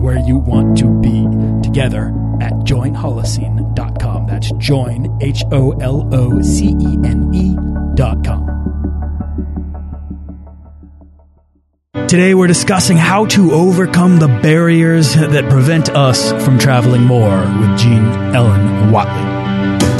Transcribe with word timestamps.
where 0.00 0.18
you 0.18 0.38
want 0.38 0.78
to 0.78 0.88
be 1.00 1.26
together 1.62 2.08
at 2.40 2.52
joinholocene.com. 2.64 4.26
That's 4.26 4.50
join, 4.52 5.18
H 5.20 5.44
O 5.52 5.72
L 5.72 6.08
O 6.12 6.40
C 6.42 6.68
E 6.68 6.98
N 7.04 7.30
E.com. 7.34 8.60
Today 12.08 12.34
we're 12.34 12.48
discussing 12.48 12.96
how 12.96 13.26
to 13.26 13.52
overcome 13.52 14.18
the 14.18 14.26
barriers 14.26 15.14
that 15.14 15.48
prevent 15.48 15.90
us 15.90 16.32
from 16.44 16.58
traveling 16.58 17.02
more 17.02 17.38
with 17.38 17.78
Jean 17.78 18.04
Ellen 18.34 18.90
Watley. 18.90 19.39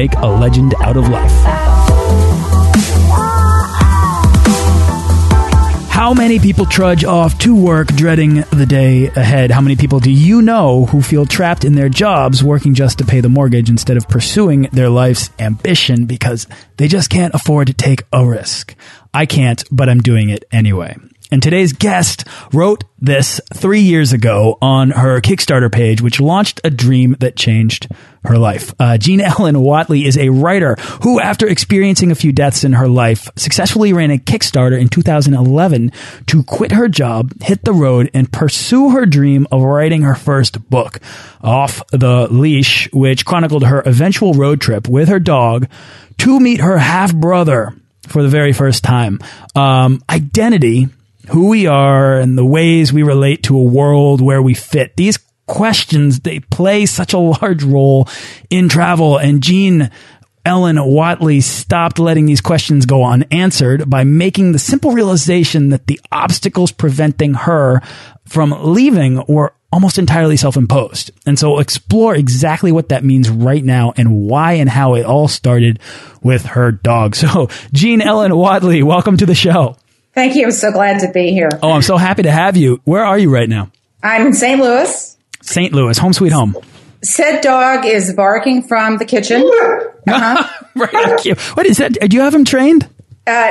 make 0.00 0.14
a 0.14 0.26
legend 0.26 0.74
out 0.80 0.96
of 0.96 1.06
life. 1.10 1.30
How 5.90 6.14
many 6.14 6.38
people 6.38 6.64
trudge 6.64 7.04
off 7.04 7.38
to 7.40 7.54
work 7.54 7.88
dreading 7.88 8.36
the 8.50 8.64
day 8.64 9.08
ahead? 9.08 9.50
How 9.50 9.60
many 9.60 9.76
people 9.76 10.00
do 10.00 10.10
you 10.10 10.40
know 10.40 10.86
who 10.86 11.02
feel 11.02 11.26
trapped 11.26 11.66
in 11.66 11.74
their 11.74 11.90
jobs 11.90 12.42
working 12.42 12.72
just 12.72 12.96
to 12.98 13.04
pay 13.04 13.20
the 13.20 13.28
mortgage 13.28 13.68
instead 13.68 13.98
of 13.98 14.08
pursuing 14.08 14.62
their 14.72 14.88
life's 14.88 15.28
ambition 15.38 16.06
because 16.06 16.46
they 16.78 16.88
just 16.88 17.10
can't 17.10 17.34
afford 17.34 17.66
to 17.66 17.74
take 17.74 18.04
a 18.10 18.24
risk? 18.24 18.74
I 19.12 19.26
can't, 19.26 19.62
but 19.70 19.90
I'm 19.90 20.00
doing 20.00 20.30
it 20.30 20.46
anyway. 20.50 20.96
And 21.30 21.42
today's 21.42 21.72
guest 21.72 22.26
wrote 22.52 22.84
this 22.98 23.40
three 23.54 23.80
years 23.80 24.12
ago 24.12 24.58
on 24.60 24.90
her 24.90 25.20
Kickstarter 25.20 25.70
page, 25.70 26.02
which 26.02 26.20
launched 26.20 26.60
a 26.64 26.70
dream 26.70 27.16
that 27.20 27.36
changed 27.36 27.86
her 28.24 28.36
life. 28.36 28.74
Uh, 28.78 28.98
Jean 28.98 29.20
Ellen 29.20 29.60
Watley 29.60 30.04
is 30.06 30.18
a 30.18 30.30
writer 30.30 30.74
who, 31.02 31.20
after 31.20 31.46
experiencing 31.46 32.10
a 32.10 32.16
few 32.16 32.32
deaths 32.32 32.64
in 32.64 32.72
her 32.72 32.88
life, 32.88 33.28
successfully 33.36 33.92
ran 33.92 34.10
a 34.10 34.18
Kickstarter 34.18 34.78
in 34.78 34.88
2011 34.88 35.92
to 36.26 36.42
quit 36.42 36.72
her 36.72 36.88
job, 36.88 37.32
hit 37.42 37.64
the 37.64 37.72
road, 37.72 38.10
and 38.12 38.32
pursue 38.32 38.90
her 38.90 39.06
dream 39.06 39.46
of 39.52 39.62
writing 39.62 40.02
her 40.02 40.16
first 40.16 40.68
book, 40.68 41.00
Off 41.42 41.82
the 41.90 42.26
Leash, 42.28 42.90
which 42.92 43.24
chronicled 43.24 43.64
her 43.64 43.80
eventual 43.80 44.34
road 44.34 44.60
trip 44.60 44.88
with 44.88 45.08
her 45.08 45.20
dog 45.20 45.68
to 46.18 46.40
meet 46.40 46.60
her 46.60 46.76
half 46.76 47.14
brother 47.14 47.72
for 48.08 48.22
the 48.22 48.28
very 48.28 48.52
first 48.52 48.82
time. 48.82 49.20
Um, 49.54 50.02
identity 50.10 50.88
who 51.30 51.48
we 51.48 51.66
are 51.66 52.18
and 52.18 52.36
the 52.36 52.44
ways 52.44 52.92
we 52.92 53.02
relate 53.02 53.44
to 53.44 53.56
a 53.56 53.62
world 53.62 54.20
where 54.20 54.42
we 54.42 54.52
fit. 54.52 54.96
These 54.96 55.18
questions, 55.46 56.20
they 56.20 56.40
play 56.40 56.86
such 56.86 57.12
a 57.12 57.18
large 57.18 57.62
role 57.62 58.08
in 58.50 58.68
travel. 58.68 59.16
And 59.16 59.42
Jean 59.42 59.90
Ellen 60.44 60.82
Watley 60.82 61.40
stopped 61.40 62.00
letting 62.00 62.26
these 62.26 62.40
questions 62.40 62.84
go 62.84 63.04
unanswered 63.04 63.88
by 63.88 64.02
making 64.02 64.52
the 64.52 64.58
simple 64.58 64.90
realization 64.90 65.68
that 65.68 65.86
the 65.86 66.00
obstacles 66.10 66.72
preventing 66.72 67.34
her 67.34 67.80
from 68.24 68.54
leaving 68.58 69.22
were 69.28 69.54
almost 69.72 69.98
entirely 69.98 70.36
self-imposed. 70.36 71.12
And 71.26 71.38
so 71.38 71.60
explore 71.60 72.16
exactly 72.16 72.72
what 72.72 72.88
that 72.88 73.04
means 73.04 73.30
right 73.30 73.62
now 73.62 73.92
and 73.96 74.22
why 74.22 74.54
and 74.54 74.68
how 74.68 74.94
it 74.94 75.04
all 75.04 75.28
started 75.28 75.78
with 76.22 76.44
her 76.46 76.72
dog. 76.72 77.14
So 77.20 77.48
Jean 77.72 78.00
Ellen 78.00 78.34
Watley, 78.34 78.82
welcome 78.82 79.16
to 79.18 79.26
the 79.26 79.34
show. 79.34 79.76
Thank 80.14 80.34
you. 80.34 80.44
I'm 80.44 80.52
so 80.52 80.72
glad 80.72 81.00
to 81.00 81.12
be 81.12 81.32
here. 81.32 81.50
Oh, 81.62 81.70
I'm 81.70 81.82
so 81.82 81.96
happy 81.96 82.24
to 82.24 82.30
have 82.30 82.56
you. 82.56 82.80
Where 82.84 83.04
are 83.04 83.18
you 83.18 83.32
right 83.32 83.48
now? 83.48 83.70
I'm 84.02 84.26
in 84.26 84.32
St. 84.32 84.60
Louis. 84.60 85.16
St. 85.42 85.72
Louis, 85.72 85.96
home 85.98 86.12
sweet 86.12 86.32
home. 86.32 86.56
Said 87.02 87.40
dog 87.40 87.86
is 87.86 88.12
barking 88.14 88.62
from 88.62 88.98
the 88.98 89.04
kitchen. 89.04 89.42
Uh-huh. 89.42 90.48
right. 90.76 91.40
What 91.56 91.66
is 91.66 91.78
that? 91.78 91.92
Do 91.92 92.16
you 92.16 92.22
have 92.22 92.34
him 92.34 92.44
trained? 92.44 92.88
Uh, 93.26 93.50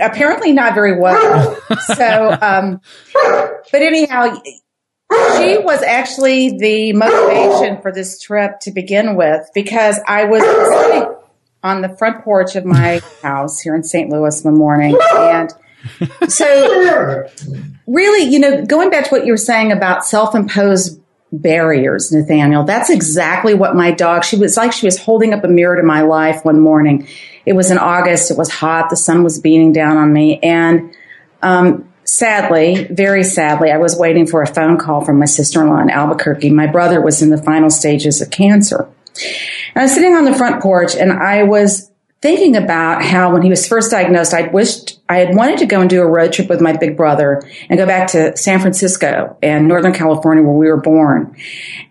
apparently 0.00 0.52
not 0.52 0.74
very 0.74 0.98
well. 0.98 1.58
so, 1.96 2.38
um, 2.40 2.80
but 3.72 3.82
anyhow, 3.82 4.40
she 5.36 5.58
was 5.58 5.82
actually 5.82 6.58
the 6.58 6.92
motivation 6.92 7.80
for 7.82 7.92
this 7.92 8.20
trip 8.20 8.60
to 8.60 8.70
begin 8.70 9.16
with 9.16 9.48
because 9.54 9.98
I 10.06 10.24
was 10.24 10.42
sitting 10.42 11.14
on 11.62 11.82
the 11.82 11.88
front 11.96 12.24
porch 12.24 12.56
of 12.56 12.64
my 12.64 13.00
house 13.22 13.60
here 13.60 13.74
in 13.74 13.82
St. 13.82 14.10
Louis 14.10 14.44
in 14.44 14.50
the 14.50 14.56
morning 14.56 14.96
and 15.14 15.52
so 16.28 17.28
really, 17.86 18.30
you 18.30 18.38
know, 18.38 18.64
going 18.64 18.90
back 18.90 19.04
to 19.04 19.10
what 19.10 19.26
you 19.26 19.32
were 19.32 19.38
saying 19.38 19.72
about 19.72 20.04
self-imposed 20.04 21.00
barriers, 21.32 22.10
Nathaniel, 22.12 22.64
that's 22.64 22.90
exactly 22.90 23.54
what 23.54 23.74
my 23.74 23.90
dog, 23.90 24.24
she 24.24 24.36
was 24.36 24.56
like 24.56 24.72
she 24.72 24.86
was 24.86 24.98
holding 24.98 25.32
up 25.32 25.44
a 25.44 25.48
mirror 25.48 25.76
to 25.76 25.82
my 25.82 26.02
life 26.02 26.44
one 26.44 26.60
morning. 26.60 27.06
It 27.46 27.54
was 27.54 27.70
in 27.70 27.78
August. 27.78 28.30
It 28.30 28.36
was 28.36 28.50
hot. 28.50 28.90
The 28.90 28.96
sun 28.96 29.24
was 29.24 29.38
beating 29.38 29.72
down 29.72 29.96
on 29.96 30.12
me. 30.12 30.38
And, 30.40 30.94
um, 31.42 31.88
sadly, 32.04 32.86
very 32.90 33.24
sadly, 33.24 33.70
I 33.70 33.78
was 33.78 33.96
waiting 33.96 34.26
for 34.26 34.42
a 34.42 34.46
phone 34.46 34.76
call 34.76 35.04
from 35.04 35.18
my 35.18 35.24
sister-in-law 35.24 35.80
in 35.80 35.90
Albuquerque. 35.90 36.50
My 36.50 36.66
brother 36.66 37.00
was 37.00 37.22
in 37.22 37.30
the 37.30 37.42
final 37.42 37.70
stages 37.70 38.20
of 38.20 38.30
cancer. 38.30 38.88
And 39.74 39.82
I 39.82 39.82
was 39.82 39.94
sitting 39.94 40.14
on 40.14 40.24
the 40.24 40.34
front 40.34 40.62
porch 40.62 40.94
and 40.94 41.12
I 41.12 41.44
was 41.44 41.90
thinking 42.20 42.56
about 42.56 43.02
how 43.02 43.32
when 43.32 43.42
he 43.42 43.48
was 43.48 43.66
first 43.66 43.90
diagnosed, 43.90 44.34
I'd 44.34 44.52
wished 44.52 44.99
I 45.10 45.16
had 45.16 45.34
wanted 45.34 45.58
to 45.58 45.66
go 45.66 45.80
and 45.80 45.90
do 45.90 46.02
a 46.02 46.06
road 46.06 46.32
trip 46.32 46.48
with 46.48 46.60
my 46.60 46.72
big 46.76 46.96
brother 46.96 47.42
and 47.68 47.76
go 47.76 47.84
back 47.84 48.12
to 48.12 48.36
San 48.36 48.60
Francisco 48.60 49.36
and 49.42 49.66
Northern 49.66 49.92
California 49.92 50.44
where 50.44 50.52
we 50.52 50.68
were 50.68 50.80
born. 50.80 51.36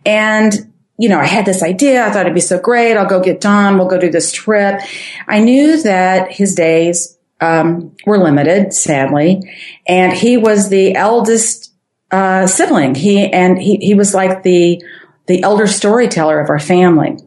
And, 0.05 0.53
you 0.97 1.09
know, 1.09 1.19
I 1.19 1.25
had 1.25 1.45
this 1.45 1.61
idea. 1.61 2.05
I 2.05 2.11
thought 2.11 2.21
it'd 2.21 2.33
be 2.33 2.39
so 2.39 2.59
great. 2.59 2.95
I'll 2.95 3.09
go 3.09 3.19
get 3.21 3.41
Don. 3.41 3.77
We'll 3.77 3.89
go 3.89 3.99
do 3.99 4.09
this 4.09 4.31
trip. 4.31 4.79
I 5.27 5.39
knew 5.39 5.83
that 5.83 6.31
his 6.31 6.55
days, 6.55 7.17
um, 7.41 7.93
were 8.05 8.17
limited, 8.17 8.73
sadly. 8.73 9.41
And 9.85 10.13
he 10.13 10.37
was 10.37 10.69
the 10.69 10.95
eldest, 10.95 11.73
uh, 12.11 12.47
sibling. 12.47 12.95
He, 12.95 13.29
and 13.29 13.61
he, 13.61 13.75
he 13.81 13.95
was 13.95 14.13
like 14.13 14.43
the, 14.43 14.81
the 15.25 15.43
elder 15.43 15.67
storyteller 15.67 16.39
of 16.39 16.49
our 16.49 16.59
family. 16.59 17.17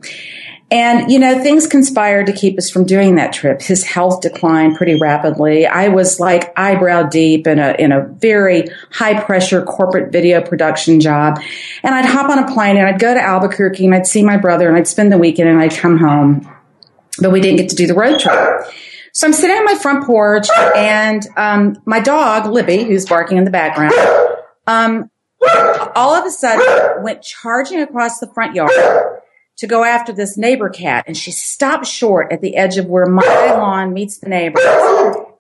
And, 0.73 1.13
you 1.13 1.19
know, 1.19 1.39
things 1.43 1.67
conspired 1.67 2.25
to 2.27 2.33
keep 2.33 2.57
us 2.57 2.71
from 2.71 2.85
doing 2.85 3.17
that 3.17 3.35
trip. 3.35 3.61
His 3.61 3.85
health 3.85 4.23
declined 4.23 4.75
pretty 4.75 4.95
rapidly. 4.95 5.67
I 5.67 5.89
was 5.89 6.19
like 6.19 6.59
eyebrow 6.59 7.03
deep 7.11 7.47
in 7.47 7.59
a, 7.59 7.77
in 7.79 7.93
a 7.93 8.07
very 8.07 8.69
high 8.91 9.21
pressure 9.23 9.63
corporate 9.63 10.11
video 10.11 10.41
production 10.41 10.99
job. 10.99 11.43
And 11.83 11.95
I'd 11.95 12.07
hop 12.07 12.31
on 12.31 12.39
a 12.39 12.55
plane 12.55 12.79
and 12.79 12.89
I'd 12.89 12.99
go 12.99 13.13
to 13.13 13.21
Albuquerque 13.21 13.85
and 13.85 13.95
I'd 13.95 14.07
see 14.07 14.23
my 14.23 14.39
brother 14.39 14.67
and 14.67 14.79
I'd 14.79 14.89
spend 14.89 15.13
the 15.13 15.19
weekend 15.19 15.51
and 15.51 15.61
I'd 15.61 15.75
come 15.75 15.99
home. 15.99 16.51
But 17.21 17.33
we 17.33 17.43
didn't 17.43 17.59
get 17.59 17.69
to 17.69 17.77
do 17.77 17.87
the 17.87 17.95
road 17.95 18.19
trip. 18.19 18.65
So 19.13 19.27
I'm 19.27 19.35
sitting 19.35 19.55
on 19.55 19.67
my 19.67 19.75
front 19.75 20.07
porch 20.07 20.49
and, 20.75 21.23
um, 21.37 21.83
my 21.85 22.01
dog, 22.01 22.51
Libby, 22.51 22.85
who's 22.85 23.05
barking 23.05 23.37
in 23.37 23.45
the 23.45 23.51
background, 23.51 23.93
um, 24.67 25.11
all 25.95 26.15
of 26.15 26.25
a 26.25 26.31
sudden 26.31 27.03
went 27.05 27.21
charging 27.21 27.83
across 27.83 28.21
the 28.21 28.33
front 28.33 28.55
yard 28.55 28.71
to 29.59 29.67
go 29.67 29.85
after 29.85 30.13
this 30.13 30.37
neighbor 30.37 30.69
cat 30.69 31.05
and 31.07 31.17
she 31.17 31.31
stopped 31.31 31.87
short 31.87 32.33
at 32.33 32.41
the 32.41 32.57
edge 32.57 32.79
of 32.79 32.87
where 32.87 33.07
my 33.07 33.53
lawn 33.53 33.93
meets 33.93 34.19
the 34.19 34.29
neighbor's 34.29 34.65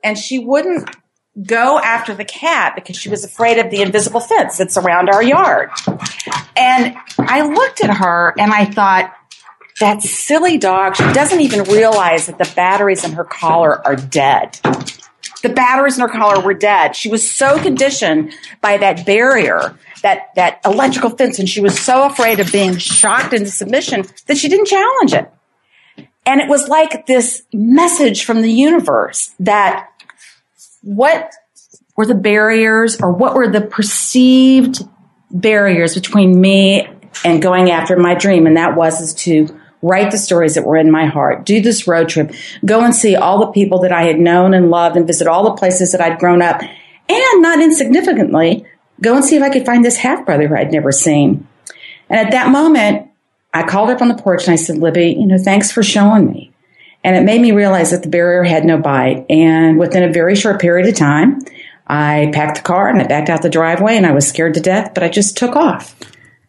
and 0.05 0.19
she 0.19 0.38
wouldn't 0.38 0.88
go 1.47 1.79
after 1.79 2.14
the 2.14 2.25
cat 2.25 2.75
because 2.75 2.97
she 2.97 3.09
was 3.09 3.25
afraid 3.25 3.59
of 3.59 3.70
the 3.70 3.81
invisible 3.81 4.20
fence 4.20 4.59
that's 4.59 4.76
around 4.76 5.09
our 5.09 5.23
yard. 5.23 5.70
And 6.56 6.94
I 7.19 7.43
looked 7.43 7.82
at 7.82 7.97
her 7.97 8.35
and 8.38 8.53
I 8.53 8.67
thought, 8.67 9.14
that 9.81 10.03
silly 10.03 10.59
dog, 10.59 10.97
she 10.97 11.12
doesn't 11.12 11.41
even 11.41 11.64
realize 11.64 12.26
that 12.26 12.38
the 12.38 12.50
batteries 12.55 13.05
in 13.05 13.12
her 13.12 13.25
collar 13.25 13.85
are 13.85 13.97
dead. 13.97 14.59
The 15.42 15.48
batteries 15.48 15.96
in 15.96 16.02
her 16.02 16.08
collar 16.08 16.40
were 16.40 16.54
dead. 16.54 16.94
She 16.94 17.08
was 17.08 17.28
so 17.28 17.60
conditioned 17.60 18.32
by 18.60 18.78
that 18.78 19.04
barrier, 19.04 19.76
that, 20.02 20.34
that 20.36 20.60
electrical 20.64 21.10
fence, 21.10 21.38
and 21.38 21.48
she 21.48 21.60
was 21.60 21.78
so 21.78 22.06
afraid 22.06 22.40
of 22.40 22.50
being 22.52 22.76
shocked 22.76 23.32
into 23.32 23.50
submission 23.50 24.04
that 24.26 24.36
she 24.36 24.48
didn't 24.48 24.66
challenge 24.66 25.14
it. 25.14 25.32
And 26.24 26.40
it 26.40 26.48
was 26.48 26.68
like 26.68 27.06
this 27.06 27.42
message 27.52 28.24
from 28.24 28.42
the 28.42 28.52
universe 28.52 29.34
that 29.40 29.88
what 30.82 31.32
were 31.96 32.06
the 32.06 32.14
barriers 32.14 33.00
or 33.00 33.12
what 33.12 33.34
were 33.34 33.48
the 33.48 33.60
perceived 33.60 34.86
barriers 35.30 35.94
between 35.94 36.40
me 36.40 36.86
and 37.24 37.42
going 37.42 37.70
after 37.70 37.96
my 37.96 38.14
dream? 38.14 38.46
And 38.46 38.56
that 38.56 38.76
was 38.76 39.00
is 39.00 39.14
to 39.14 39.60
write 39.82 40.12
the 40.12 40.19
stories 40.19 40.55
that 40.55 40.64
were 40.64 40.76
in 40.76 40.90
my 40.90 41.06
heart, 41.06 41.44
do 41.44 41.61
this 41.61 41.87
road 41.87 42.08
trip, 42.08 42.32
go 42.64 42.84
and 42.84 42.94
see 42.94 43.17
all 43.17 43.40
the 43.40 43.52
people 43.52 43.81
that 43.81 43.93
I 43.93 44.05
had 44.05 44.19
known 44.19 44.55
and 44.55 44.70
loved 44.70 44.96
and 44.96 45.06
visit 45.06 45.26
all 45.26 45.44
the 45.44 45.56
places 45.56 45.93
that 45.93 46.00
I'd 46.00 46.19
grown 46.19 46.40
up. 46.40 46.62
And 46.62 47.43
not 47.43 47.61
insignificantly, 47.61 48.64
go 49.00 49.17
and 49.17 49.25
see 49.25 49.37
if 49.37 49.43
I 49.43 49.50
could 49.50 49.67
find 49.67 49.84
this 49.84 49.96
half 49.96 50.25
brother 50.25 50.46
who 50.46 50.55
I'd 50.55 50.73
never 50.73 50.93
seen. 50.93 51.46
And 52.08 52.20
at 52.20 52.31
that 52.31 52.50
moment, 52.50 53.11
I 53.52 53.64
called 53.64 53.90
up 53.90 54.00
on 54.00 54.08
the 54.08 54.14
porch 54.14 54.44
and 54.44 54.52
I 54.52 54.56
said, 54.56 54.79
Libby, 54.79 55.17
you 55.19 55.26
know, 55.26 55.38
thanks 55.38 55.70
for 55.70 55.82
showing 55.82 56.31
me. 56.31 56.52
And 57.05 57.17
it 57.17 57.25
made 57.25 57.40
me 57.40 57.50
realize 57.50 57.90
that 57.90 58.02
the 58.02 58.08
barrier 58.08 58.44
had 58.44 58.64
no 58.64 58.78
bite. 58.78 59.26
And 59.28 59.78
within 59.78 60.05
a 60.05 60.12
very 60.12 60.37
short 60.37 60.61
period 60.61 60.88
of 60.88 60.94
time, 60.94 61.40
I 61.87 62.31
packed 62.32 62.58
the 62.58 62.62
car 62.62 62.88
and 62.88 63.00
I 63.00 63.06
backed 63.06 63.28
out 63.28 63.43
the 63.43 63.50
driveway 63.50 63.96
and 63.96 64.06
I 64.06 64.12
was 64.12 64.28
scared 64.28 64.55
to 64.55 64.61
death, 64.61 64.93
but 64.94 65.02
I 65.02 65.08
just 65.08 65.37
took 65.37 65.56
off. 65.56 65.96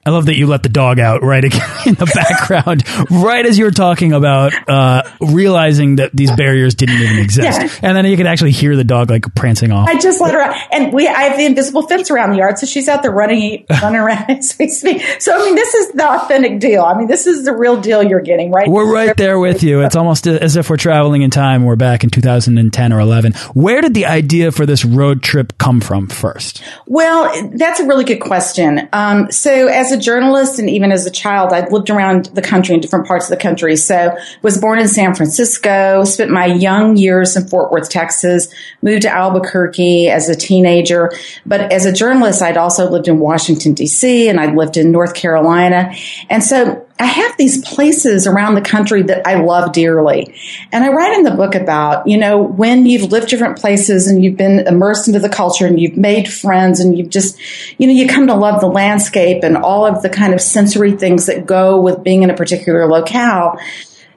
I 0.06 0.10
love 0.10 0.26
that 0.26 0.36
you 0.36 0.48
let 0.48 0.64
the 0.64 0.70
dog 0.70 1.00
out 1.00 1.24
right 1.24 1.44
in 1.86 1.94
the 1.96 2.06
background, 2.06 2.84
right 3.10 3.46
as 3.46 3.58
you 3.58 3.64
were 3.64 3.72
talking 3.72 4.12
about 4.12 4.54
uh, 4.68 5.04
realizing 5.22 5.96
that 5.98 6.12
these 6.14 6.32
barriers 6.32 6.76
didn't 6.76 7.02
even 7.02 7.20
exist, 7.20 7.62
yeah. 7.62 7.70
and 7.82 7.96
then 7.96 8.06
you 8.06 8.18
could 8.18 8.28
actually 8.28 8.52
hear 8.52 8.76
the 8.76 8.84
dog 8.84 9.10
like 9.10 9.34
prancing 9.34 9.72
off. 9.72 9.88
I 9.88 9.98
just 10.00 10.20
let 10.20 10.34
her 10.34 10.42
out, 10.42 10.56
and 10.74 10.92
we 10.92 11.08
I 11.08 11.24
have 11.24 11.38
the 11.38 11.46
invisible 11.46 11.88
fence 11.88 12.12
around 12.12 12.32
the 12.32 12.38
yard, 12.38 12.60
so 12.60 12.66
she's 12.66 12.90
out 12.90 13.02
there 13.02 13.12
running, 13.12 13.66
running 13.70 14.00
around 14.00 14.26
as 14.30 14.58
we 14.60 14.68
speak. 14.68 15.02
So 15.20 15.34
I 15.34 15.46
mean, 15.46 15.56
this 15.56 15.74
is 15.74 15.92
the 15.94 16.10
authentic 16.10 16.60
deal. 16.60 16.84
I 16.84 16.98
mean, 16.98 17.08
this 17.08 17.26
is 17.26 17.46
the 17.46 17.54
real 17.54 17.80
deal 17.80 18.04
you're 18.04 18.22
getting, 18.22 18.52
right? 18.52 18.68
We're 18.68 18.92
right 18.92 19.16
there 19.16 19.40
with 19.40 19.64
you. 19.64 19.82
It's 19.82 19.96
almost 19.96 20.28
as 20.28 20.58
if 20.58 20.70
we're 20.70 20.78
traveling 20.78 21.22
in 21.22 21.30
time. 21.30 21.64
We're 21.64 21.78
back 21.78 22.04
in 22.04 22.10
2010 22.10 22.92
or 22.92 23.00
11. 23.00 23.34
Where 23.54 23.82
did 23.82 23.94
the 23.94 24.08
idea 24.08 24.52
for 24.52 24.66
this 24.66 24.84
road 24.84 25.24
trip 25.24 25.58
come 25.58 25.80
from 25.80 26.08
first? 26.08 26.62
Well, 26.88 27.52
that's 27.56 27.80
a 27.80 27.86
really 27.86 28.04
good 28.04 28.20
question. 28.20 28.90
Um, 28.92 29.32
so 29.32 29.68
as 29.68 29.93
a 29.94 29.98
journalist 29.98 30.60
and 30.60 30.70
even 30.70 30.92
as 30.92 31.06
a 31.06 31.12
child, 31.12 31.54
I'd 31.54 31.72
lived 31.72 31.90
around 31.90 32.26
the 32.28 32.42
country 32.42 32.76
in 32.76 32.82
different 32.82 33.08
parts 33.08 33.26
of 33.26 33.30
the 33.30 33.42
country. 33.42 33.78
So 33.78 34.18
was 34.42 34.58
born 34.58 34.80
in 34.80 34.90
San 34.90 35.16
Francisco, 35.16 36.04
spent 36.04 36.32
my 36.32 36.48
young 36.48 36.98
years 36.98 37.38
in 37.38 37.48
Fort 37.48 37.72
Worth, 37.72 37.90
Texas, 37.90 38.54
moved 38.82 39.04
to 39.04 39.10
Albuquerque 39.10 40.10
as 40.10 40.28
a 40.28 40.36
teenager. 40.36 41.12
But 41.46 41.72
as 41.72 41.86
a 41.86 41.94
journalist, 41.94 42.42
I'd 42.42 42.58
also 42.58 42.90
lived 42.90 43.08
in 43.08 43.20
Washington, 43.20 43.74
D.C. 43.74 44.28
and 44.28 44.40
I'd 44.40 44.56
lived 44.56 44.76
in 44.76 44.92
North 44.92 45.14
Carolina. 45.14 45.94
And 46.30 46.44
so 46.44 46.83
I 47.00 47.06
have 47.06 47.36
these 47.38 47.68
places 47.68 48.28
around 48.28 48.54
the 48.54 48.62
country 48.62 49.02
that 49.04 49.28
I 49.28 49.42
love 49.42 49.72
dearly. 49.72 50.36
And 50.72 50.84
I 50.84 50.90
write 50.90 51.18
in 51.18 51.24
the 51.24 51.32
book 51.32 51.56
about, 51.56 52.08
you 52.08 52.18
know, 52.18 52.38
when 52.38 52.86
you've 52.86 53.12
lived 53.12 53.30
different 53.30 53.58
places 53.58 54.08
and 54.08 54.24
you've 54.24 54.38
been 54.38 54.68
immersed 54.68 55.08
into 55.08 55.20
the 55.20 55.30
culture 55.30 55.66
and 55.66 55.80
you've 55.80 55.98
made 55.98 56.32
friends 56.32 56.80
and 56.80 56.98
you've 56.98 57.10
just, 57.10 57.40
you 57.80 57.88
know, 57.88 57.94
you 57.94 58.08
come 58.08 58.28
to 58.28 58.36
love 58.36 58.62
the 58.62 58.68
landscape 58.68 59.44
and 59.44 59.58
all 59.58 59.88
of 59.88 60.04
the 60.04 60.10
kind 60.10 60.34
of 60.34 60.42
sensory 60.42 60.92
things 60.92 61.26
that 61.26 61.48
go 61.48 61.82
with 61.82 62.04
being 62.04 62.22
in 62.22 62.30
a 62.30 62.36
particular 62.36 62.86
locale. 62.86 63.58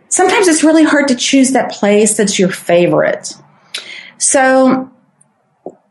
Sometimes 0.08 0.46
it's 0.46 0.62
really 0.62 0.84
hard 0.84 1.08
to 1.08 1.14
choose 1.14 1.52
that 1.52 1.72
place 1.72 2.16
that's 2.16 2.38
your 2.38 2.50
favorite. 2.50 3.34
So 4.18 4.90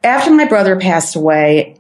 after 0.03 0.31
my 0.31 0.45
brother 0.45 0.79
passed 0.79 1.15
away, 1.15 1.74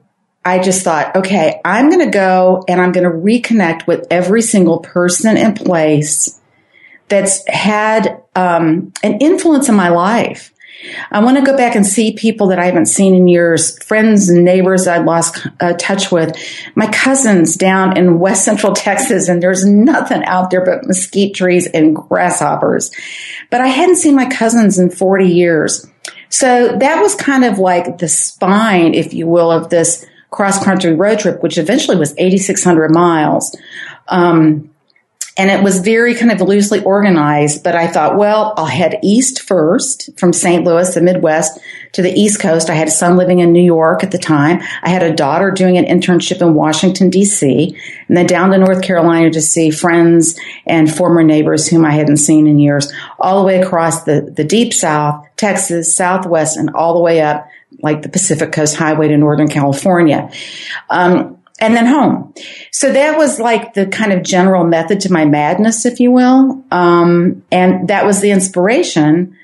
I 0.45 0.59
just 0.59 0.83
thought, 0.83 1.15
okay, 1.15 1.59
I'm 1.65 1.89
going 1.89 2.05
to 2.05 2.11
go 2.11 2.63
and 2.67 2.79
I'm 2.79 2.91
going 2.91 3.03
to 3.03 3.17
reconnect 3.17 3.87
with 3.87 4.05
every 4.11 4.43
single 4.43 4.79
person 4.79 5.37
and 5.37 5.55
place 5.55 6.39
that's 7.07 7.43
had 7.47 8.21
um, 8.35 8.93
an 9.01 9.19
influence 9.21 9.69
in 9.69 9.75
my 9.75 9.89
life. 9.89 10.53
I 11.11 11.23
want 11.23 11.37
to 11.37 11.43
go 11.43 11.57
back 11.57 11.75
and 11.75 11.85
see 11.85 12.13
people 12.13 12.47
that 12.47 12.59
I 12.59 12.65
haven't 12.65 12.87
seen 12.87 13.15
in 13.15 13.27
years, 13.27 13.81
friends 13.83 14.29
and 14.29 14.45
neighbors 14.45 14.87
I 14.87 14.99
lost 14.99 15.47
uh, 15.59 15.73
touch 15.73 16.11
with, 16.11 16.35
my 16.75 16.87
cousins 16.87 17.55
down 17.55 17.97
in 17.97 18.19
West 18.19 18.45
Central 18.45 18.73
Texas, 18.73 19.27
and 19.27 19.41
there's 19.41 19.65
nothing 19.65 20.23
out 20.25 20.51
there 20.51 20.63
but 20.63 20.85
mesquite 20.85 21.33
trees 21.33 21.65
and 21.67 21.95
grasshoppers. 21.95 22.91
But 23.49 23.61
I 23.61 23.67
hadn't 23.67 23.95
seen 23.95 24.15
my 24.15 24.29
cousins 24.29 24.77
in 24.77 24.91
40 24.91 25.27
years. 25.27 25.87
So 26.29 26.77
that 26.77 27.01
was 27.01 27.15
kind 27.15 27.45
of 27.45 27.57
like 27.57 27.97
the 27.97 28.07
spine, 28.07 28.93
if 28.93 29.13
you 29.13 29.27
will, 29.27 29.51
of 29.51 29.69
this 29.69 30.05
cross 30.31 30.63
country 30.63 30.93
road 30.93 31.19
trip, 31.19 31.41
which 31.41 31.57
eventually 31.57 31.97
was 31.97 32.13
8,600 32.17 32.93
miles. 32.93 33.55
Um, 34.07 34.69
and 35.37 35.51
it 35.51 35.61
was 35.61 35.79
very 35.79 36.15
kind 36.15 36.31
of 36.31 36.39
loosely 36.39 36.81
organized, 36.83 37.61
but 37.61 37.75
I 37.75 37.87
thought, 37.87 38.15
well, 38.15 38.53
I'll 38.55 38.65
head 38.65 38.99
east 39.03 39.41
first 39.41 40.17
from 40.17 40.31
St. 40.31 40.63
Louis, 40.63 40.93
the 40.93 41.01
Midwest, 41.01 41.59
to 41.91 42.01
the 42.01 42.13
East 42.13 42.39
Coast. 42.39 42.69
I 42.69 42.73
had 42.73 42.87
a 42.87 42.91
son 42.91 43.17
living 43.17 43.39
in 43.39 43.51
New 43.51 43.63
York 43.63 44.01
at 44.01 44.11
the 44.11 44.17
time. 44.17 44.61
I 44.81 44.89
had 44.89 45.03
a 45.03 45.13
daughter 45.13 45.51
doing 45.51 45.77
an 45.77 45.83
internship 45.83 46.41
in 46.41 46.53
Washington, 46.53 47.09
D.C., 47.09 47.77
and 48.07 48.15
then 48.15 48.27
down 48.27 48.51
to 48.51 48.57
North 48.57 48.81
Carolina 48.81 49.29
to 49.31 49.41
see 49.41 49.71
friends 49.71 50.39
and 50.65 50.93
former 50.93 51.21
neighbors 51.21 51.67
whom 51.67 51.83
I 51.83 51.91
hadn't 51.91 52.17
seen 52.17 52.47
in 52.47 52.57
years, 52.57 52.93
all 53.19 53.41
the 53.41 53.45
way 53.45 53.61
across 53.61 54.03
the, 54.03 54.21
the 54.21 54.45
deep 54.45 54.73
South, 54.73 55.27
Texas, 55.35 55.93
Southwest, 55.93 56.55
and 56.55 56.69
all 56.69 56.93
the 56.93 57.01
way 57.01 57.19
up 57.19 57.49
like 57.81 58.01
the 58.01 58.09
Pacific 58.09 58.51
Coast 58.51 58.75
Highway 58.75 59.07
to 59.09 59.17
Northern 59.17 59.47
California. 59.47 60.31
Um, 60.89 61.37
and 61.59 61.73
then 61.73 61.85
home. 61.85 62.33
So 62.71 62.91
that 62.91 63.17
was 63.17 63.39
like 63.39 63.73
the 63.73 63.87
kind 63.87 64.11
of 64.11 64.23
general 64.23 64.65
method 64.65 64.99
to 65.01 65.13
my 65.13 65.25
madness, 65.25 65.85
if 65.85 65.99
you 65.99 66.11
will. 66.11 66.63
Um, 66.69 67.43
and 67.51 67.87
that 67.87 68.05
was 68.05 68.19
the 68.19 68.31
inspiration. 68.31 69.37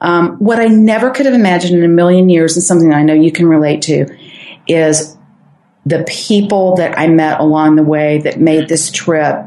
Um, 0.00 0.38
what 0.38 0.58
I 0.58 0.66
never 0.66 1.10
could 1.10 1.26
have 1.26 1.34
imagined 1.34 1.78
in 1.78 1.84
a 1.84 1.94
million 1.94 2.28
years, 2.28 2.56
and 2.56 2.64
something 2.64 2.92
I 2.92 3.04
know 3.04 3.14
you 3.14 3.30
can 3.30 3.46
relate 3.46 3.82
to, 3.82 4.06
is 4.66 5.16
the 5.86 6.04
people 6.08 6.76
that 6.76 6.98
I 6.98 7.06
met 7.06 7.40
along 7.40 7.76
the 7.76 7.82
way 7.84 8.18
that 8.18 8.40
made 8.40 8.68
this 8.68 8.90
trip 8.90 9.46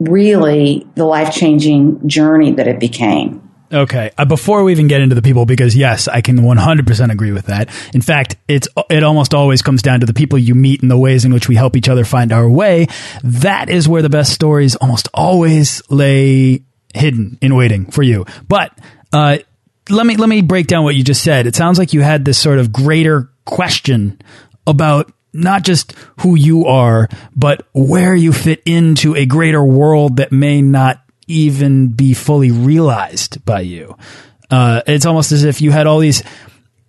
really 0.00 0.86
the 0.94 1.04
life 1.04 1.32
changing 1.34 2.06
journey 2.06 2.52
that 2.52 2.68
it 2.68 2.80
became. 2.80 3.41
Okay. 3.72 4.10
Uh, 4.18 4.24
before 4.24 4.64
we 4.64 4.72
even 4.72 4.86
get 4.86 5.00
into 5.00 5.14
the 5.14 5.22
people, 5.22 5.46
because 5.46 5.74
yes, 5.74 6.06
I 6.06 6.20
can 6.20 6.40
100% 6.40 7.10
agree 7.10 7.32
with 7.32 7.46
that. 7.46 7.70
In 7.94 8.02
fact, 8.02 8.36
it's 8.46 8.68
it 8.90 9.02
almost 9.02 9.32
always 9.32 9.62
comes 9.62 9.82
down 9.82 10.00
to 10.00 10.06
the 10.06 10.12
people 10.12 10.38
you 10.38 10.54
meet 10.54 10.82
and 10.82 10.90
the 10.90 10.98
ways 10.98 11.24
in 11.24 11.32
which 11.32 11.48
we 11.48 11.56
help 11.56 11.76
each 11.76 11.88
other 11.88 12.04
find 12.04 12.32
our 12.32 12.48
way. 12.48 12.86
That 13.24 13.70
is 13.70 13.88
where 13.88 14.02
the 14.02 14.10
best 14.10 14.32
stories 14.32 14.76
almost 14.76 15.08
always 15.14 15.82
lay 15.90 16.62
hidden 16.94 17.38
in 17.40 17.54
waiting 17.54 17.90
for 17.90 18.02
you. 18.02 18.26
But 18.46 18.76
uh, 19.12 19.38
let 19.88 20.06
me 20.06 20.16
let 20.16 20.28
me 20.28 20.42
break 20.42 20.66
down 20.66 20.84
what 20.84 20.94
you 20.94 21.02
just 21.02 21.22
said. 21.22 21.46
It 21.46 21.56
sounds 21.56 21.78
like 21.78 21.92
you 21.92 22.02
had 22.02 22.24
this 22.24 22.38
sort 22.38 22.58
of 22.58 22.72
greater 22.72 23.30
question 23.44 24.20
about 24.66 25.12
not 25.32 25.62
just 25.62 25.92
who 26.20 26.34
you 26.34 26.66
are, 26.66 27.08
but 27.34 27.66
where 27.72 28.14
you 28.14 28.32
fit 28.32 28.62
into 28.66 29.16
a 29.16 29.24
greater 29.24 29.64
world 29.64 30.18
that 30.18 30.30
may 30.30 30.60
not 30.60 31.01
even 31.32 31.88
be 31.88 32.14
fully 32.14 32.50
realized 32.50 33.44
by 33.44 33.60
you. 33.60 33.96
Uh, 34.50 34.82
it's 34.86 35.06
almost 35.06 35.32
as 35.32 35.44
if 35.44 35.62
you 35.62 35.70
had 35.70 35.86
all 35.86 35.98
these 35.98 36.22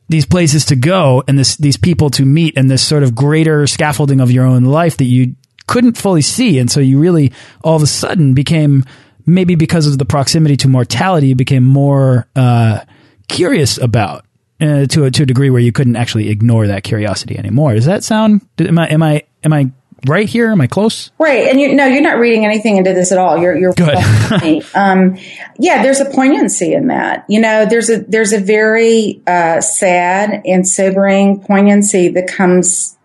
these 0.09 0.25
places 0.25 0.65
to 0.65 0.75
go 0.75 1.23
and 1.27 1.39
this 1.39 1.55
these 1.55 1.77
people 1.77 2.09
to 2.09 2.25
meet 2.25 2.57
and 2.57 2.69
this 2.69 2.85
sort 2.85 3.03
of 3.03 3.15
greater 3.15 3.65
scaffolding 3.65 4.19
of 4.19 4.29
your 4.29 4.45
own 4.45 4.65
life 4.65 4.97
that 4.97 5.05
you 5.05 5.35
couldn't 5.65 5.97
fully 5.97 6.21
see, 6.21 6.59
and 6.59 6.69
so 6.69 6.79
you 6.81 6.99
really 6.99 7.31
all 7.63 7.75
of 7.75 7.81
a 7.81 7.87
sudden 7.87 8.33
became 8.33 8.83
maybe 9.25 9.55
because 9.55 9.87
of 9.87 9.97
the 9.97 10.05
proximity 10.05 10.57
to 10.57 10.67
mortality, 10.67 11.27
you 11.27 11.35
became 11.35 11.63
more 11.63 12.27
uh, 12.35 12.79
curious 13.27 13.77
about. 13.77 14.25
Uh, 14.61 14.85
to 14.85 15.03
a 15.03 15.11
to 15.11 15.23
a 15.23 15.25
degree 15.25 15.49
where 15.49 15.59
you 15.59 15.73
couldn't 15.73 15.97
actually 15.97 16.29
ignore 16.29 16.67
that 16.67 16.83
curiosity 16.83 17.37
anymore. 17.37 17.73
Does 17.73 17.85
that 17.85 18.03
sound? 18.03 18.47
Am 18.59 18.79
I 18.79 18.87
am 18.87 19.03
I 19.03 19.23
am 19.43 19.51
I 19.51 19.71
right 20.07 20.27
here? 20.27 20.51
Am 20.51 20.61
I 20.61 20.67
close? 20.67 21.11
Right. 21.19 21.47
And 21.47 21.59
you 21.59 21.73
no, 21.73 21.85
you're 21.85 22.01
not 22.01 22.17
reading 22.17 22.45
anything 22.45 22.77
into 22.77 22.93
this 22.93 23.11
at 23.11 23.17
all. 23.17 23.37
You're 23.37 23.57
you're 23.57 23.73
good. 23.73 23.95
um, 24.75 25.17
yeah, 25.59 25.81
there's 25.81 25.99
a 25.99 26.09
poignancy 26.09 26.73
in 26.73 26.87
that. 26.87 27.25
You 27.27 27.39
know, 27.39 27.65
there's 27.65 27.89
a 27.89 27.99
there's 27.99 28.33
a 28.33 28.39
very 28.39 29.21
uh, 29.27 29.61
sad 29.61 30.41
and 30.45 30.67
sobering 30.67 31.41
poignancy 31.41 32.09
that 32.09 32.27
comes 32.27 32.97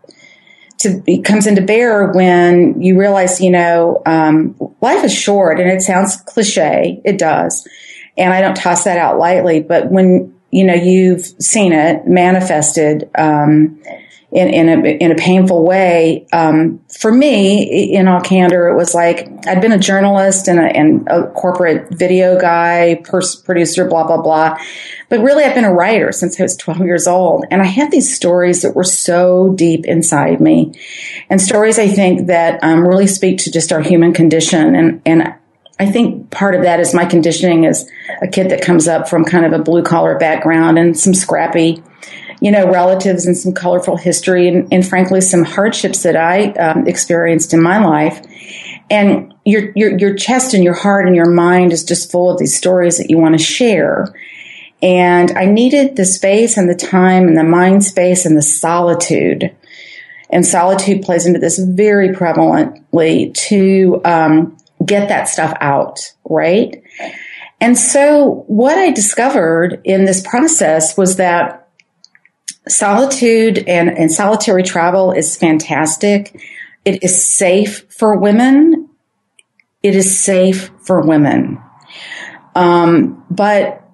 to 0.79 1.03
comes 1.25 1.47
into 1.47 1.63
bear 1.63 2.11
when 2.13 2.81
you 2.81 2.99
realize, 2.99 3.41
you 3.41 3.51
know, 3.51 4.03
um, 4.07 4.57
life 4.81 5.05
is 5.05 5.15
short, 5.15 5.61
and 5.61 5.71
it 5.71 5.83
sounds 5.83 6.17
cliche. 6.17 7.01
It 7.05 7.19
does, 7.19 7.67
and 8.17 8.33
I 8.33 8.41
don't 8.41 8.57
toss 8.57 8.85
that 8.85 8.99
out 8.99 9.19
lightly. 9.19 9.61
But 9.61 9.91
when 9.91 10.35
you 10.51 10.65
know 10.65 10.75
you've 10.75 11.25
seen 11.41 11.73
it 11.73 12.07
manifested. 12.07 13.11
Um, 13.17 13.81
in, 14.31 14.49
in 14.49 14.69
a 14.69 14.89
in 14.89 15.11
a 15.11 15.15
painful 15.15 15.65
way. 15.65 16.27
Um, 16.33 16.81
for 17.01 17.11
me, 17.11 17.95
in 17.95 18.09
all 18.09 18.21
candor, 18.21 18.69
it 18.69 18.77
was 18.77 18.95
like 18.95 19.29
I'd 19.47 19.63
been 19.63 19.73
a 19.73 19.79
journalist 19.79 20.49
and 20.49 20.59
a, 20.59 20.65
and 20.65 21.09
a 21.09 21.29
corporate 21.29 21.89
video 21.91 22.39
guy, 22.39 23.01
pers- 23.05 23.37
producer, 23.37 23.89
blah 23.89 24.07
blah 24.07 24.21
blah. 24.21 24.59
But 25.09 25.21
really, 25.21 25.45
I've 25.45 25.55
been 25.55 25.65
a 25.65 25.73
writer 25.73 26.13
since 26.13 26.39
I 26.39 26.43
was 26.43 26.57
12 26.69 26.81
years 26.81 27.07
old, 27.07 27.47
and 27.51 27.63
I 27.63 27.67
had 27.67 27.91
these 27.91 28.15
stories 28.15 28.63
that 28.63 28.75
were 28.75 28.85
so 28.85 29.55
deep 29.55 29.87
inside 29.87 30.41
me, 30.41 30.75
and 31.31 31.41
stories 31.41 31.79
I 31.79 31.89
think 31.89 32.27
that 32.27 32.63
um, 32.63 32.87
really 32.87 33.07
speak 33.07 33.39
to 33.39 33.51
just 33.51 33.73
our 33.73 33.81
human 33.81 34.13
condition. 34.13 34.75
And 34.75 35.01
and 35.07 35.35
I 35.81 35.87
think 35.91 36.31
part 36.31 36.55
of 36.55 36.63
that 36.63 36.81
is 36.81 36.93
my 36.93 37.07
conditioning 37.07 37.65
as 37.65 37.91
a 38.21 38.29
kid 38.29 38.51
that 38.51 38.61
comes 38.61 38.89
up 38.89 39.09
from 39.09 39.25
kind 39.25 39.47
of 39.47 39.53
a 39.59 39.63
blue 39.63 39.83
collar 39.83 40.19
background 40.19 40.79
and 40.79 40.99
some 40.99 41.15
scrappy 41.15 41.83
you 42.41 42.51
know, 42.51 42.71
relatives 42.71 43.27
and 43.27 43.37
some 43.37 43.53
colorful 43.53 43.97
history 43.97 44.49
and, 44.49 44.73
and 44.73 44.87
frankly, 44.87 45.21
some 45.21 45.45
hardships 45.45 46.03
that 46.05 46.17
I 46.17 46.53
um, 46.53 46.87
experienced 46.87 47.53
in 47.53 47.63
my 47.63 47.79
life. 47.85 48.25
And 48.91 49.35
your, 49.45 49.73
your, 49.75 49.99
your 49.99 50.15
chest 50.15 50.55
and 50.55 50.65
your 50.65 50.75
heart 50.75 51.07
and 51.07 51.17
your 51.17 51.31
mind 51.31 51.73
is 51.73 51.85
just 51.85 52.11
full 52.11 52.31
of 52.31 52.39
these 52.39 52.57
stories 52.57 52.99
that 52.99 53.11
you 53.11 53.19
want 53.19 53.37
to 53.37 53.45
share. 53.45 54.15
And 54.81 55.33
I 55.33 55.47
needed 55.47 55.97
the 55.97 56.05
space 56.05 56.57
and 56.57 56.71
the 56.71 56.75
time 56.75 57.27
and 57.27 57.37
the 57.37 57.45
mind 57.45 57.85
space 57.85 58.25
and 58.25 58.37
the 58.37 58.43
solitude. 58.43 59.55
And 60.31 60.47
solitude 60.47 61.03
plays 61.03 61.27
into 61.27 61.41
this 61.41 61.59
very 61.59 62.11
prevalently 62.11 63.35
to 63.49 64.01
um, 64.05 64.57
get 64.85 65.09
that 65.09 65.29
stuff 65.29 65.57
out, 65.61 66.13
right? 66.25 66.83
And 67.61 67.77
so 67.77 68.45
what 68.47 68.79
I 68.79 68.93
discovered 68.93 69.81
in 69.85 70.05
this 70.05 70.21
process 70.25 70.97
was 70.97 71.17
that 71.17 71.68
solitude 72.69 73.65
and, 73.67 73.91
and 73.91 74.13
solitary 74.13 74.63
travel 74.63 75.13
is 75.13 75.37
fantastic. 75.37 76.41
It 76.85 77.03
is 77.03 77.25
safe 77.25 77.85
for 77.91 78.17
women. 78.17 78.89
It 79.83 79.95
is 79.95 80.19
safe 80.19 80.71
for 80.81 81.01
women. 81.07 81.63
Um, 82.55 83.25
but 83.31 83.85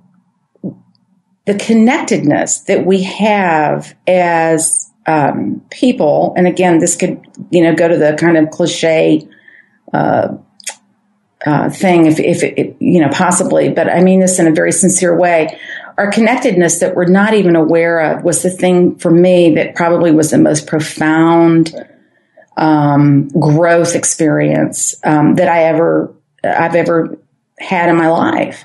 the 1.46 1.54
connectedness 1.54 2.60
that 2.60 2.86
we 2.86 3.02
have 3.02 3.94
as 4.06 4.90
um, 5.06 5.62
people, 5.70 6.32
and 6.36 6.46
again, 6.46 6.78
this 6.78 6.96
could 6.96 7.20
you 7.50 7.62
know 7.62 7.74
go 7.74 7.88
to 7.88 7.96
the 7.96 8.16
kind 8.18 8.38
of 8.38 8.50
cliche 8.50 9.28
uh, 9.92 10.28
uh, 11.44 11.68
thing, 11.68 12.06
if, 12.06 12.18
if 12.18 12.42
it, 12.42 12.76
you 12.80 13.00
know 13.00 13.10
possibly, 13.10 13.68
but 13.68 13.90
I 13.90 14.02
mean 14.02 14.20
this 14.20 14.38
in 14.38 14.46
a 14.46 14.52
very 14.52 14.72
sincere 14.72 15.16
way 15.18 15.58
our 15.96 16.10
connectedness 16.10 16.80
that 16.80 16.94
we're 16.94 17.06
not 17.06 17.34
even 17.34 17.56
aware 17.56 18.00
of 18.00 18.24
was 18.24 18.42
the 18.42 18.50
thing 18.50 18.96
for 18.96 19.10
me 19.10 19.54
that 19.54 19.74
probably 19.74 20.10
was 20.10 20.30
the 20.30 20.38
most 20.38 20.66
profound 20.66 21.74
um, 22.56 23.28
growth 23.28 23.94
experience 23.94 24.94
um, 25.04 25.36
that 25.36 25.48
I 25.48 25.64
ever 25.64 26.14
I've 26.42 26.74
ever 26.74 27.18
had 27.58 27.88
in 27.88 27.96
my 27.96 28.08
life, 28.08 28.64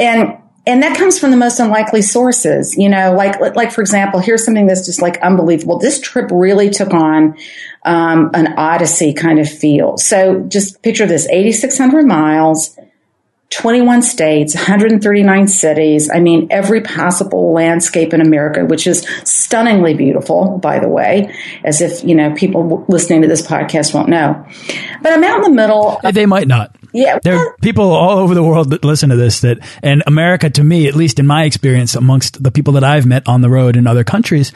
and 0.00 0.38
and 0.66 0.82
that 0.82 0.96
comes 0.96 1.18
from 1.18 1.30
the 1.32 1.36
most 1.36 1.58
unlikely 1.60 2.02
sources. 2.02 2.76
You 2.76 2.88
know, 2.88 3.14
like 3.14 3.38
like 3.54 3.72
for 3.72 3.80
example, 3.80 4.20
here's 4.20 4.44
something 4.44 4.66
that's 4.66 4.86
just 4.86 5.02
like 5.02 5.18
unbelievable. 5.18 5.78
This 5.78 6.00
trip 6.00 6.30
really 6.32 6.70
took 6.70 6.94
on 6.94 7.36
um, 7.84 8.30
an 8.34 8.54
odyssey 8.56 9.12
kind 9.12 9.38
of 9.38 9.48
feel. 9.48 9.96
So 9.98 10.40
just 10.48 10.82
picture 10.82 11.06
this: 11.06 11.28
8,600 11.28 12.06
miles 12.06 12.78
21 13.52 14.02
states, 14.02 14.54
139 14.54 15.46
cities. 15.46 16.10
I 16.10 16.20
mean, 16.20 16.46
every 16.50 16.80
possible 16.80 17.52
landscape 17.52 18.14
in 18.14 18.20
America, 18.20 18.64
which 18.64 18.86
is 18.86 19.06
stunningly 19.24 19.94
beautiful, 19.94 20.58
by 20.58 20.78
the 20.78 20.88
way, 20.88 21.34
as 21.64 21.80
if, 21.80 22.02
you 22.02 22.14
know, 22.14 22.34
people 22.34 22.84
listening 22.88 23.22
to 23.22 23.28
this 23.28 23.46
podcast 23.46 23.94
won't 23.94 24.08
know. 24.08 24.46
But 25.02 25.12
I'm 25.12 25.24
out 25.24 25.36
in 25.36 25.42
the 25.42 25.50
middle. 25.50 25.98
Of, 26.02 26.14
they 26.14 26.26
might 26.26 26.48
not. 26.48 26.74
Yeah. 26.94 27.18
There 27.22 27.36
are 27.36 27.56
people 27.62 27.90
all 27.90 28.18
over 28.18 28.34
the 28.34 28.42
world 28.42 28.70
that 28.70 28.84
listen 28.84 29.10
to 29.10 29.16
this 29.16 29.40
that, 29.40 29.58
and 29.82 30.02
America 30.06 30.50
to 30.50 30.64
me, 30.64 30.88
at 30.88 30.94
least 30.94 31.18
in 31.18 31.26
my 31.26 31.44
experience 31.44 31.94
amongst 31.94 32.42
the 32.42 32.50
people 32.50 32.74
that 32.74 32.84
I've 32.84 33.06
met 33.06 33.28
on 33.28 33.40
the 33.40 33.50
road 33.50 33.76
in 33.76 33.86
other 33.86 34.04
countries, 34.04 34.52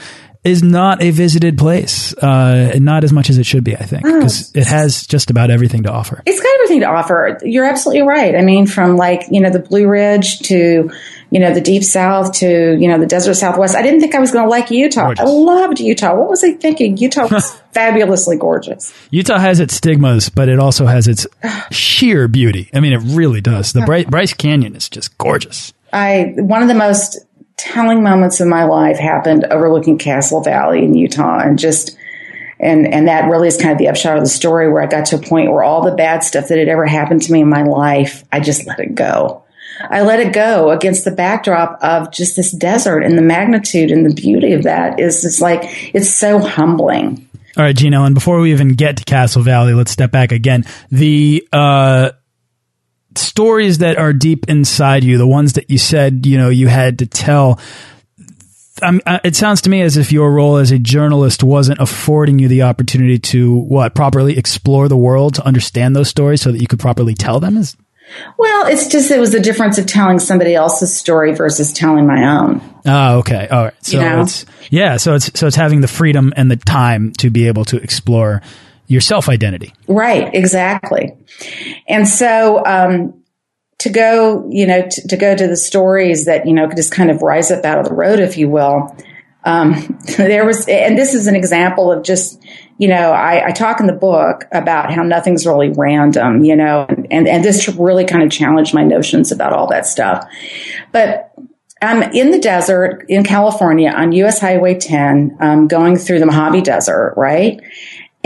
is 0.46 0.62
not 0.62 1.02
a 1.02 1.10
visited 1.10 1.58
place, 1.58 2.14
uh, 2.14 2.70
and 2.74 2.84
not 2.84 3.04
as 3.04 3.12
much 3.12 3.28
as 3.28 3.38
it 3.38 3.44
should 3.44 3.64
be, 3.64 3.76
I 3.76 3.84
think, 3.84 4.04
because 4.04 4.52
oh. 4.54 4.60
it 4.60 4.66
has 4.66 5.06
just 5.06 5.30
about 5.30 5.50
everything 5.50 5.82
to 5.82 5.92
offer. 5.92 6.22
It's 6.24 6.40
got 6.40 6.54
everything 6.54 6.80
to 6.80 6.86
offer. 6.86 7.38
You're 7.42 7.64
absolutely 7.64 8.02
right. 8.02 8.34
I 8.34 8.42
mean, 8.42 8.66
from 8.66 8.96
like, 8.96 9.22
you 9.30 9.40
know, 9.40 9.50
the 9.50 9.58
Blue 9.58 9.88
Ridge 9.88 10.38
to, 10.40 10.90
you 11.30 11.40
know, 11.40 11.52
the 11.52 11.60
deep 11.60 11.82
south 11.82 12.32
to, 12.34 12.76
you 12.78 12.88
know, 12.88 12.98
the 12.98 13.06
desert 13.06 13.34
southwest. 13.34 13.74
I 13.74 13.82
didn't 13.82 14.00
think 14.00 14.14
I 14.14 14.20
was 14.20 14.30
going 14.30 14.44
to 14.44 14.50
like 14.50 14.70
Utah. 14.70 15.06
Gorgeous. 15.06 15.24
I 15.24 15.28
loved 15.28 15.80
Utah. 15.80 16.14
What 16.14 16.28
was 16.28 16.44
I 16.44 16.52
thinking? 16.52 16.96
Utah 16.96 17.28
was 17.28 17.50
fabulously 17.72 18.36
gorgeous. 18.36 18.94
Utah 19.10 19.38
has 19.38 19.60
its 19.60 19.74
stigmas, 19.74 20.28
but 20.28 20.48
it 20.48 20.58
also 20.58 20.86
has 20.86 21.08
its 21.08 21.26
sheer 21.70 22.28
beauty. 22.28 22.70
I 22.72 22.80
mean, 22.80 22.92
it 22.92 23.02
really 23.16 23.40
does. 23.40 23.72
The 23.72 24.06
Bryce 24.08 24.34
Canyon 24.34 24.76
is 24.76 24.88
just 24.88 25.18
gorgeous. 25.18 25.72
I, 25.92 26.34
one 26.36 26.62
of 26.62 26.68
the 26.68 26.74
most 26.74 27.25
telling 27.56 28.02
moments 28.02 28.40
in 28.40 28.48
my 28.48 28.64
life 28.64 28.98
happened 28.98 29.44
overlooking 29.50 29.98
Castle 29.98 30.42
Valley 30.42 30.84
in 30.84 30.94
Utah 30.94 31.38
and 31.38 31.58
just 31.58 31.96
and 32.58 32.86
and 32.92 33.08
that 33.08 33.30
really 33.30 33.48
is 33.48 33.56
kind 33.56 33.72
of 33.72 33.78
the 33.78 33.88
upshot 33.88 34.16
of 34.16 34.22
the 34.22 34.28
story 34.28 34.70
where 34.70 34.82
I 34.82 34.86
got 34.86 35.06
to 35.06 35.16
a 35.16 35.20
point 35.20 35.50
where 35.50 35.62
all 35.62 35.82
the 35.82 35.94
bad 35.94 36.22
stuff 36.22 36.48
that 36.48 36.58
had 36.58 36.68
ever 36.68 36.86
happened 36.86 37.22
to 37.22 37.32
me 37.32 37.40
in 37.40 37.48
my 37.48 37.62
life, 37.62 38.24
I 38.32 38.40
just 38.40 38.66
let 38.66 38.80
it 38.80 38.94
go. 38.94 39.42
I 39.78 40.02
let 40.02 40.20
it 40.20 40.32
go 40.32 40.70
against 40.70 41.04
the 41.04 41.10
backdrop 41.10 41.78
of 41.82 42.10
just 42.10 42.34
this 42.36 42.50
desert 42.50 43.00
and 43.00 43.18
the 43.18 43.22
magnitude 43.22 43.90
and 43.90 44.06
the 44.06 44.14
beauty 44.14 44.54
of 44.54 44.62
that 44.62 44.98
is 44.98 45.20
just 45.20 45.42
like 45.42 45.60
it's 45.94 46.08
so 46.08 46.38
humbling. 46.38 47.28
All 47.56 47.64
right, 47.64 47.76
Gina, 47.76 48.02
and 48.02 48.14
before 48.14 48.40
we 48.40 48.52
even 48.52 48.74
get 48.74 48.98
to 48.98 49.04
Castle 49.04 49.42
Valley, 49.42 49.74
let's 49.74 49.90
step 49.90 50.10
back 50.10 50.32
again. 50.32 50.64
The 50.90 51.46
uh 51.52 52.10
stories 53.18 53.78
that 53.78 53.98
are 53.98 54.12
deep 54.12 54.48
inside 54.48 55.04
you, 55.04 55.18
the 55.18 55.26
ones 55.26 55.54
that 55.54 55.70
you 55.70 55.78
said, 55.78 56.26
you 56.26 56.38
know, 56.38 56.48
you 56.48 56.68
had 56.68 56.98
to 57.00 57.06
tell. 57.06 57.60
Um, 58.82 59.00
it 59.24 59.34
sounds 59.34 59.62
to 59.62 59.70
me 59.70 59.80
as 59.80 59.96
if 59.96 60.12
your 60.12 60.30
role 60.32 60.56
as 60.58 60.70
a 60.70 60.78
journalist 60.78 61.42
wasn't 61.42 61.80
affording 61.80 62.38
you 62.38 62.46
the 62.46 62.62
opportunity 62.62 63.18
to 63.18 63.56
what 63.56 63.94
properly 63.94 64.36
explore 64.36 64.86
the 64.88 64.96
world 64.96 65.34
to 65.36 65.46
understand 65.46 65.96
those 65.96 66.10
stories 66.10 66.42
so 66.42 66.52
that 66.52 66.60
you 66.60 66.66
could 66.66 66.78
properly 66.78 67.14
tell 67.14 67.40
them. 67.40 67.56
Is 67.56 67.74
well, 68.36 68.66
it's 68.66 68.86
just 68.86 69.10
it 69.10 69.18
was 69.18 69.32
the 69.32 69.40
difference 69.40 69.78
of 69.78 69.86
telling 69.86 70.18
somebody 70.18 70.54
else's 70.54 70.94
story 70.94 71.34
versus 71.34 71.72
telling 71.72 72.06
my 72.06 72.38
own. 72.38 72.60
Oh, 72.84 73.18
okay, 73.18 73.48
all 73.48 73.64
right. 73.64 73.84
So 73.84 73.96
you 73.96 74.02
know? 74.02 74.20
it's 74.20 74.44
yeah, 74.70 74.96
so 74.96 75.14
it's 75.14 75.30
so 75.38 75.46
it's 75.46 75.56
having 75.56 75.80
the 75.80 75.88
freedom 75.88 76.32
and 76.36 76.50
the 76.50 76.56
time 76.56 77.12
to 77.14 77.30
be 77.30 77.48
able 77.48 77.64
to 77.66 77.78
explore 77.78 78.42
your 78.86 79.00
self 79.00 79.28
identity. 79.28 79.72
Right, 79.88 80.32
exactly. 80.34 81.12
And 81.88 82.06
so, 82.08 82.64
um, 82.64 83.22
to 83.78 83.90
go, 83.90 84.48
you 84.50 84.66
know, 84.66 84.88
to, 84.88 85.08
to, 85.08 85.16
go 85.16 85.36
to 85.36 85.46
the 85.46 85.56
stories 85.56 86.24
that, 86.24 86.46
you 86.46 86.54
know, 86.54 86.66
just 86.74 86.92
kind 86.92 87.10
of 87.10 87.20
rise 87.20 87.50
up 87.50 87.64
out 87.64 87.78
of 87.78 87.86
the 87.86 87.94
road, 87.94 88.20
if 88.20 88.38
you 88.38 88.48
will. 88.48 88.96
Um, 89.44 89.98
there 90.16 90.46
was, 90.46 90.66
and 90.66 90.96
this 90.96 91.14
is 91.14 91.26
an 91.26 91.36
example 91.36 91.92
of 91.92 92.02
just, 92.02 92.42
you 92.78 92.88
know, 92.88 93.12
I, 93.12 93.48
I, 93.48 93.50
talk 93.52 93.80
in 93.80 93.86
the 93.86 93.92
book 93.92 94.44
about 94.52 94.92
how 94.92 95.02
nothing's 95.02 95.46
really 95.46 95.70
random, 95.70 96.44
you 96.44 96.56
know, 96.56 96.86
and, 97.10 97.28
and 97.28 97.44
this 97.44 97.68
really 97.68 98.04
kind 98.04 98.22
of 98.22 98.30
challenged 98.30 98.74
my 98.74 98.82
notions 98.82 99.30
about 99.30 99.52
all 99.52 99.66
that 99.68 99.86
stuff. 99.86 100.26
But 100.92 101.32
I'm 101.82 102.02
in 102.14 102.30
the 102.30 102.38
desert 102.38 103.04
in 103.08 103.24
California 103.24 103.90
on 103.90 104.12
US 104.12 104.40
Highway 104.40 104.78
10, 104.78 105.36
um, 105.40 105.68
going 105.68 105.96
through 105.96 106.20
the 106.20 106.26
Mojave 106.26 106.62
Desert, 106.62 107.14
right? 107.16 107.60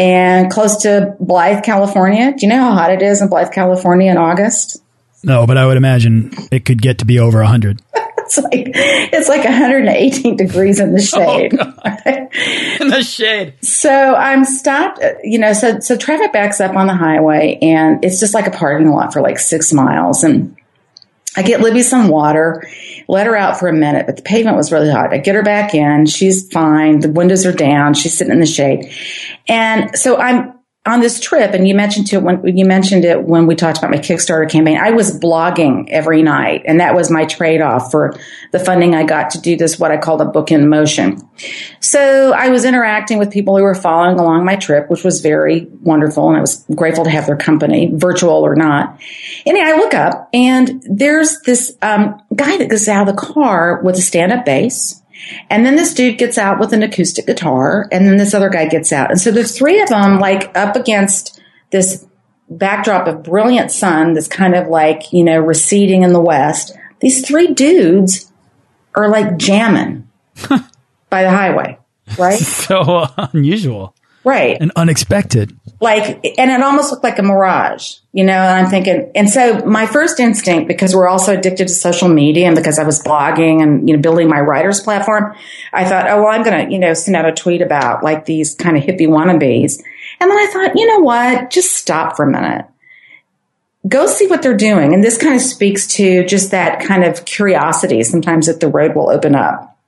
And 0.00 0.50
close 0.50 0.78
to 0.78 1.14
Blythe, 1.21 1.62
California. 1.62 2.33
Do 2.33 2.47
you 2.47 2.49
know 2.49 2.59
how 2.59 2.73
hot 2.73 2.90
it 2.90 3.02
is 3.02 3.21
in 3.21 3.28
Blythe, 3.28 3.52
California 3.52 4.11
in 4.11 4.16
August? 4.16 4.83
No, 5.23 5.47
but 5.47 5.59
I 5.59 5.66
would 5.66 5.76
imagine 5.76 6.33
it 6.50 6.64
could 6.64 6.80
get 6.80 7.00
to 7.00 7.04
be 7.04 7.19
over 7.19 7.40
100. 7.40 7.83
it's 7.95 8.38
like 8.38 8.71
it's 8.75 9.28
like 9.28 9.45
118 9.45 10.37
degrees 10.37 10.80
in 10.80 10.92
the 10.92 10.99
oh, 11.14 11.38
shade. 11.38 11.52
Oh, 11.61 12.83
in 12.83 12.88
the 12.88 13.02
shade. 13.02 13.62
So 13.62 14.14
I'm 14.14 14.47
stopped, 14.47 15.04
you 15.23 15.38
know, 15.38 15.52
so 15.52 15.80
so 15.80 15.99
traffic 15.99 16.33
backs 16.33 16.62
up 16.62 16.76
on 16.76 16.87
the 16.87 16.95
highway 16.95 17.59
and 17.61 18.02
it's 18.02 18.21
just 18.21 18.33
like 18.33 18.47
a 18.47 18.50
parking 18.50 18.88
lot 18.88 19.12
for 19.12 19.21
like 19.21 19.38
6 19.38 19.73
miles 19.75 20.25
and 20.25 20.57
I 21.37 21.43
get 21.43 21.61
Libby 21.61 21.83
some 21.83 22.09
water, 22.09 22.69
let 23.07 23.27
her 23.27 23.37
out 23.37 23.59
for 23.59 23.69
a 23.69 23.73
minute, 23.73 24.07
but 24.07 24.17
the 24.17 24.23
pavement 24.23 24.57
was 24.57 24.73
really 24.73 24.91
hot. 24.91 25.13
I 25.13 25.19
get 25.19 25.35
her 25.35 25.43
back 25.43 25.75
in. 25.75 26.07
She's 26.07 26.51
fine. 26.51 27.01
The 27.01 27.11
windows 27.11 27.47
are 27.47 27.53
down. 27.53 27.95
She's 27.95 28.17
sitting 28.17 28.33
in 28.33 28.41
the 28.41 28.47
shade. 28.47 28.93
And 29.47 29.97
so 29.97 30.17
I'm, 30.17 30.60
on 30.87 31.01
this 31.01 31.21
trip, 31.21 31.53
and 31.53 31.69
you 31.69 31.75
mentioned 31.75 32.11
it 32.11 32.23
when 32.23 32.57
you 32.57 32.65
mentioned 32.65 33.05
it 33.05 33.23
when 33.25 33.47
we 33.47 33.55
talked 33.55 33.77
about 33.77 33.91
my 33.91 33.99
Kickstarter 33.99 34.49
campaign. 34.49 34.79
I 34.79 34.93
was 34.93 35.19
blogging 35.19 35.87
every 35.91 36.23
night, 36.23 36.63
and 36.65 36.81
that 36.81 36.95
was 36.95 37.11
my 37.11 37.27
trade 37.27 37.61
off 37.61 37.91
for 37.91 38.19
the 38.53 38.59
funding 38.59 38.95
I 38.95 39.05
got 39.05 39.31
to 39.31 39.41
do 39.41 39.57
this 39.57 39.79
what 39.79 39.91
I 39.91 39.99
called 39.99 40.23
a 40.23 40.25
book 40.25 40.51
in 40.51 40.71
motion. 40.71 41.21
So 41.81 42.33
I 42.33 42.49
was 42.49 42.65
interacting 42.65 43.19
with 43.19 43.31
people 43.31 43.59
who 43.59 43.63
were 43.63 43.75
following 43.75 44.19
along 44.19 44.47
my 44.47 44.57
trip, 44.57 44.89
which 44.89 45.05
was 45.05 45.21
very 45.21 45.67
wonderful, 45.83 46.29
and 46.29 46.39
I 46.39 46.41
was 46.41 46.65
grateful 46.75 47.05
to 47.05 47.11
have 47.11 47.27
their 47.27 47.37
company, 47.37 47.91
virtual 47.93 48.47
or 48.47 48.55
not. 48.55 48.99
And 49.45 49.59
I 49.59 49.77
look 49.77 49.93
up, 49.93 50.31
and 50.33 50.83
there's 50.91 51.41
this 51.43 51.77
um, 51.83 52.23
guy 52.35 52.57
that 52.57 52.71
gets 52.71 52.89
out 52.89 53.07
of 53.07 53.15
the 53.15 53.21
car 53.21 53.83
with 53.83 53.97
a 53.97 54.01
stand 54.01 54.33
up 54.33 54.47
bass 54.47 55.00
and 55.49 55.65
then 55.65 55.77
this 55.77 55.95
dude 55.95 56.19
gets 56.19 56.39
out 56.39 56.59
with 56.59 56.73
an 56.73 56.83
acoustic 56.83 57.27
guitar, 57.27 57.89
and 57.93 58.07
then 58.07 58.17
this 58.17 58.35
other 58.35 58.49
guy 58.49 58.67
gets 58.67 58.93
out. 58.93 59.11
And 59.11 59.21
so 59.21 59.31
the 59.31 59.45
three 59.45 59.81
of 59.81 59.89
them, 59.89 60.19
like 60.19 60.57
up 60.57 60.77
against 60.77 61.41
this 61.71 62.07
backdrop 62.49 63.07
of 63.07 63.23
brilliant 63.23 63.71
sun 63.71 64.15
that's 64.15 64.29
kind 64.29 64.55
of 64.55 64.69
like, 64.69 65.12
you 65.12 65.25
know, 65.25 65.39
receding 65.39 66.03
in 66.03 66.12
the 66.12 66.21
west, 66.21 66.77
these 67.00 67.27
three 67.27 67.55
dudes 67.55 68.31
are 68.95 69.09
like 69.09 69.37
jamming 69.37 70.09
by 71.11 71.23
the 71.23 71.31
highway, 71.31 71.79
right? 72.19 72.39
So 72.39 73.07
unusual. 73.17 73.95
Right. 74.23 74.59
And 74.61 74.71
unexpected. 74.77 75.57
Like, 75.81 76.39
and 76.39 76.50
it 76.50 76.61
almost 76.61 76.91
looked 76.91 77.05
like 77.05 77.19
a 77.19 77.23
mirage, 77.23 77.97
you 78.12 78.23
know, 78.23 78.35
and 78.35 78.67
I'm 78.67 78.71
thinking, 78.71 79.11
and 79.15 79.31
so 79.31 79.65
my 79.65 79.87
first 79.87 80.21
instinct, 80.21 80.69
because 80.69 80.95
we're 80.95 81.09
also 81.09 81.39
addicted 81.39 81.69
to 81.69 81.75
social 81.75 82.09
media 82.09 82.47
and 82.47 82.55
because 82.55 82.79
I 82.79 82.85
was 82.85 83.03
blogging 83.03 83.62
and, 83.62 83.89
you 83.89 83.97
know, 83.97 84.03
building 84.03 84.29
my 84.29 84.41
writer's 84.41 84.81
platform, 84.81 85.35
I 85.73 85.87
thought, 85.87 86.07
oh, 86.11 86.23
well, 86.23 86.33
I'm 86.33 86.43
going 86.43 86.67
to, 86.67 86.73
you 86.73 86.79
know, 86.79 86.93
send 86.93 87.17
out 87.17 87.25
a 87.25 87.33
tweet 87.33 87.62
about 87.62 88.05
like 88.05 88.27
these 88.27 88.55
kind 88.55 88.77
of 88.77 88.83
hippie 88.83 89.09
wannabes. 89.09 89.81
And 90.21 90.31
then 90.31 90.39
I 90.39 90.50
thought, 90.53 90.79
you 90.79 90.87
know 90.87 91.00
what? 91.00 91.49
Just 91.49 91.75
stop 91.75 92.15
for 92.15 92.27
a 92.27 92.31
minute. 92.31 92.67
Go 93.89 94.07
see 94.07 94.27
what 94.27 94.43
they're 94.43 94.55
doing. 94.55 94.93
And 94.93 95.03
this 95.03 95.17
kind 95.17 95.35
of 95.35 95.41
speaks 95.41 95.87
to 95.95 96.27
just 96.27 96.50
that 96.50 96.85
kind 96.85 97.05
of 97.05 97.25
curiosity 97.25 98.03
sometimes 98.03 98.49
that 98.49 98.61
the 98.61 98.69
road 98.69 98.95
will 98.95 99.09
open 99.09 99.35
up. 99.35 99.79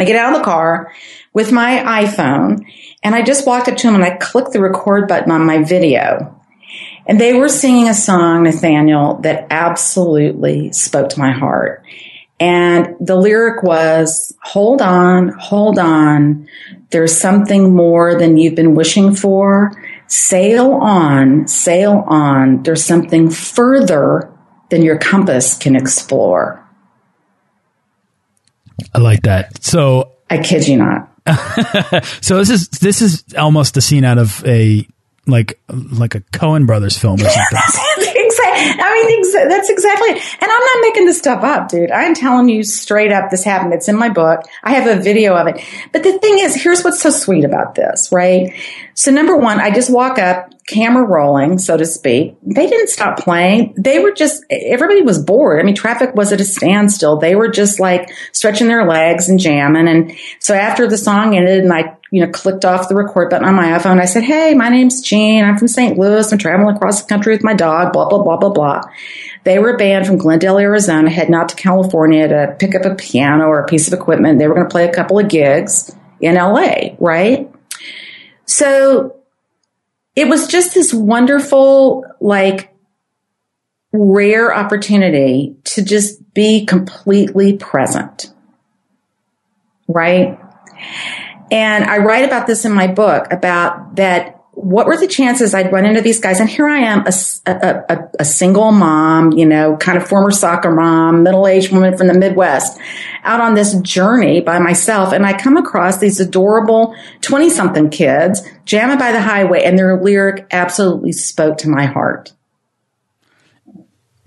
I 0.00 0.04
get 0.04 0.16
out 0.16 0.32
of 0.32 0.40
the 0.40 0.44
car 0.44 0.92
with 1.32 1.52
my 1.52 2.04
iPhone 2.04 2.64
and 3.02 3.14
I 3.14 3.22
just 3.22 3.46
walked 3.46 3.68
up 3.68 3.76
to 3.78 3.88
him 3.88 3.94
and 3.94 4.04
I 4.04 4.16
clicked 4.16 4.52
the 4.52 4.60
record 4.60 5.08
button 5.08 5.30
on 5.30 5.46
my 5.46 5.62
video. 5.62 6.36
And 7.06 7.20
they 7.20 7.32
were 7.32 7.48
singing 7.48 7.88
a 7.88 7.94
song, 7.94 8.44
Nathaniel, 8.44 9.16
that 9.22 9.46
absolutely 9.50 10.72
spoke 10.72 11.08
to 11.10 11.18
my 11.18 11.32
heart. 11.32 11.84
And 12.38 12.94
the 13.00 13.16
lyric 13.16 13.62
was, 13.62 14.34
hold 14.42 14.80
on, 14.80 15.28
hold 15.38 15.78
on. 15.78 16.48
There's 16.90 17.16
something 17.16 17.74
more 17.74 18.18
than 18.18 18.36
you've 18.36 18.54
been 18.54 18.74
wishing 18.74 19.14
for. 19.14 19.72
Sail 20.06 20.72
on, 20.72 21.48
sail 21.48 22.04
on. 22.06 22.62
There's 22.62 22.84
something 22.84 23.30
further 23.30 24.32
than 24.70 24.82
your 24.82 24.98
compass 24.98 25.56
can 25.56 25.76
explore. 25.76 26.66
I 28.94 28.98
like 28.98 29.22
that. 29.22 29.62
So 29.62 30.12
I 30.30 30.38
kid 30.38 30.66
you 30.66 30.76
not. 30.76 31.09
so 32.20 32.38
this 32.38 32.50
is 32.50 32.68
this 32.68 33.02
is 33.02 33.24
almost 33.38 33.74
the 33.74 33.80
scene 33.80 34.04
out 34.04 34.18
of 34.18 34.44
a 34.46 34.86
like 35.26 35.60
like 35.68 36.14
a 36.14 36.20
Coen 36.20 36.66
Brothers 36.66 36.98
film 36.98 37.20
or 37.20 37.28
something. 37.28 37.58
I 38.52 39.06
mean, 39.06 39.48
that's 39.48 39.70
exactly 39.70 40.08
it. 40.10 40.16
And 40.40 40.50
I'm 40.50 40.60
not 40.60 40.76
making 40.82 41.06
this 41.06 41.18
stuff 41.18 41.42
up, 41.42 41.68
dude. 41.68 41.90
I'm 41.90 42.14
telling 42.14 42.48
you 42.48 42.62
straight 42.62 43.12
up, 43.12 43.30
this 43.30 43.44
happened. 43.44 43.72
It's 43.74 43.88
in 43.88 43.96
my 43.96 44.08
book. 44.08 44.42
I 44.62 44.74
have 44.74 44.86
a 44.86 45.00
video 45.00 45.34
of 45.34 45.46
it. 45.48 45.64
But 45.92 46.02
the 46.02 46.18
thing 46.18 46.38
is, 46.38 46.54
here's 46.54 46.82
what's 46.82 47.00
so 47.00 47.10
sweet 47.10 47.44
about 47.44 47.74
this, 47.74 48.10
right? 48.12 48.52
So 48.94 49.10
number 49.10 49.36
one, 49.36 49.60
I 49.60 49.70
just 49.70 49.90
walk 49.90 50.18
up, 50.18 50.52
camera 50.70 51.04
rolling, 51.04 51.58
so 51.58 51.76
to 51.76 51.84
speak. 51.84 52.36
They 52.42 52.66
didn't 52.66 52.88
stop 52.88 53.18
playing. 53.18 53.74
They 53.76 53.98
were 53.98 54.12
just, 54.12 54.44
everybody 54.50 55.02
was 55.02 55.18
bored. 55.22 55.60
I 55.60 55.64
mean, 55.64 55.74
traffic 55.74 56.14
was 56.14 56.32
at 56.32 56.40
a 56.40 56.44
standstill. 56.44 57.18
They 57.18 57.34
were 57.34 57.48
just 57.48 57.80
like 57.80 58.10
stretching 58.32 58.68
their 58.68 58.86
legs 58.86 59.28
and 59.28 59.38
jamming. 59.38 59.88
And 59.88 60.16
so 60.38 60.54
after 60.54 60.86
the 60.86 60.98
song 60.98 61.36
ended 61.36 61.64
and 61.64 61.72
I 61.72 61.96
you 62.10 62.24
know, 62.24 62.30
clicked 62.32 62.64
off 62.64 62.88
the 62.88 62.96
record 62.96 63.30
button 63.30 63.46
on 63.46 63.54
my 63.54 63.68
iPhone. 63.78 64.00
I 64.00 64.04
said, 64.04 64.24
Hey, 64.24 64.54
my 64.54 64.68
name's 64.68 65.00
Jean. 65.00 65.44
I'm 65.44 65.56
from 65.56 65.68
St. 65.68 65.96
Louis. 65.96 66.30
I'm 66.32 66.38
traveling 66.38 66.74
across 66.74 67.02
the 67.02 67.08
country 67.08 67.32
with 67.32 67.44
my 67.44 67.54
dog, 67.54 67.92
blah, 67.92 68.08
blah, 68.08 68.22
blah, 68.22 68.36
blah, 68.36 68.50
blah. 68.50 68.80
They 69.44 69.58
were 69.58 69.74
a 69.74 69.76
band 69.76 70.06
from 70.06 70.18
Glendale, 70.18 70.58
Arizona, 70.58 71.08
heading 71.08 71.34
out 71.34 71.50
to 71.50 71.56
California 71.56 72.26
to 72.28 72.56
pick 72.58 72.74
up 72.74 72.84
a 72.84 72.96
piano 72.96 73.44
or 73.44 73.60
a 73.60 73.66
piece 73.66 73.86
of 73.86 73.94
equipment. 73.94 74.38
They 74.38 74.48
were 74.48 74.54
going 74.54 74.66
to 74.66 74.72
play 74.72 74.88
a 74.88 74.92
couple 74.92 75.18
of 75.18 75.28
gigs 75.28 75.94
in 76.20 76.34
LA, 76.34 76.96
right? 76.98 77.50
So 78.44 79.19
it 80.16 80.28
was 80.28 80.46
just 80.48 80.74
this 80.74 80.92
wonderful, 80.92 82.04
like, 82.20 82.74
rare 83.92 84.54
opportunity 84.54 85.56
to 85.64 85.82
just 85.82 86.32
be 86.34 86.64
completely 86.64 87.56
present, 87.56 88.32
right? 89.88 90.38
And 91.50 91.84
I 91.84 91.98
write 91.98 92.24
about 92.24 92.46
this 92.46 92.64
in 92.64 92.72
my 92.72 92.86
book 92.86 93.32
about 93.32 93.96
that. 93.96 94.39
What 94.62 94.86
were 94.86 94.96
the 94.96 95.06
chances 95.06 95.54
I'd 95.54 95.72
run 95.72 95.86
into 95.86 96.02
these 96.02 96.20
guys? 96.20 96.38
And 96.38 96.48
here 96.48 96.68
I 96.68 96.78
am, 96.78 97.06
a, 97.06 97.12
a, 97.46 97.84
a, 97.88 98.10
a 98.20 98.24
single 98.24 98.72
mom, 98.72 99.32
you 99.32 99.46
know, 99.46 99.76
kind 99.78 99.96
of 99.96 100.06
former 100.06 100.30
soccer 100.30 100.70
mom, 100.70 101.22
middle 101.22 101.46
aged 101.46 101.72
woman 101.72 101.96
from 101.96 102.08
the 102.08 102.14
Midwest, 102.14 102.78
out 103.24 103.40
on 103.40 103.54
this 103.54 103.74
journey 103.80 104.40
by 104.40 104.58
myself. 104.58 105.12
And 105.12 105.24
I 105.24 105.38
come 105.38 105.56
across 105.56 105.98
these 105.98 106.20
adorable 106.20 106.94
20 107.22 107.48
something 107.48 107.88
kids 107.88 108.42
jamming 108.66 108.98
by 108.98 109.12
the 109.12 109.20
highway, 109.20 109.62
and 109.64 109.78
their 109.78 110.00
lyric 110.00 110.46
absolutely 110.50 111.12
spoke 111.12 111.58
to 111.58 111.68
my 111.68 111.86
heart. 111.86 112.32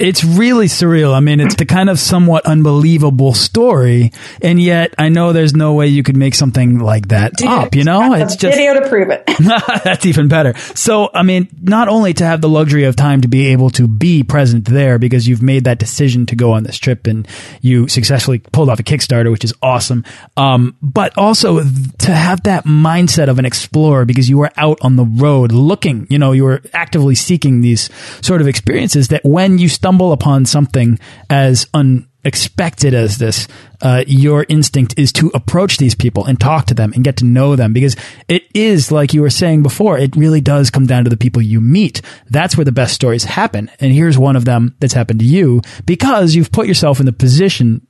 It's 0.03 0.21
really 0.21 0.65
surreal. 0.65 1.13
I 1.13 1.21
mean, 1.21 1.39
it's 1.39 1.55
the 1.55 1.65
kind 1.65 1.89
of 1.89 1.97
somewhat 1.97 2.45
unbelievable 2.45 3.33
story, 3.33 4.11
and 4.41 4.61
yet 4.61 4.93
I 4.97 5.07
know 5.07 5.31
there's 5.31 5.55
no 5.55 5.75
way 5.75 5.87
you 5.87 6.03
could 6.03 6.17
make 6.17 6.35
something 6.35 6.79
like 6.79 7.07
that 7.07 7.37
Dude, 7.37 7.47
up. 7.47 7.73
You 7.73 7.85
know, 7.85 8.13
it's 8.13 8.35
just 8.35 8.57
video 8.57 8.73
to 8.73 8.89
prove 8.89 9.09
it. 9.11 9.23
that's 9.85 10.05
even 10.05 10.27
better. 10.27 10.57
So, 10.75 11.09
I 11.13 11.23
mean, 11.23 11.47
not 11.61 11.87
only 11.87 12.13
to 12.15 12.25
have 12.25 12.41
the 12.41 12.49
luxury 12.49 12.83
of 12.83 12.97
time 12.97 13.21
to 13.21 13.29
be 13.29 13.47
able 13.47 13.69
to 13.71 13.87
be 13.87 14.23
present 14.23 14.65
there 14.65 14.99
because 14.99 15.25
you've 15.25 15.41
made 15.41 15.63
that 15.63 15.79
decision 15.79 16.25
to 16.25 16.35
go 16.35 16.51
on 16.51 16.63
this 16.63 16.77
trip 16.77 17.07
and 17.07 17.25
you 17.61 17.87
successfully 17.87 18.39
pulled 18.39 18.69
off 18.69 18.81
a 18.81 18.83
Kickstarter, 18.83 19.31
which 19.31 19.45
is 19.45 19.53
awesome. 19.61 20.03
Um, 20.35 20.75
but 20.81 21.17
also 21.17 21.61
to 21.61 22.11
have 22.11 22.43
that 22.43 22.65
mindset 22.65 23.29
of 23.29 23.39
an 23.39 23.45
explorer 23.45 24.03
because 24.03 24.29
you 24.29 24.37
were 24.37 24.51
out 24.57 24.79
on 24.81 24.97
the 24.97 25.05
road 25.05 25.53
looking. 25.53 26.07
You 26.09 26.19
know, 26.19 26.33
you 26.33 26.43
were 26.43 26.61
actively 26.73 27.15
seeking 27.15 27.61
these 27.61 27.89
sort 28.21 28.41
of 28.41 28.49
experiences 28.49 29.07
that 29.07 29.23
when 29.23 29.59
you 29.59 29.69
stumble 29.69 29.92
upon 30.01 30.45
something 30.45 30.99
as 31.29 31.67
unexpected 31.73 32.93
as 32.93 33.17
this, 33.17 33.47
uh, 33.81 34.03
your 34.07 34.45
instinct 34.49 34.95
is 34.97 35.11
to 35.13 35.31
approach 35.33 35.77
these 35.77 35.95
people 35.95 36.25
and 36.25 36.39
talk 36.39 36.65
to 36.67 36.73
them 36.73 36.93
and 36.93 37.03
get 37.03 37.17
to 37.17 37.25
know 37.25 37.55
them 37.55 37.73
because 37.73 37.95
it 38.27 38.43
is 38.53 38.91
like 38.91 39.13
you 39.13 39.21
were 39.21 39.29
saying 39.29 39.63
before. 39.63 39.97
It 39.97 40.15
really 40.15 40.41
does 40.41 40.69
come 40.69 40.85
down 40.85 41.03
to 41.03 41.09
the 41.09 41.17
people 41.17 41.41
you 41.41 41.61
meet. 41.61 42.01
That's 42.29 42.57
where 42.57 42.65
the 42.65 42.71
best 42.71 42.93
stories 42.93 43.23
happen. 43.23 43.69
And 43.79 43.93
here's 43.93 44.17
one 44.17 44.35
of 44.35 44.45
them 44.45 44.75
that's 44.79 44.93
happened 44.93 45.19
to 45.19 45.25
you 45.25 45.61
because 45.85 46.35
you've 46.35 46.51
put 46.51 46.67
yourself 46.67 46.99
in 46.99 47.05
the 47.05 47.13
position 47.13 47.85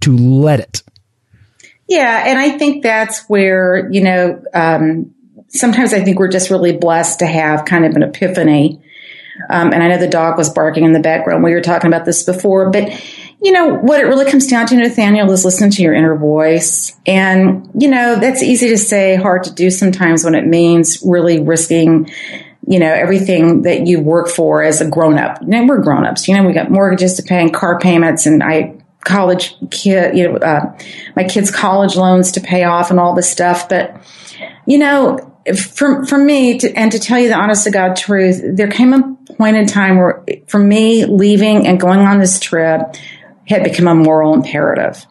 to 0.00 0.16
let 0.16 0.60
it. 0.60 0.82
Yeah, 1.88 2.24
and 2.26 2.38
I 2.38 2.58
think 2.58 2.82
that's 2.82 3.28
where 3.28 3.88
you 3.92 4.02
know. 4.02 4.42
Um, 4.52 5.14
sometimes 5.48 5.94
I 5.94 6.02
think 6.02 6.18
we're 6.18 6.28
just 6.28 6.50
really 6.50 6.76
blessed 6.76 7.20
to 7.20 7.26
have 7.26 7.64
kind 7.64 7.84
of 7.84 7.94
an 7.94 8.02
epiphany 8.02 8.82
um, 9.50 9.72
and 9.72 9.82
I 9.82 9.88
know 9.88 9.98
the 9.98 10.08
dog 10.08 10.38
was 10.38 10.50
barking 10.50 10.84
in 10.84 10.92
the 10.92 11.00
background. 11.00 11.44
We 11.44 11.52
were 11.52 11.60
talking 11.60 11.88
about 11.88 12.04
this 12.04 12.22
before, 12.22 12.70
but 12.70 12.90
you 13.42 13.52
know, 13.52 13.74
what 13.74 14.00
it 14.00 14.04
really 14.04 14.30
comes 14.30 14.46
down 14.46 14.66
to, 14.66 14.76
Nathaniel, 14.76 15.30
is 15.30 15.44
listen 15.44 15.70
to 15.70 15.82
your 15.82 15.94
inner 15.94 16.16
voice. 16.16 16.96
And, 17.06 17.70
you 17.78 17.88
know, 17.88 18.16
that's 18.16 18.42
easy 18.42 18.68
to 18.70 18.78
say, 18.78 19.16
hard 19.16 19.44
to 19.44 19.52
do 19.52 19.70
sometimes 19.70 20.24
when 20.24 20.34
it 20.34 20.46
means 20.46 21.02
really 21.04 21.40
risking, 21.40 22.10
you 22.66 22.78
know, 22.78 22.90
everything 22.92 23.62
that 23.62 23.86
you 23.86 24.00
work 24.00 24.28
for 24.28 24.62
as 24.62 24.80
a 24.80 24.88
grown 24.88 25.18
up. 25.18 25.42
We're 25.42 25.82
grown 25.82 26.06
ups. 26.06 26.26
You 26.26 26.34
know, 26.34 26.44
we 26.44 26.54
got 26.54 26.70
mortgages 26.70 27.14
to 27.14 27.22
pay 27.22 27.40
and 27.40 27.52
car 27.52 27.78
payments 27.78 28.26
and 28.26 28.42
I, 28.42 28.78
college 29.04 29.54
kid, 29.70 30.16
you 30.16 30.28
know, 30.28 30.36
uh, 30.38 30.76
my 31.14 31.24
kids' 31.24 31.50
college 31.50 31.94
loans 31.94 32.32
to 32.32 32.40
pay 32.40 32.64
off 32.64 32.90
and 32.90 32.98
all 32.98 33.14
this 33.14 33.30
stuff. 33.30 33.68
But, 33.68 34.02
you 34.66 34.78
know, 34.78 35.18
for, 35.54 36.04
for 36.06 36.18
me 36.18 36.58
to, 36.58 36.72
and 36.72 36.90
to 36.90 36.98
tell 36.98 37.18
you 37.18 37.28
the 37.28 37.36
honest 37.36 37.64
to 37.64 37.70
God 37.70 37.94
truth, 37.94 38.42
there 38.42 38.68
came 38.68 38.92
a 38.94 39.15
point 39.36 39.56
in 39.56 39.66
time 39.66 39.96
where 39.96 40.24
for 40.46 40.58
me 40.58 41.04
leaving 41.04 41.66
and 41.66 41.80
going 41.80 42.00
on 42.00 42.18
this 42.18 42.40
trip 42.40 42.96
had 43.46 43.64
become 43.64 43.86
a 43.86 43.94
moral 43.94 44.34
imperative. 44.34 45.06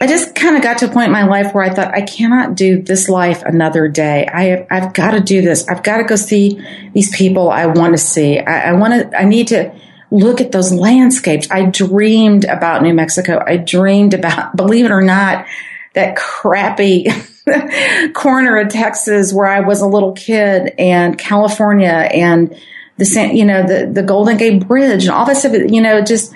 I 0.00 0.06
just 0.06 0.36
kind 0.36 0.56
of 0.56 0.62
got 0.62 0.78
to 0.78 0.86
a 0.86 0.92
point 0.92 1.06
in 1.06 1.12
my 1.12 1.24
life 1.24 1.52
where 1.52 1.64
I 1.64 1.70
thought, 1.74 1.92
I 1.92 2.02
cannot 2.02 2.54
do 2.54 2.80
this 2.80 3.08
life 3.08 3.42
another 3.42 3.88
day. 3.88 4.28
I 4.32 4.66
I've 4.70 4.94
got 4.94 5.10
to 5.10 5.20
do 5.20 5.42
this. 5.42 5.66
I've 5.66 5.82
got 5.82 5.96
to 5.96 6.04
go 6.04 6.14
see 6.14 6.64
these 6.92 7.14
people 7.16 7.50
I 7.50 7.66
want 7.66 7.94
to 7.94 7.98
see. 7.98 8.38
I, 8.38 8.70
I 8.70 8.72
want 8.74 8.94
to, 8.94 9.18
I 9.18 9.24
need 9.24 9.48
to 9.48 9.74
look 10.10 10.40
at 10.40 10.52
those 10.52 10.72
landscapes. 10.72 11.50
I 11.50 11.64
dreamed 11.66 12.44
about 12.44 12.82
New 12.82 12.94
Mexico. 12.94 13.42
I 13.44 13.56
dreamed 13.56 14.14
about, 14.14 14.56
believe 14.56 14.84
it 14.84 14.92
or 14.92 15.02
not, 15.02 15.46
that 15.94 16.16
crappy 16.16 17.08
corner 18.14 18.58
of 18.58 18.68
Texas 18.68 19.32
where 19.32 19.46
I 19.46 19.60
was 19.60 19.80
a 19.80 19.86
little 19.86 20.12
kid 20.12 20.74
and 20.78 21.18
California 21.18 21.88
and 21.88 22.56
the, 22.98 23.30
you 23.32 23.44
know, 23.44 23.66
the, 23.66 23.90
the 23.90 24.02
Golden 24.02 24.36
Gate 24.36 24.66
Bridge 24.66 25.04
and 25.04 25.12
all 25.12 25.24
that 25.26 25.36
stuff, 25.36 25.54
you 25.54 25.80
know, 25.80 26.02
just, 26.02 26.34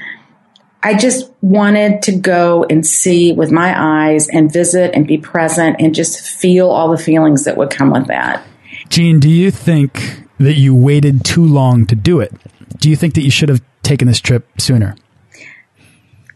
I 0.83 0.97
just 0.97 1.31
wanted 1.43 2.03
to 2.03 2.17
go 2.17 2.65
and 2.69 2.87
see 2.87 3.33
with 3.33 3.51
my 3.53 3.75
eyes 3.77 4.29
and 4.29 4.53
visit 4.53 4.95
and 4.95 5.07
be 5.07 5.19
present 5.19 5.77
and 5.79 5.95
just 5.95 6.21
feel 6.21 6.71
all 6.71 6.91
the 6.91 6.99
feelings 6.99 7.45
that 7.45 7.57
would 7.57 7.71
come 7.71 7.91
with 7.91 8.07
that. 8.09 8.45
Jean, 8.89 9.21
do 9.21 9.29
you 9.29 9.51
think 9.51 10.25
that 10.39 10.55
you 10.55 10.75
waited 10.75 11.25
too 11.25 11.45
long 11.45 11.87
to 11.87 11.95
do 11.95 12.21
it? 12.21 12.33
Do 12.79 12.91
you 12.91 12.97
think 12.97 13.15
that 13.15 13.23
you 13.23 13.31
should 13.31 13.49
have 13.49 13.63
taken 13.83 14.09
this 14.09 14.21
trip 14.21 14.49
sooner? 14.61 14.97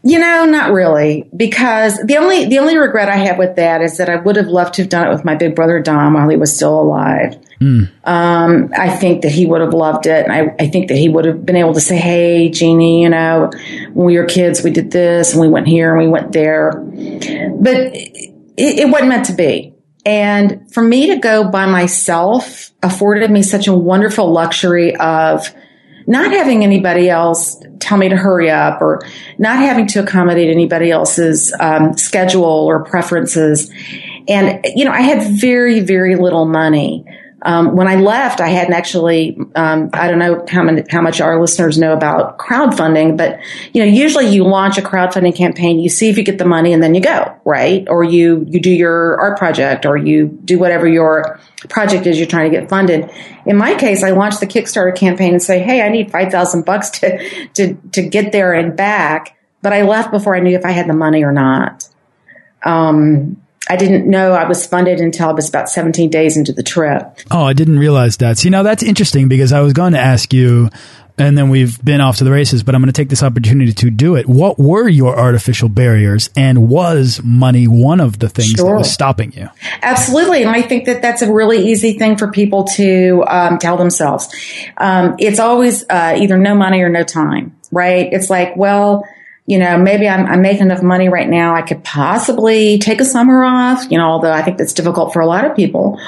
You 0.07 0.19
know, 0.19 0.45
not 0.45 0.71
really, 0.71 1.29
because 1.35 1.97
the 1.97 2.15
only 2.15 2.45
the 2.45 2.59
only 2.59 2.77
regret 2.77 3.09
I 3.09 3.17
have 3.17 3.37
with 3.37 3.57
that 3.57 3.81
is 3.81 3.97
that 3.97 4.07
I 4.07 4.15
would 4.15 4.37
have 4.37 4.47
loved 4.47 4.75
to 4.75 4.83
have 4.83 4.89
done 4.89 5.05
it 5.05 5.09
with 5.09 5.25
my 5.25 5.35
big 5.35 5.53
brother 5.53 5.81
Dom 5.81 6.13
while 6.13 6.29
he 6.29 6.37
was 6.37 6.55
still 6.55 6.79
alive. 6.79 7.37
Mm. 7.59 7.89
Um, 8.05 8.71
I 8.73 8.89
think 8.89 9.23
that 9.23 9.33
he 9.33 9.45
would 9.45 9.59
have 9.59 9.73
loved 9.73 10.05
it, 10.05 10.23
and 10.25 10.31
I, 10.31 10.55
I, 10.63 10.69
think 10.69 10.87
that 10.87 10.97
he 10.97 11.09
would 11.09 11.25
have 11.25 11.45
been 11.45 11.57
able 11.57 11.73
to 11.73 11.81
say, 11.81 11.97
"Hey, 11.97 12.47
Jeannie, 12.47 13.03
you 13.03 13.09
know, 13.09 13.51
when 13.91 14.05
we 14.05 14.17
were 14.17 14.23
kids, 14.23 14.63
we 14.63 14.71
did 14.71 14.91
this, 14.91 15.33
and 15.33 15.41
we 15.41 15.49
went 15.49 15.67
here, 15.67 15.93
and 15.93 16.01
we 16.01 16.09
went 16.09 16.31
there," 16.31 16.71
but 16.71 17.75
it, 17.75 18.31
it 18.55 18.89
wasn't 18.89 19.09
meant 19.09 19.25
to 19.25 19.33
be. 19.33 19.73
And 20.05 20.71
for 20.71 20.83
me 20.83 21.07
to 21.07 21.17
go 21.17 21.49
by 21.49 21.65
myself 21.65 22.71
afforded 22.81 23.29
me 23.29 23.43
such 23.43 23.67
a 23.67 23.73
wonderful 23.73 24.31
luxury 24.31 24.95
of 24.95 25.53
not 26.07 26.31
having 26.31 26.63
anybody 26.63 27.09
else 27.09 27.61
tell 27.79 27.97
me 27.97 28.09
to 28.09 28.15
hurry 28.15 28.49
up 28.49 28.81
or 28.81 29.01
not 29.37 29.57
having 29.57 29.87
to 29.87 29.99
accommodate 29.99 30.49
anybody 30.49 30.91
else's 30.91 31.53
um, 31.59 31.97
schedule 31.97 32.43
or 32.43 32.83
preferences. 32.83 33.71
And, 34.27 34.59
you 34.75 34.85
know, 34.85 34.91
I 34.91 35.01
had 35.01 35.39
very, 35.39 35.79
very 35.79 36.15
little 36.15 36.45
money. 36.45 37.05
Um, 37.43 37.75
when 37.75 37.87
I 37.87 37.95
left, 37.97 38.41
I 38.41 38.47
hadn't 38.47 38.73
actually, 38.73 39.37
um, 39.55 39.91
I 39.93 40.07
don't 40.09 40.17
know 40.17 40.43
how, 40.49 40.63
many, 40.63 40.83
how 40.89 41.01
much 41.01 41.21
our 41.21 41.39
listeners 41.39 41.77
know 41.77 41.93
about 41.93 42.39
crowdfunding, 42.39 43.15
but, 43.15 43.39
you 43.73 43.85
know, 43.85 43.91
usually 43.91 44.27
you 44.27 44.43
launch 44.43 44.79
a 44.79 44.81
crowdfunding 44.81 45.35
campaign, 45.35 45.79
you 45.79 45.87
see 45.87 46.09
if 46.09 46.17
you 46.17 46.23
get 46.23 46.39
the 46.39 46.45
money 46.45 46.73
and 46.73 46.81
then 46.81 46.95
you 46.95 47.01
go, 47.01 47.39
right? 47.45 47.87
Or 47.89 48.03
you, 48.03 48.43
you 48.49 48.59
do 48.59 48.71
your 48.71 49.19
art 49.19 49.37
project 49.37 49.85
or 49.85 49.97
you 49.97 50.27
do 50.27 50.57
whatever 50.57 50.87
your 50.87 51.39
project 51.69 52.07
is 52.07 52.17
you're 52.17 52.27
trying 52.27 52.51
to 52.51 52.59
get 52.59 52.69
funded. 52.69 53.11
In 53.45 53.55
my 53.55 53.75
case, 53.75 54.03
I 54.03 54.11
launched 54.11 54.39
the 54.39 54.47
Kickstarter 54.47 54.95
campaign 54.95 55.33
and 55.33 55.41
say, 55.41 55.59
Hey, 55.59 55.81
I 55.81 55.89
need 55.89 56.11
5,000 56.11 56.65
bucks 56.65 56.89
to, 56.89 57.49
to, 57.53 57.75
to 57.93 58.01
get 58.01 58.31
there 58.31 58.53
and 58.53 58.75
back. 58.75 59.37
But 59.61 59.73
I 59.73 59.83
left 59.83 60.11
before 60.11 60.35
I 60.35 60.39
knew 60.39 60.55
if 60.55 60.65
I 60.65 60.71
had 60.71 60.87
the 60.87 60.93
money 60.93 61.23
or 61.23 61.31
not. 61.31 61.87
Um, 62.63 63.41
I 63.69 63.75
didn't 63.75 64.09
know 64.09 64.31
I 64.31 64.47
was 64.47 64.65
funded 64.65 64.99
until 64.99 65.29
I 65.29 65.33
was 65.33 65.49
about 65.49 65.69
17 65.69 66.09
days 66.09 66.37
into 66.37 66.53
the 66.53 66.63
trip. 66.63 67.03
Oh, 67.31 67.43
I 67.43 67.53
didn't 67.53 67.79
realize 67.79 68.17
that. 68.17 68.37
See, 68.37 68.49
now 68.49 68.63
that's 68.63 68.83
interesting 68.83 69.27
because 69.27 69.51
I 69.51 69.61
was 69.61 69.73
going 69.73 69.93
to 69.93 69.99
ask 69.99 70.33
you, 70.33 70.69
and 71.17 71.37
then 71.37 71.49
we've 71.49 71.83
been 71.83 71.99
off 71.99 72.17
to 72.17 72.23
the 72.23 72.31
races, 72.31 72.63
but 72.63 72.75
I'm 72.75 72.81
going 72.81 72.93
to 72.93 72.99
take 72.99 73.09
this 73.09 73.23
opportunity 73.23 73.73
to 73.73 73.89
do 73.89 74.15
it. 74.15 74.27
What 74.27 74.59
were 74.59 74.87
your 74.87 75.17
artificial 75.17 75.67
barriers 75.67 76.29
and 76.35 76.69
was 76.69 77.21
money 77.23 77.67
one 77.67 77.99
of 77.99 78.19
the 78.19 78.29
things 78.29 78.51
sure. 78.51 78.71
that 78.71 78.77
was 78.77 78.91
stopping 78.91 79.33
you? 79.33 79.49
Absolutely. 79.81 80.43
And 80.43 80.51
I 80.51 80.61
think 80.61 80.85
that 80.85 81.01
that's 81.01 81.21
a 81.21 81.31
really 81.31 81.69
easy 81.69 81.97
thing 81.97 82.17
for 82.17 82.31
people 82.31 82.65
to 82.75 83.23
um, 83.27 83.57
tell 83.57 83.77
themselves. 83.77 84.29
Um, 84.77 85.15
it's 85.19 85.39
always 85.39 85.83
uh, 85.89 86.15
either 86.17 86.37
no 86.37 86.55
money 86.55 86.81
or 86.81 86.89
no 86.89 87.03
time, 87.03 87.57
right? 87.71 88.07
It's 88.11 88.29
like, 88.29 88.55
well, 88.55 89.03
you 89.47 89.57
know, 89.57 89.77
maybe 89.77 90.07
I'm, 90.07 90.25
I'm, 90.25 90.41
making 90.41 90.63
enough 90.63 90.83
money 90.83 91.07
right 91.07 91.27
now. 91.27 91.55
I 91.55 91.61
could 91.61 91.81
possibly 91.83 92.79
take 92.79 92.99
a 92.99 93.05
summer 93.05 93.45
off, 93.45 93.89
you 93.89 93.97
know, 93.97 94.03
although 94.03 94.31
I 94.31 94.41
think 94.43 94.57
that's 94.57 94.73
difficult 94.73 95.13
for 95.13 95.21
a 95.21 95.25
lot 95.25 95.45
of 95.45 95.55
people. 95.55 95.99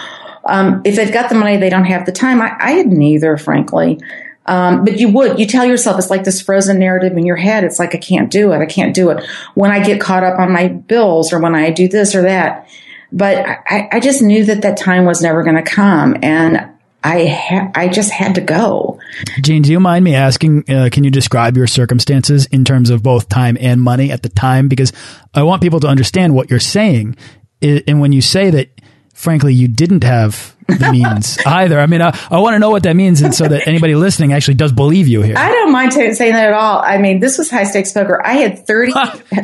Um, 0.43 0.81
if 0.83 0.97
they've 0.97 1.11
got 1.11 1.29
the 1.29 1.35
money, 1.35 1.55
they 1.55 1.69
don't 1.69 1.85
have 1.85 2.05
the 2.05 2.11
time. 2.11 2.41
I, 2.41 2.53
I 2.59 2.71
had 2.71 2.87
neither, 2.87 3.37
frankly. 3.37 3.99
Um, 4.45 4.83
but 4.83 4.99
you 4.99 5.09
would, 5.09 5.39
you 5.39 5.45
tell 5.45 5.63
yourself 5.63 5.97
it's 5.99 6.09
like 6.09 6.25
this 6.25 6.41
frozen 6.41 6.79
narrative 6.79 7.15
in 7.15 7.25
your 7.25 7.37
head. 7.37 7.63
It's 7.63 7.79
like, 7.79 7.95
I 7.95 7.99
can't 7.99 8.29
do 8.29 8.51
it. 8.51 8.57
I 8.57 8.65
can't 8.65 8.93
do 8.93 9.09
it. 9.11 9.23
When 9.53 9.71
I 9.71 9.83
get 9.83 10.01
caught 10.01 10.23
up 10.23 10.37
on 10.37 10.51
my 10.51 10.67
bills 10.67 11.31
or 11.31 11.39
when 11.39 11.55
I 11.55 11.69
do 11.71 11.87
this 11.87 12.15
or 12.15 12.23
that. 12.23 12.67
But 13.11 13.45
I, 13.47 13.87
I 13.91 13.99
just 14.01 14.21
knew 14.21 14.43
that 14.45 14.63
that 14.63 14.77
time 14.77 15.05
was 15.05 15.21
never 15.21 15.43
going 15.43 15.55
to 15.55 15.63
come. 15.63 16.17
And 16.21 16.71
I 17.03 17.27
ha- 17.27 17.71
I 17.75 17.87
just 17.87 18.11
had 18.11 18.35
to 18.35 18.41
go. 18.41 18.99
Jean, 19.41 19.61
do 19.61 19.71
you 19.71 19.79
mind 19.79 20.03
me 20.03 20.15
asking? 20.15 20.69
Uh, 20.69 20.89
can 20.91 21.03
you 21.03 21.11
describe 21.11 21.55
your 21.55 21.67
circumstances 21.67 22.45
in 22.47 22.65
terms 22.65 22.89
of 22.89 23.01
both 23.01 23.29
time 23.29 23.57
and 23.59 23.81
money 23.81 24.11
at 24.11 24.21
the 24.21 24.29
time? 24.29 24.67
Because 24.67 24.91
I 25.33 25.43
want 25.43 25.61
people 25.61 25.79
to 25.81 25.87
understand 25.87 26.35
what 26.35 26.49
you're 26.49 26.59
saying, 26.59 27.15
and 27.61 28.01
when 28.01 28.11
you 28.11 28.21
say 28.21 28.49
that, 28.49 28.69
frankly, 29.13 29.53
you 29.53 29.69
didn't 29.69 30.03
have 30.03 30.55
the 30.67 30.91
means 30.91 31.37
either. 31.45 31.79
I 31.79 31.85
mean, 31.85 32.01
I, 32.01 32.17
I 32.29 32.39
want 32.39 32.55
to 32.55 32.59
know 32.59 32.69
what 32.69 32.83
that 32.83 32.97
means, 32.97 33.21
and 33.21 33.33
so 33.33 33.47
that 33.47 33.65
anybody 33.65 33.95
listening 33.95 34.33
actually 34.33 34.55
does 34.55 34.73
believe 34.73 35.07
you 35.07 35.21
here. 35.21 35.37
I 35.37 35.49
don't 35.49 35.71
mind 35.71 35.93
saying 35.93 36.33
that 36.33 36.47
at 36.47 36.53
all. 36.53 36.79
I 36.79 36.97
mean, 36.97 37.21
this 37.21 37.37
was 37.37 37.49
high 37.49 37.63
stakes 37.63 37.93
poker. 37.93 38.21
I 38.25 38.33
had 38.33 38.67
thirty 38.67 38.91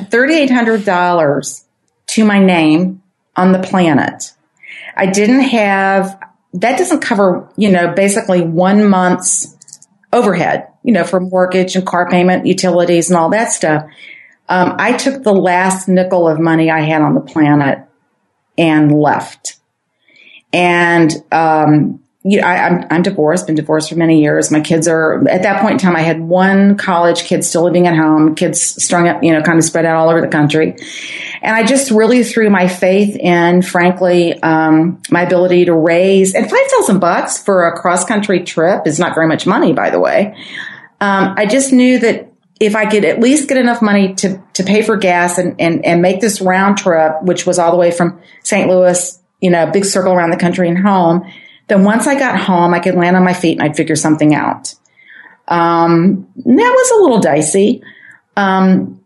thirty 0.10 0.34
eight 0.34 0.52
hundred 0.52 0.84
dollars 0.84 1.64
to 2.08 2.26
my 2.26 2.40
name 2.40 3.02
on 3.38 3.54
the 3.54 3.60
planet. 3.60 4.34
I 4.98 5.06
didn't 5.06 5.42
have 5.42 6.20
that 6.56 6.78
doesn't 6.78 7.02
cover, 7.02 7.50
you 7.58 7.72
know, 7.72 7.94
basically 7.94 8.42
one 8.42 8.90
month's 8.90 9.56
overhead, 10.14 10.68
you 10.84 10.94
know, 10.94 11.04
for 11.04 11.20
mortgage 11.20 11.76
and 11.76 11.86
car 11.86 12.10
payment, 12.10 12.46
utilities 12.46 13.10
and 13.10 13.18
all 13.18 13.30
that 13.30 13.52
stuff. 13.52 13.84
Um, 14.48 14.76
I 14.78 14.94
took 14.94 15.24
the 15.24 15.34
last 15.34 15.88
nickel 15.88 16.28
of 16.28 16.40
money 16.40 16.70
I 16.72 16.82
had 16.82 17.02
on 17.02 17.16
the 17.16 17.22
planet 17.22 17.80
and 18.58 18.92
left. 18.92 19.58
And, 20.54 21.12
um, 21.32 22.05
you 22.28 22.42
know, 22.42 22.48
I, 22.48 22.56
am 22.56 22.74
I'm, 22.80 22.88
I'm 22.90 23.02
divorced, 23.04 23.46
been 23.46 23.56
divorced 23.56 23.90
for 23.90 23.96
many 23.96 24.20
years. 24.20 24.50
My 24.50 24.60
kids 24.60 24.88
are, 24.88 25.26
at 25.30 25.44
that 25.44 25.62
point 25.62 25.74
in 25.74 25.78
time, 25.78 25.96
I 25.96 26.02
had 26.02 26.20
one 26.20 26.76
college 26.76 27.24
kid 27.24 27.46
still 27.46 27.64
living 27.64 27.86
at 27.86 27.96
home, 27.96 28.34
kids 28.34 28.60
strung 28.84 29.08
up, 29.08 29.24
you 29.24 29.32
know, 29.32 29.44
kind 29.44 29.60
of 29.60 29.64
spread 29.64 29.86
out 29.86 29.96
all 29.96 30.10
over 30.10 30.22
the 30.22 30.28
country. 30.28 30.76
And 31.44 31.56
I 31.56 31.64
just 31.64 31.92
really 31.92 32.24
threw 32.24 32.50
my 32.50 32.68
faith 32.68 33.16
in, 33.16 33.62
frankly, 33.62 34.42
um, 34.42 35.04
my 35.12 35.22
ability 35.22 35.66
to 35.66 35.76
raise, 35.76 36.34
and 36.34 36.50
5,000 36.50 36.98
bucks 36.98 37.38
for 37.38 37.68
a 37.68 37.80
cross 37.80 38.06
country 38.06 38.44
trip 38.44 38.88
is 38.88 38.98
not 38.98 39.14
very 39.14 39.28
much 39.28 39.46
money, 39.46 39.74
by 39.74 39.92
the 39.92 40.00
way. 40.00 40.36
Um, 41.00 41.36
I 41.38 41.46
just 41.46 41.72
knew 41.72 42.00
that 42.00 42.32
if 42.60 42.76
I 42.76 42.88
could 42.88 43.06
at 43.06 43.20
least 43.20 43.48
get 43.50 43.58
enough 43.58 43.84
money 43.84 44.16
to, 44.16 44.42
to 44.54 44.64
pay 44.64 44.82
for 44.82 44.98
gas 44.98 45.38
and, 45.38 45.62
and, 45.62 45.86
and 45.86 46.02
make 46.02 46.22
this 46.22 46.42
round 46.42 46.80
trip, 46.80 47.22
which 47.22 47.46
was 47.46 47.60
all 47.60 47.70
the 47.70 47.78
way 47.78 47.92
from 47.92 48.20
St. 48.42 48.68
Louis, 48.68 49.20
you 49.42 49.52
know, 49.52 49.70
big 49.70 49.86
circle 49.86 50.12
around 50.12 50.32
the 50.32 50.38
country 50.38 50.68
and 50.68 50.80
home, 50.80 51.32
then 51.68 51.84
once 51.84 52.08
I 52.08 52.18
got 52.18 52.40
home, 52.40 52.74
I 52.74 52.80
could 52.80 52.96
land 52.96 53.16
on 53.16 53.24
my 53.24 53.34
feet 53.34 53.60
and 53.60 53.64
I'd 53.64 53.76
figure 53.76 53.96
something 53.96 54.34
out. 54.36 54.74
Um, 55.48 56.28
that 56.36 56.74
was 56.76 56.92
a 56.92 57.02
little 57.02 57.20
dicey. 57.20 57.84
Um, 58.36 59.04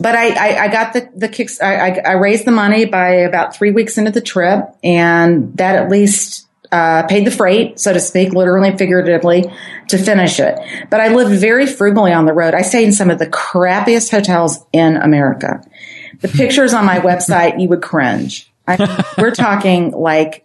but 0.00 0.14
I, 0.14 0.28
I, 0.28 0.64
I, 0.64 0.68
got 0.68 0.92
the, 0.92 1.10
the 1.14 1.28
kicks, 1.28 1.60
I, 1.60 1.90
I, 1.90 2.12
raised 2.12 2.44
the 2.44 2.52
money 2.52 2.84
by 2.84 3.08
about 3.08 3.56
three 3.56 3.72
weeks 3.72 3.98
into 3.98 4.10
the 4.10 4.20
trip 4.20 4.64
and 4.84 5.56
that 5.56 5.74
at 5.74 5.88
least, 5.88 6.46
uh, 6.70 7.04
paid 7.04 7.26
the 7.26 7.30
freight, 7.30 7.80
so 7.80 7.92
to 7.92 8.00
speak, 8.00 8.32
literally 8.32 8.76
figuratively 8.76 9.50
to 9.88 9.98
finish 9.98 10.38
it. 10.38 10.58
But 10.90 11.00
I 11.00 11.08
lived 11.08 11.40
very 11.40 11.66
frugally 11.66 12.12
on 12.12 12.26
the 12.26 12.32
road. 12.32 12.54
I 12.54 12.62
stayed 12.62 12.84
in 12.84 12.92
some 12.92 13.10
of 13.10 13.18
the 13.18 13.26
crappiest 13.26 14.10
hotels 14.10 14.64
in 14.72 14.96
America. 14.96 15.62
The 16.20 16.28
pictures 16.28 16.74
on 16.74 16.84
my 16.84 16.98
website, 16.98 17.60
you 17.60 17.68
would 17.68 17.82
cringe. 17.82 18.52
I, 18.66 19.04
we're 19.18 19.34
talking 19.34 19.92
like 19.92 20.44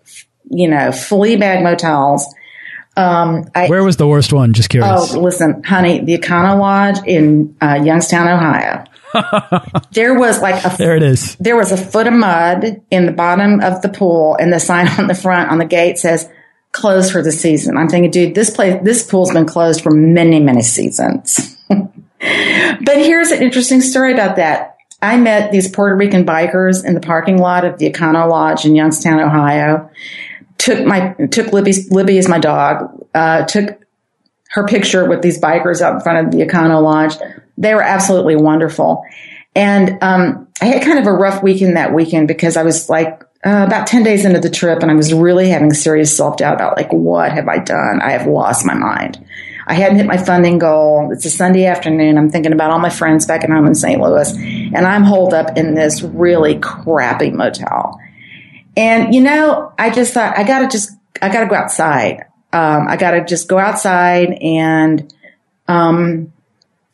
you 0.53 0.67
know, 0.67 0.91
flea 0.91 1.35
bag 1.35 1.63
motels. 1.63 2.33
Um, 2.95 3.49
I, 3.55 3.67
Where 3.67 3.83
was 3.83 3.97
the 3.97 4.07
worst 4.07 4.31
one? 4.31 4.53
Just 4.53 4.69
curious. 4.69 5.13
Oh, 5.13 5.19
listen, 5.19 5.63
honey, 5.63 5.99
the 5.99 6.17
Econo 6.17 6.59
Lodge 6.59 6.99
in 7.07 7.55
uh, 7.61 7.81
Youngstown, 7.83 8.27
Ohio. 8.27 8.83
there 9.91 10.17
was 10.17 10.41
like 10.41 10.63
a 10.63 10.75
there 10.77 10.95
it 10.95 11.03
is. 11.03 11.35
There 11.35 11.55
was 11.55 11.71
a 11.71 11.77
foot 11.77 12.07
of 12.07 12.13
mud 12.13 12.81
in 12.91 13.05
the 13.05 13.11
bottom 13.11 13.61
of 13.61 13.81
the 13.81 13.89
pool, 13.89 14.35
and 14.39 14.51
the 14.51 14.59
sign 14.59 14.87
on 14.99 15.07
the 15.07 15.15
front 15.15 15.49
on 15.49 15.57
the 15.57 15.65
gate 15.65 15.97
says 15.97 16.29
"closed 16.71 17.11
for 17.11 17.21
the 17.21 17.31
season." 17.31 17.77
I'm 17.77 17.89
thinking, 17.89 18.11
dude, 18.11 18.35
this 18.35 18.49
place, 18.49 18.79
this 18.83 19.03
pool's 19.03 19.31
been 19.31 19.45
closed 19.45 19.81
for 19.81 19.91
many, 19.91 20.39
many 20.39 20.61
seasons. 20.61 21.57
but 21.69 22.97
here's 22.97 23.31
an 23.31 23.41
interesting 23.41 23.81
story 23.81 24.13
about 24.13 24.35
that. 24.37 24.77
I 25.01 25.17
met 25.17 25.51
these 25.51 25.69
Puerto 25.69 25.95
Rican 25.95 26.25
bikers 26.25 26.85
in 26.85 26.93
the 26.93 27.01
parking 27.01 27.37
lot 27.37 27.65
of 27.65 27.77
the 27.77 27.91
Econo 27.91 28.29
Lodge 28.29 28.65
in 28.65 28.73
Youngstown, 28.73 29.19
Ohio 29.19 29.89
took 30.57 30.85
my 30.85 31.13
took 31.31 31.51
Libby's 31.51 31.91
Libby 31.91 32.17
as 32.17 32.27
my 32.27 32.39
dog. 32.39 33.05
Uh, 33.13 33.45
took 33.45 33.79
her 34.49 34.65
picture 34.67 35.07
with 35.07 35.21
these 35.21 35.39
bikers 35.39 35.81
out 35.81 35.95
in 35.95 36.01
front 36.01 36.27
of 36.27 36.31
the 36.31 36.45
Econo 36.45 36.81
Lodge. 36.81 37.15
They 37.57 37.73
were 37.73 37.81
absolutely 37.81 38.35
wonderful. 38.35 39.03
And 39.55 39.97
um, 40.01 40.47
I 40.61 40.65
had 40.65 40.83
kind 40.83 40.99
of 40.99 41.07
a 41.07 41.13
rough 41.13 41.43
weekend 41.43 41.77
that 41.77 41.93
weekend 41.93 42.27
because 42.27 42.57
I 42.57 42.63
was 42.63 42.89
like 42.89 43.23
uh, 43.45 43.65
about 43.67 43.87
10 43.87 44.03
days 44.03 44.25
into 44.25 44.39
the 44.39 44.49
trip 44.49 44.81
and 44.81 44.89
I 44.89 44.95
was 44.95 45.13
really 45.13 45.49
having 45.49 45.73
serious 45.73 46.15
self 46.15 46.37
doubt 46.37 46.55
about 46.55 46.77
like, 46.77 46.91
what 46.93 47.31
have 47.31 47.47
I 47.47 47.59
done? 47.59 48.01
I 48.01 48.11
have 48.11 48.27
lost 48.27 48.65
my 48.65 48.73
mind. 48.73 49.23
I 49.65 49.73
I 49.73 49.75
hadn't 49.75 49.97
hit 49.97 50.05
my 50.05 50.17
funding 50.17 50.59
goal. 50.59 51.09
It's 51.11 51.25
a 51.25 51.29
Sunday 51.29 51.65
afternoon. 51.65 52.17
I'm 52.17 52.29
thinking 52.29 52.53
about 52.53 52.71
all 52.71 52.79
my 52.79 52.89
friends 52.89 53.25
back 53.25 53.43
at 53.43 53.49
home 53.49 53.65
in 53.65 53.75
St. 53.75 53.99
Louis, 53.99 54.35
and 54.35 54.85
I'm 54.85 55.03
holed 55.03 55.33
up 55.33 55.57
in 55.57 55.73
this 55.73 56.01
really 56.01 56.59
crappy 56.59 57.31
motel. 57.31 57.99
And 58.75 59.13
you 59.13 59.21
know, 59.21 59.73
I 59.77 59.89
just 59.89 60.13
thought 60.13 60.37
I 60.37 60.43
gotta 60.43 60.67
just 60.67 60.91
I 61.21 61.29
gotta 61.29 61.47
go 61.47 61.55
outside. 61.55 62.25
Um, 62.51 62.87
I 62.87 62.97
gotta 62.97 63.23
just 63.23 63.47
go 63.47 63.57
outside 63.57 64.33
and 64.41 65.13
um, 65.67 66.33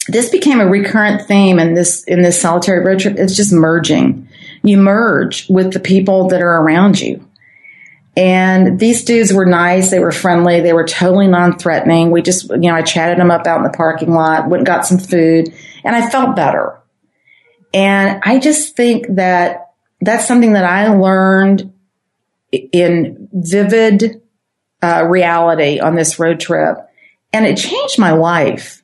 this 0.08 0.30
became 0.30 0.60
a 0.60 0.68
recurrent 0.68 1.28
theme 1.28 1.60
in 1.60 1.74
this 1.74 2.04
in 2.04 2.22
this 2.22 2.40
solitary 2.40 2.86
road 2.86 3.00
trip. 3.00 3.16
It's 3.18 3.36
just 3.36 3.54
merging. 3.54 4.28
You 4.64 4.78
merge 4.78 5.50
with 5.50 5.74
the 5.74 5.80
people 5.80 6.30
that 6.30 6.42
are 6.42 6.62
around 6.62 7.00
you. 7.00 7.26
And 8.18 8.80
these 8.80 9.06
dudes 9.06 9.32
were 9.32 9.46
nice. 9.46 9.92
They 9.92 10.00
were 10.00 10.12
friendly. 10.12 10.60
They 10.60 10.74
were 10.74 10.86
totally 10.86 11.28
non-threatening. 11.28 12.12
We 12.12 12.22
just, 12.22 12.50
you 12.50 12.58
know, 12.58 12.76
I 12.76 12.82
chatted 12.82 13.18
them 13.18 13.32
up 13.32 13.48
out 13.48 13.60
in 13.60 13.64
the 13.64 13.70
parking 13.70 14.14
lot, 14.14 14.50
went 14.50 14.62
and 14.62 14.68
got 14.68 14.86
some 14.86 14.98
food, 14.98 15.54
and 15.86 15.96
I 15.96 16.10
felt 16.10 16.36
better. 16.36 16.78
And 17.74 18.20
I 18.26 18.40
just 18.40 18.76
think 18.76 19.06
that 19.16 19.69
that's 20.02 20.28
something 20.28 20.54
that 20.54 20.66
I 20.66 20.90
learned 20.90 21.74
in 22.52 23.30
vivid 23.32 24.22
uh, 24.82 25.06
reality 25.08 25.80
on 25.80 25.96
this 25.96 26.20
road 26.20 26.40
trip. 26.40 26.78
And 27.34 27.46
it 27.46 27.58
changed 27.58 28.00
my 28.00 28.12
life. 28.12 28.82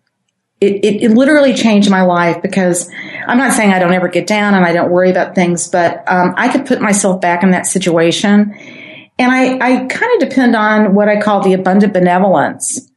It, 0.61 0.85
it, 0.85 1.03
it, 1.03 1.11
literally 1.11 1.53
changed 1.53 1.89
my 1.89 2.03
life 2.03 2.41
because 2.41 2.89
I'm 3.27 3.37
not 3.37 3.53
saying 3.53 3.71
I 3.71 3.79
don't 3.79 3.93
ever 3.93 4.07
get 4.07 4.25
down 4.25 4.53
and 4.53 4.65
I 4.65 4.71
don't 4.71 4.91
worry 4.91 5.11
about 5.11 5.35
things, 5.35 5.67
but 5.67 6.03
um, 6.07 6.33
I 6.37 6.49
could 6.49 6.65
put 6.65 6.81
myself 6.81 7.19
back 7.21 7.43
in 7.43 7.51
that 7.51 7.65
situation. 7.65 8.55
And 9.19 9.31
I, 9.31 9.55
I 9.55 9.85
kind 9.85 10.13
of 10.13 10.29
depend 10.29 10.55
on 10.55 10.95
what 10.95 11.09
I 11.09 11.21
call 11.21 11.41
the 11.41 11.53
abundant 11.53 11.93
benevolence 11.93 12.89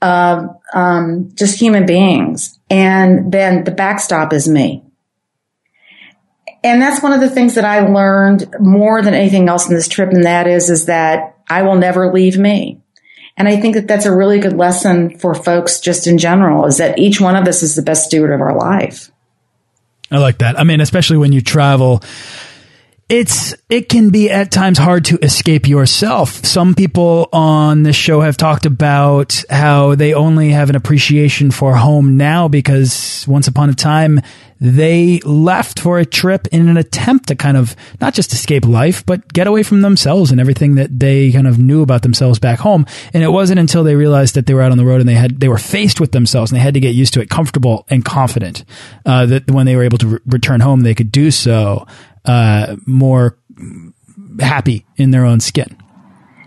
of 0.00 0.48
um, 0.72 1.30
just 1.34 1.60
human 1.60 1.84
beings. 1.84 2.58
And 2.70 3.32
then 3.32 3.64
the 3.64 3.70
backstop 3.70 4.32
is 4.32 4.48
me. 4.48 4.84
And 6.62 6.80
that's 6.80 7.02
one 7.02 7.12
of 7.12 7.20
the 7.20 7.30
things 7.30 7.54
that 7.54 7.64
I 7.64 7.80
learned 7.80 8.54
more 8.60 9.02
than 9.02 9.14
anything 9.14 9.48
else 9.48 9.68
in 9.68 9.74
this 9.74 9.88
trip. 9.88 10.10
And 10.10 10.24
that 10.24 10.46
is, 10.46 10.68
is 10.68 10.86
that 10.86 11.38
I 11.48 11.62
will 11.62 11.76
never 11.76 12.12
leave 12.12 12.38
me. 12.38 12.80
And 13.36 13.48
I 13.48 13.56
think 13.56 13.74
that 13.74 13.88
that's 13.88 14.04
a 14.04 14.14
really 14.14 14.38
good 14.38 14.52
lesson 14.52 15.18
for 15.18 15.34
folks 15.34 15.80
just 15.80 16.06
in 16.06 16.18
general 16.18 16.66
is 16.66 16.76
that 16.76 16.98
each 16.98 17.20
one 17.20 17.36
of 17.36 17.48
us 17.48 17.62
is 17.62 17.74
the 17.74 17.82
best 17.82 18.04
steward 18.04 18.32
of 18.32 18.40
our 18.40 18.54
life. 18.54 19.10
I 20.10 20.18
like 20.18 20.38
that. 20.38 20.58
I 20.58 20.64
mean, 20.64 20.80
especially 20.80 21.16
when 21.16 21.32
you 21.32 21.40
travel, 21.40 22.02
it's 23.08 23.54
it 23.68 23.88
can 23.88 24.10
be 24.10 24.30
at 24.30 24.50
times 24.50 24.78
hard 24.78 25.06
to 25.06 25.18
escape 25.18 25.66
yourself. 25.66 26.44
Some 26.44 26.74
people 26.74 27.28
on 27.32 27.82
this 27.82 27.96
show 27.96 28.20
have 28.20 28.36
talked 28.36 28.66
about 28.66 29.42
how 29.48 29.94
they 29.94 30.14
only 30.14 30.50
have 30.50 30.68
an 30.68 30.76
appreciation 30.76 31.50
for 31.50 31.74
home 31.76 32.16
now 32.16 32.46
because 32.48 33.24
once 33.26 33.48
upon 33.48 33.70
a 33.70 33.74
time 33.74 34.20
they 34.60 35.20
left 35.20 35.80
for 35.80 35.98
a 35.98 36.04
trip 36.04 36.46
in 36.48 36.68
an 36.68 36.76
attempt 36.76 37.28
to 37.28 37.34
kind 37.34 37.56
of 37.56 37.74
not 38.00 38.12
just 38.12 38.32
escape 38.32 38.66
life, 38.66 39.04
but 39.06 39.32
get 39.32 39.46
away 39.46 39.62
from 39.62 39.80
themselves 39.80 40.30
and 40.30 40.40
everything 40.40 40.74
that 40.74 40.98
they 41.00 41.32
kind 41.32 41.46
of 41.46 41.58
knew 41.58 41.82
about 41.82 42.02
themselves 42.02 42.38
back 42.38 42.58
home. 42.58 42.84
And 43.14 43.22
it 43.22 43.28
wasn't 43.28 43.58
until 43.58 43.84
they 43.84 43.94
realized 43.94 44.34
that 44.34 44.46
they 44.46 44.54
were 44.54 44.60
out 44.60 44.72
on 44.72 44.78
the 44.78 44.84
road 44.84 45.00
and 45.00 45.08
they 45.08 45.14
had 45.14 45.40
they 45.40 45.48
were 45.48 45.58
faced 45.58 45.98
with 46.00 46.12
themselves 46.12 46.50
and 46.50 46.56
they 46.58 46.62
had 46.62 46.74
to 46.74 46.80
get 46.80 46.94
used 46.94 47.14
to 47.14 47.20
it, 47.20 47.30
comfortable 47.30 47.86
and 47.88 48.04
confident, 48.04 48.64
uh, 49.06 49.26
that 49.26 49.50
when 49.50 49.64
they 49.64 49.76
were 49.76 49.84
able 49.84 49.98
to 49.98 50.06
re 50.06 50.18
return 50.26 50.60
home, 50.60 50.80
they 50.80 50.94
could 50.94 51.10
do 51.10 51.30
so 51.30 51.86
uh, 52.26 52.76
more 52.86 53.38
happy 54.40 54.84
in 54.96 55.10
their 55.10 55.24
own 55.24 55.40
skin. 55.40 55.76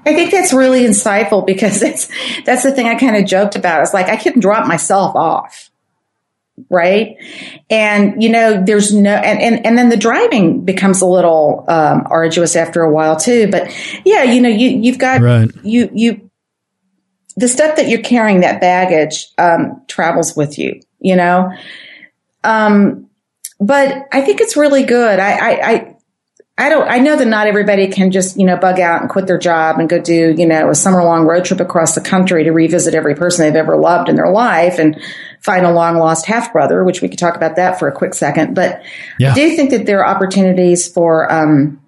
I 0.06 0.14
think 0.14 0.32
that's 0.32 0.54
really 0.54 0.82
insightful 0.82 1.46
because 1.46 1.82
it's, 1.82 2.10
that's 2.44 2.64
the 2.64 2.74
thing 2.74 2.88
I 2.88 2.96
kind 2.96 3.16
of 3.16 3.26
joked 3.26 3.56
about. 3.56 3.82
It's 3.82 3.94
like 3.94 4.08
I 4.08 4.18
couldn't 4.18 4.42
drop 4.42 4.68
myself 4.68 5.16
off. 5.16 5.70
Right. 6.70 7.18
And, 7.70 8.22
you 8.22 8.30
know, 8.30 8.64
there's 8.64 8.94
no, 8.94 9.12
and, 9.12 9.42
and, 9.42 9.66
and 9.66 9.78
then 9.78 9.90
the 9.90 9.98
driving 9.98 10.64
becomes 10.64 11.02
a 11.02 11.08
little, 11.08 11.66
um, 11.68 12.04
arduous 12.10 12.56
after 12.56 12.84
a 12.84 12.94
while 12.94 13.16
too. 13.16 13.50
But 13.50 13.72
yeah, 14.06 14.24
you 14.24 14.40
know, 14.40 14.50
you, 14.50 14.70
you've 14.70 15.00
got, 15.00 15.22
right. 15.22 15.50
you, 15.64 15.90
you, 15.94 16.30
the 17.36 17.48
stuff 17.48 17.78
that 17.78 17.90
you're 17.90 18.04
carrying, 18.04 18.42
that 18.42 18.62
baggage, 18.62 19.30
um, 19.40 19.82
travels 19.88 20.36
with 20.36 20.60
you, 20.60 20.80
you 21.00 21.16
know? 21.16 21.52
Um, 22.44 23.10
but 23.60 24.08
I 24.12 24.22
think 24.22 24.40
it's 24.40 24.56
really 24.56 24.84
good. 24.84 25.20
I, 25.20 25.32
I, 25.32 25.72
I, 25.72 25.93
I 26.56 26.70
don't, 26.70 26.88
I 26.88 27.00
know 27.00 27.16
that 27.16 27.26
not 27.26 27.48
everybody 27.48 27.88
can 27.88 28.12
just, 28.12 28.38
you 28.38 28.46
know, 28.46 28.58
bug 28.58 28.80
out 28.80 29.02
and 29.02 29.10
quit 29.10 29.26
their 29.26 29.40
job 29.40 29.80
and 29.80 29.90
go 29.90 30.00
do, 30.00 30.36
you 30.38 30.46
know, 30.46 30.70
a 30.70 30.76
summer 30.76 31.04
long 31.04 31.26
road 31.26 31.46
trip 31.46 31.60
across 31.60 31.96
the 31.96 32.02
country 32.02 32.44
to 32.44 32.52
revisit 32.52 32.94
every 32.94 33.16
person 33.16 33.44
they've 33.44 33.56
ever 33.56 33.76
loved 33.76 34.08
in 34.08 34.16
their 34.16 34.32
life 34.32 34.78
and 34.78 35.02
find 35.42 35.66
a 35.66 35.72
long 35.72 35.98
lost 35.98 36.28
half 36.28 36.54
brother, 36.54 36.84
which 36.84 37.02
we 37.02 37.10
could 37.10 37.18
talk 37.18 37.36
about 37.36 37.56
that 37.56 37.80
for 37.80 37.88
a 37.88 37.92
quick 37.92 38.14
second. 38.14 38.54
But 38.54 38.84
yeah. 39.18 39.32
I 39.32 39.34
do 39.34 39.56
think 39.56 39.72
that 39.72 39.88
there 39.88 40.06
are 40.06 40.16
opportunities 40.16 40.88
for, 40.88 41.32
um, 41.32 41.82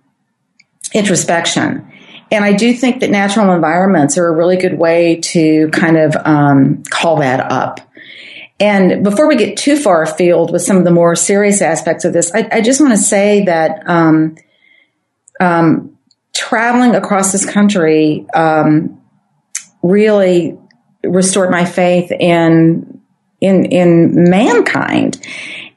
introspection. 0.95 1.91
And 2.31 2.43
I 2.43 2.53
do 2.53 2.73
think 2.73 3.01
that 3.01 3.11
natural 3.11 3.53
environments 3.53 4.17
are 4.17 4.25
a 4.25 4.31
really 4.31 4.57
good 4.57 4.79
way 4.79 5.17
to 5.17 5.69
kind 5.69 5.95
of, 5.95 6.15
um, 6.25 6.83
call 6.89 7.17
that 7.17 7.51
up. 7.51 7.81
And 8.59 9.03
before 9.03 9.27
we 9.27 9.35
get 9.35 9.57
too 9.57 9.77
far 9.77 10.01
afield 10.01 10.51
with 10.51 10.63
some 10.63 10.77
of 10.77 10.85
the 10.85 10.91
more 10.91 11.15
serious 11.15 11.61
aspects 11.61 12.03
of 12.03 12.13
this, 12.13 12.33
I, 12.33 12.47
I 12.51 12.61
just 12.61 12.81
want 12.81 12.93
to 12.93 12.97
say 12.97 13.45
that 13.45 13.83
um, 13.85 14.37
um, 15.39 15.97
traveling 16.33 16.95
across 16.95 17.31
this 17.31 17.49
country 17.49 18.25
um, 18.33 19.01
really 19.81 20.57
restored 21.03 21.51
my 21.51 21.65
faith 21.65 22.11
in 22.11 23.01
in 23.41 23.65
in 23.65 24.29
mankind, 24.29 25.21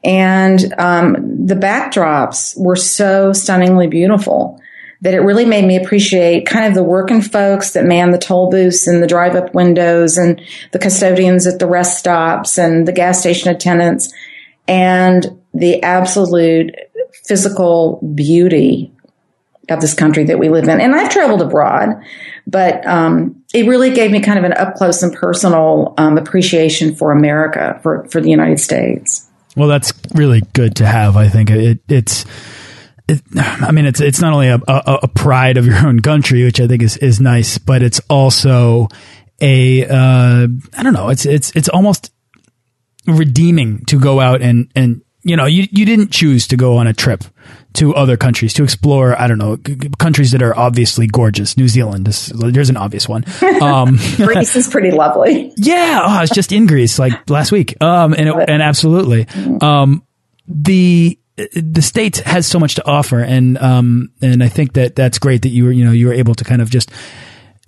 and 0.04 0.72
um, 0.78 1.46
the 1.46 1.56
backdrops 1.56 2.58
were 2.58 2.76
so 2.76 3.32
stunningly 3.32 3.86
beautiful 3.86 4.60
that 5.00 5.14
it 5.14 5.20
really 5.20 5.44
made 5.44 5.64
me 5.64 5.76
appreciate 5.76 6.46
kind 6.46 6.66
of 6.66 6.74
the 6.74 6.82
working 6.82 7.20
folks 7.20 7.72
that 7.72 7.84
man 7.84 8.10
the 8.10 8.18
toll 8.18 8.50
booths 8.50 8.86
and 8.86 9.02
the 9.02 9.06
drive 9.06 9.34
up 9.34 9.54
windows 9.54 10.18
and 10.18 10.40
the 10.72 10.78
custodians 10.78 11.46
at 11.46 11.58
the 11.58 11.66
rest 11.66 11.98
stops 11.98 12.58
and 12.58 12.86
the 12.86 12.92
gas 12.92 13.20
station 13.20 13.50
attendants 13.50 14.12
and 14.66 15.26
the 15.54 15.82
absolute 15.82 16.74
physical 17.24 18.00
beauty 18.14 18.92
of 19.68 19.80
this 19.80 19.94
country 19.94 20.24
that 20.24 20.38
we 20.38 20.48
live 20.48 20.68
in. 20.68 20.80
And 20.80 20.94
I've 20.94 21.10
traveled 21.10 21.42
abroad, 21.42 22.02
but 22.46 22.86
um, 22.86 23.42
it 23.52 23.66
really 23.66 23.90
gave 23.90 24.10
me 24.10 24.20
kind 24.20 24.38
of 24.38 24.44
an 24.44 24.52
up 24.54 24.74
close 24.74 25.02
and 25.02 25.14
personal 25.14 25.94
um, 25.98 26.18
appreciation 26.18 26.94
for 26.94 27.12
America, 27.12 27.78
for, 27.82 28.06
for 28.08 28.20
the 28.20 28.30
United 28.30 28.60
States. 28.60 29.28
Well, 29.56 29.68
that's 29.68 29.92
really 30.14 30.42
good 30.52 30.76
to 30.76 30.86
have. 30.86 31.16
I 31.16 31.28
think 31.28 31.50
it, 31.50 31.80
it's 31.88 32.24
it, 33.08 33.22
I 33.34 33.72
mean, 33.72 33.86
it's 33.86 34.00
it's 34.00 34.20
not 34.20 34.32
only 34.32 34.48
a, 34.48 34.60
a, 34.68 34.98
a, 35.02 35.08
pride 35.08 35.56
of 35.56 35.66
your 35.66 35.84
own 35.86 36.00
country, 36.00 36.44
which 36.44 36.60
I 36.60 36.66
think 36.66 36.82
is 36.82 36.96
is 36.98 37.20
nice, 37.20 37.58
but 37.58 37.82
it's 37.82 38.00
also 38.08 38.88
a 39.40 39.86
uh, 39.86 40.46
I 40.76 40.82
don't 40.82 40.92
know. 40.92 41.08
It's 41.08 41.24
it's 41.24 41.50
it's 41.56 41.68
almost 41.68 42.12
redeeming 43.06 43.84
to 43.86 43.98
go 43.98 44.20
out 44.20 44.42
and 44.42 44.70
and 44.76 45.02
you 45.22 45.36
know 45.36 45.46
you 45.46 45.66
you 45.70 45.86
didn't 45.86 46.12
choose 46.12 46.46
to 46.48 46.56
go 46.56 46.76
on 46.76 46.86
a 46.86 46.92
trip 46.92 47.24
to 47.74 47.94
other 47.94 48.16
countries 48.16 48.54
to 48.54 48.64
explore. 48.64 49.18
I 49.20 49.26
don't 49.26 49.38
know 49.38 49.58
countries 49.98 50.32
that 50.32 50.42
are 50.42 50.56
obviously 50.56 51.06
gorgeous. 51.06 51.56
New 51.56 51.68
Zealand 51.68 52.08
is 52.08 52.26
there's 52.26 52.70
an 52.70 52.76
obvious 52.76 53.08
one. 53.08 53.24
Um, 53.60 53.98
Greece 54.16 54.56
is 54.56 54.68
pretty 54.68 54.90
lovely. 54.90 55.52
Yeah, 55.56 56.00
oh, 56.02 56.18
I 56.18 56.20
was 56.22 56.30
just 56.30 56.52
in 56.52 56.66
Greece 56.66 56.98
like 56.98 57.28
last 57.30 57.52
week. 57.52 57.80
Um, 57.82 58.14
and 58.14 58.28
it, 58.28 58.34
and 58.48 58.62
absolutely. 58.62 59.26
Um, 59.60 60.02
the 60.46 61.18
the 61.54 61.82
state 61.82 62.16
has 62.18 62.46
so 62.46 62.58
much 62.58 62.74
to 62.76 62.86
offer, 62.86 63.20
and 63.20 63.58
um, 63.58 64.10
and 64.20 64.42
I 64.42 64.48
think 64.48 64.72
that 64.72 64.96
that's 64.96 65.18
great 65.18 65.42
that 65.42 65.50
you 65.50 65.64
were 65.64 65.72
you 65.72 65.84
know 65.84 65.92
you 65.92 66.08
were 66.08 66.14
able 66.14 66.34
to 66.34 66.44
kind 66.44 66.60
of 66.60 66.70
just 66.70 66.90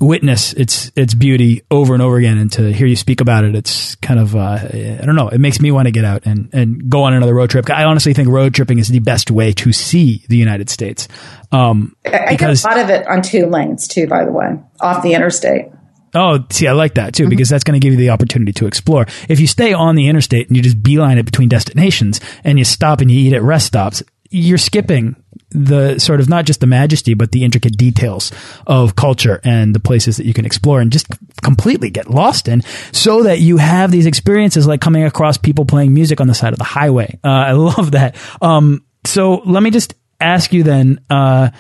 witness 0.01 0.53
its 0.55 0.91
its 0.97 1.15
beauty 1.15 1.63
over 1.71 1.93
and 1.93 2.03
over 2.03 2.17
again, 2.17 2.39
and 2.39 2.51
to 2.53 2.73
hear 2.73 2.87
you 2.87 2.97
speak 2.97 3.21
about 3.21 3.45
it, 3.45 3.55
it's 3.55 3.95
kind 3.97 4.19
of 4.19 4.35
uh, 4.35 4.59
I 4.63 5.03
don't 5.05 5.15
know, 5.15 5.29
it 5.29 5.39
makes 5.39 5.61
me 5.61 5.71
want 5.71 5.87
to 5.87 5.93
get 5.93 6.05
out 6.05 6.27
and 6.27 6.49
and 6.53 6.89
go 6.91 7.05
on 7.05 7.13
another 7.15 7.35
road 7.35 7.51
trip. 7.51 7.69
I 7.71 7.85
honestly 7.85 8.15
think 8.15 8.29
road 8.29 8.55
tripping 8.55 8.79
is 8.79 8.89
the 8.89 8.99
best 9.01 9.31
way 9.31 9.53
to 9.53 9.73
see 9.73 10.25
the 10.29 10.37
United 10.37 10.71
States. 10.71 11.07
Um, 11.53 11.95
I, 12.07 12.27
I 12.29 12.35
get 12.37 12.51
a 12.51 12.69
lot 12.69 12.79
of 12.79 12.91
it 12.91 13.07
on 13.07 13.23
two 13.23 13.47
lanes 13.47 13.87
too, 13.87 14.07
by 14.07 14.25
the 14.25 14.33
way, 14.33 14.59
off 14.81 15.03
the 15.03 15.15
interstate. 15.15 15.67
Oh, 16.15 16.45
see, 16.51 16.67
I 16.67 16.73
like 16.73 16.95
that 16.95 17.15
too, 17.15 17.25
mm-hmm. 17.25 17.31
because 17.31 17.49
that's 17.49 17.63
going 17.63 17.81
to 17.81 17.85
give 17.85 17.93
you 17.93 17.99
the 17.99 18.11
opportunity 18.11 18.53
to 18.55 18.67
explore. 18.67 19.07
If 19.29 19.39
you 19.39 19.47
stay 19.47 19.73
on 19.73 19.95
the 19.95 20.09
interstate 20.09 20.49
and 20.49 20.57
you 20.57 20.63
just 20.63 20.83
beeline 20.83 21.19
it 21.19 21.25
between 21.25 21.49
destinations 21.49 22.21
and 22.43 22.59
you 22.59 22.65
stop 22.65 23.01
and 23.01 23.11
you 23.11 23.19
eat 23.19 23.33
at 23.33 23.43
rest 23.43 23.67
stops, 23.67 24.03
you're 24.29 24.59
skipping 24.59 25.17
the 25.51 25.99
sort 25.99 26.21
of 26.21 26.29
not 26.29 26.45
just 26.45 26.61
the 26.61 26.67
majesty, 26.67 27.15
but 27.15 27.33
the 27.33 27.45
intricate 27.45 27.77
details 27.77 28.33
of 28.67 28.97
culture 28.97 29.41
and 29.45 29.75
the 29.75 29.81
places 29.81 30.17
that 30.17 30.27
you 30.27 30.35
can 30.35 30.45
explore 30.45 30.81
and 30.81 30.93
just 30.93 31.07
completely 31.43 31.91
get 31.91 32.11
lost 32.11 32.49
in 32.49 32.63
so 32.93 33.23
that 33.25 33.41
you 33.41 33.57
have 33.57 33.91
these 33.91 34.07
experiences 34.07 34.67
like 34.67 34.81
coming 34.81 35.05
across 35.05 35.37
people 35.37 35.65
playing 35.65 35.93
music 35.93 36.21
on 36.21 36.27
the 36.27 36.35
side 36.35 36.53
of 36.53 36.59
the 36.59 36.65
highway. 36.65 37.19
Uh, 37.25 37.29
I 37.29 37.53
love 37.53 37.93
that. 37.93 38.17
Um, 38.41 38.85
so 39.05 39.37
let 39.45 39.63
me 39.63 39.71
just 39.71 39.95
ask 40.21 40.53
you 40.53 40.63
then, 40.63 41.01
uh, 41.11 41.51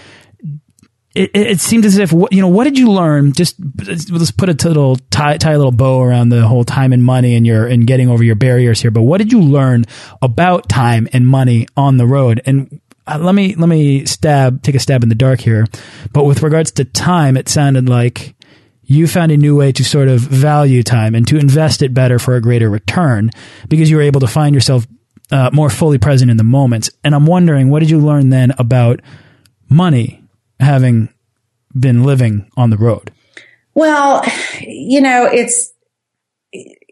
it, 1.14 1.30
it 1.34 1.60
seemed 1.60 1.84
as 1.84 1.98
if 1.98 2.12
you 2.12 2.40
know 2.40 2.48
what 2.48 2.64
did 2.64 2.78
you 2.78 2.92
learn? 2.92 3.32
Just 3.32 3.56
let's 3.84 4.30
put 4.30 4.48
a 4.48 4.68
little 4.68 4.96
tie, 5.10 5.38
tie 5.38 5.52
a 5.52 5.56
little 5.56 5.72
bow 5.72 6.00
around 6.00 6.28
the 6.28 6.46
whole 6.46 6.62
time 6.62 6.92
and 6.92 7.02
money 7.02 7.34
and 7.34 7.44
your 7.44 7.66
and 7.66 7.84
getting 7.84 8.08
over 8.08 8.22
your 8.22 8.36
barriers 8.36 8.80
here. 8.80 8.92
But 8.92 9.02
what 9.02 9.18
did 9.18 9.32
you 9.32 9.40
learn 9.40 9.86
about 10.22 10.68
time 10.68 11.08
and 11.12 11.26
money 11.26 11.66
on 11.76 11.96
the 11.96 12.06
road? 12.06 12.40
And 12.46 12.79
uh, 13.10 13.18
let 13.18 13.34
me 13.34 13.54
let 13.54 13.68
me 13.68 14.04
stab 14.06 14.62
take 14.62 14.74
a 14.74 14.78
stab 14.78 15.02
in 15.02 15.08
the 15.08 15.14
dark 15.14 15.40
here. 15.40 15.66
But 16.12 16.24
with 16.24 16.42
regards 16.42 16.70
to 16.72 16.84
time, 16.84 17.36
it 17.36 17.48
sounded 17.48 17.88
like 17.88 18.34
you 18.84 19.06
found 19.06 19.30
a 19.30 19.36
new 19.36 19.56
way 19.56 19.72
to 19.72 19.84
sort 19.84 20.08
of 20.08 20.20
value 20.20 20.82
time 20.82 21.14
and 21.14 21.26
to 21.28 21.38
invest 21.38 21.82
it 21.82 21.94
better 21.94 22.18
for 22.18 22.34
a 22.34 22.40
greater 22.40 22.68
return 22.68 23.30
because 23.68 23.88
you 23.88 23.96
were 23.96 24.02
able 24.02 24.20
to 24.20 24.26
find 24.26 24.54
yourself 24.54 24.86
uh, 25.30 25.50
more 25.52 25.70
fully 25.70 25.98
present 25.98 26.30
in 26.30 26.36
the 26.36 26.44
moments. 26.44 26.90
And 27.04 27.14
I'm 27.14 27.26
wondering, 27.26 27.70
what 27.70 27.80
did 27.80 27.90
you 27.90 28.00
learn 28.00 28.30
then 28.30 28.52
about 28.58 29.00
money 29.68 30.24
having 30.58 31.08
been 31.78 32.02
living 32.02 32.50
on 32.56 32.70
the 32.70 32.76
road? 32.76 33.12
Well, 33.74 34.24
you 34.60 35.00
know, 35.00 35.26
it's 35.26 35.72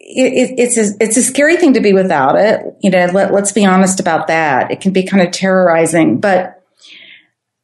it, 0.08 0.54
it's 0.58 0.76
a, 0.76 0.96
it's 1.00 1.16
a 1.16 1.22
scary 1.22 1.56
thing 1.56 1.74
to 1.74 1.80
be 1.80 1.92
without 1.92 2.36
it. 2.36 2.64
You 2.80 2.90
know, 2.90 3.06
let, 3.06 3.32
let's 3.32 3.52
be 3.52 3.66
honest 3.66 4.00
about 4.00 4.28
that. 4.28 4.70
It 4.70 4.80
can 4.80 4.92
be 4.92 5.04
kind 5.04 5.22
of 5.22 5.32
terrorizing, 5.32 6.18
but 6.18 6.64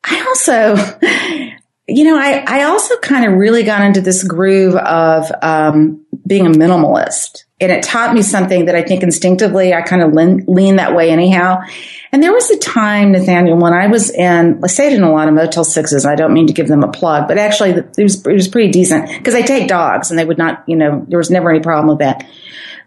I 0.05 0.25
also, 0.27 0.77
you 1.89 2.05
know, 2.05 2.19
I, 2.19 2.45
I 2.47 2.63
also 2.65 2.97
kind 2.99 3.25
of 3.25 3.39
really 3.39 3.63
got 3.63 3.83
into 3.83 4.01
this 4.03 4.23
groove 4.23 4.77
of 4.77 5.31
um, 5.43 6.05
being 6.27 6.47
a 6.47 6.51
minimalist. 6.51 7.44
And 7.61 7.71
it 7.71 7.85
taught 7.85 8.15
me 8.15 8.23
something 8.23 8.65
that 8.65 8.75
I 8.75 8.83
think 8.83 9.03
instinctively 9.05 9.73
I 9.73 9.83
kind 9.83 10.03
of 10.03 10.13
lean, 10.13 10.45
lean 10.49 10.77
that 10.77 10.95
way 10.95 11.11
anyhow. 11.11 11.63
And 12.11 12.23
there 12.23 12.33
was 12.33 12.51
a 12.51 12.59
time, 12.59 13.13
Nathaniel, 13.13 13.57
when 13.57 13.73
I 13.73 13.87
was 13.87 14.11
in, 14.11 14.61
I 14.63 14.67
stayed 14.67 14.93
in 14.93 15.03
a 15.03 15.13
lot 15.13 15.29
of 15.29 15.35
Motel 15.35 15.65
Sixes. 15.65 16.05
I 16.05 16.17
don't 16.17 16.33
mean 16.33 16.49
to 16.49 16.53
give 16.53 16.67
them 16.67 16.83
a 16.83 16.91
plug, 16.91 17.29
but 17.29 17.39
actually 17.39 17.71
it 17.71 17.97
was, 17.97 18.27
it 18.27 18.33
was 18.33 18.49
pretty 18.49 18.71
decent 18.73 19.09
because 19.09 19.35
I 19.35 19.43
take 19.43 19.69
dogs 19.69 20.11
and 20.11 20.19
they 20.19 20.25
would 20.25 20.39
not, 20.39 20.65
you 20.67 20.77
know, 20.77 21.05
there 21.09 21.19
was 21.19 21.31
never 21.31 21.49
any 21.49 21.61
problem 21.61 21.89
with 21.89 22.01
that. 22.01 22.27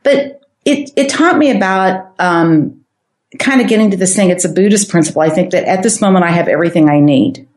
But 0.03 0.41
it, 0.65 0.91
it 0.97 1.09
taught 1.09 1.37
me 1.37 1.51
about, 1.51 2.13
um, 2.19 2.83
kind 3.39 3.61
of 3.61 3.67
getting 3.67 3.91
to 3.91 3.97
this 3.97 4.15
thing. 4.15 4.29
It's 4.29 4.45
a 4.45 4.49
Buddhist 4.49 4.89
principle. 4.89 5.21
I 5.21 5.29
think 5.29 5.51
that 5.51 5.63
at 5.65 5.83
this 5.83 6.01
moment 6.01 6.25
I 6.25 6.31
have 6.31 6.47
everything 6.47 6.89
I 6.89 6.99
need. 6.99 7.47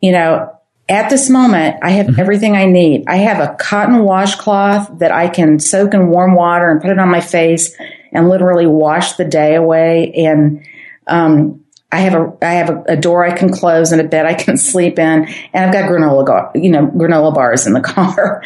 You 0.00 0.12
know, 0.12 0.58
at 0.92 1.08
this 1.08 1.30
moment, 1.30 1.76
I 1.82 1.90
have 1.90 2.06
mm-hmm. 2.06 2.20
everything 2.20 2.56
I 2.56 2.66
need. 2.66 3.04
I 3.08 3.16
have 3.16 3.40
a 3.40 3.54
cotton 3.56 4.04
washcloth 4.04 4.98
that 4.98 5.10
I 5.10 5.28
can 5.28 5.58
soak 5.58 5.94
in 5.94 6.08
warm 6.08 6.34
water 6.34 6.70
and 6.70 6.80
put 6.80 6.90
it 6.90 6.98
on 6.98 7.10
my 7.10 7.20
face 7.20 7.74
and 8.12 8.28
literally 8.28 8.66
wash 8.66 9.14
the 9.14 9.24
day 9.24 9.54
away. 9.54 10.12
And, 10.12 10.66
um, 11.06 11.64
I 11.90 12.00
have 12.00 12.14
a, 12.14 12.36
I 12.42 12.52
have 12.54 12.70
a, 12.70 12.84
a, 12.88 12.96
door 12.96 13.24
I 13.24 13.36
can 13.36 13.50
close 13.50 13.92
and 13.92 14.00
a 14.00 14.04
bed 14.04 14.24
I 14.24 14.34
can 14.34 14.56
sleep 14.72 14.98
in. 14.98 15.26
And 15.52 15.64
I've 15.64 15.72
got 15.72 15.90
granola, 15.90 16.50
you 16.62 16.70
know, 16.70 16.86
granola 16.86 17.34
bars 17.34 17.66
in 17.66 17.72
the 17.72 17.80
car. 17.82 18.42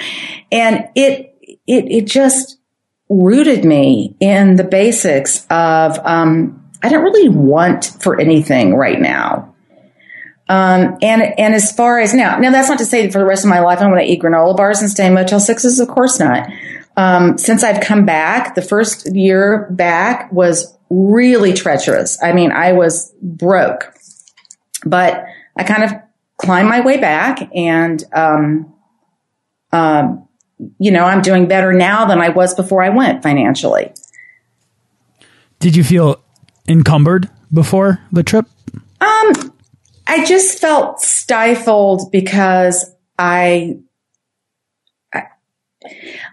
And 0.52 0.88
it, 0.94 1.34
it, 1.66 1.84
it 1.90 2.06
just 2.06 2.58
rooted 3.08 3.64
me 3.64 4.16
in 4.20 4.56
the 4.56 4.64
basics 4.64 5.46
of, 5.50 5.98
um, 6.04 6.70
I 6.82 6.88
don't 6.88 7.02
really 7.02 7.28
want 7.28 7.96
for 8.00 8.20
anything 8.20 8.74
right 8.74 9.00
now. 9.00 9.55
Um, 10.48 10.98
and, 11.02 11.22
and 11.38 11.54
as 11.54 11.72
far 11.72 11.98
as 11.98 12.14
now, 12.14 12.38
now 12.38 12.52
that's 12.52 12.68
not 12.68 12.78
to 12.78 12.84
say 12.84 13.02
that 13.02 13.12
for 13.12 13.18
the 13.18 13.24
rest 13.24 13.44
of 13.44 13.50
my 13.50 13.60
life 13.60 13.80
I'm 13.80 13.90
going 13.90 14.04
to 14.04 14.10
eat 14.10 14.22
granola 14.22 14.56
bars 14.56 14.80
and 14.80 14.90
stay 14.90 15.06
in 15.06 15.14
Motel 15.14 15.40
Sixes. 15.40 15.80
Of 15.80 15.88
course 15.88 16.20
not. 16.20 16.48
Um, 16.96 17.36
since 17.36 17.62
I've 17.62 17.80
come 17.80 18.06
back, 18.06 18.54
the 18.54 18.62
first 18.62 19.14
year 19.14 19.66
back 19.70 20.32
was 20.32 20.76
really 20.88 21.52
treacherous. 21.52 22.22
I 22.22 22.32
mean, 22.32 22.52
I 22.52 22.72
was 22.72 23.12
broke, 23.20 23.92
but 24.84 25.24
I 25.56 25.64
kind 25.64 25.82
of 25.82 25.92
climbed 26.36 26.68
my 26.68 26.80
way 26.80 26.98
back 26.98 27.50
and, 27.54 28.02
um, 28.12 28.72
um, 29.72 30.28
you 30.78 30.90
know, 30.90 31.04
I'm 31.04 31.22
doing 31.22 31.48
better 31.48 31.72
now 31.72 32.06
than 32.06 32.20
I 32.20 32.30
was 32.30 32.54
before 32.54 32.82
I 32.82 32.88
went 32.88 33.22
financially. 33.22 33.92
Did 35.58 35.76
you 35.76 35.84
feel 35.84 36.22
encumbered 36.68 37.28
before 37.52 38.00
the 38.12 38.22
trip? 38.22 38.46
Um, 39.00 39.52
I 40.06 40.24
just 40.24 40.60
felt 40.60 41.00
stifled 41.00 42.12
because 42.12 42.94
I 43.18 43.78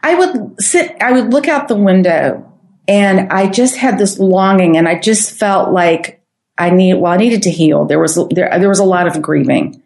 I 0.02 0.16
would 0.16 0.62
sit, 0.62 0.96
I 1.02 1.12
would 1.12 1.32
look 1.32 1.48
out 1.48 1.68
the 1.68 1.76
window 1.76 2.52
and 2.88 3.32
I 3.32 3.50
just 3.50 3.78
had 3.78 3.98
this 3.98 4.20
longing 4.20 4.78
and 4.78 4.88
I 4.88 5.00
just 5.00 5.38
felt 5.38 5.72
like 5.72 6.22
I 6.58 6.70
need, 6.70 6.96
well, 6.96 7.12
I 7.12 7.18
needed 7.18 7.44
to 7.44 7.52
heal. 7.52 7.86
There 7.86 8.00
was, 8.00 8.16
there, 8.32 8.50
there 8.60 8.70
was 8.70 8.80
a 8.80 8.86
lot 8.86 9.08
of 9.08 9.22
grieving. 9.22 9.82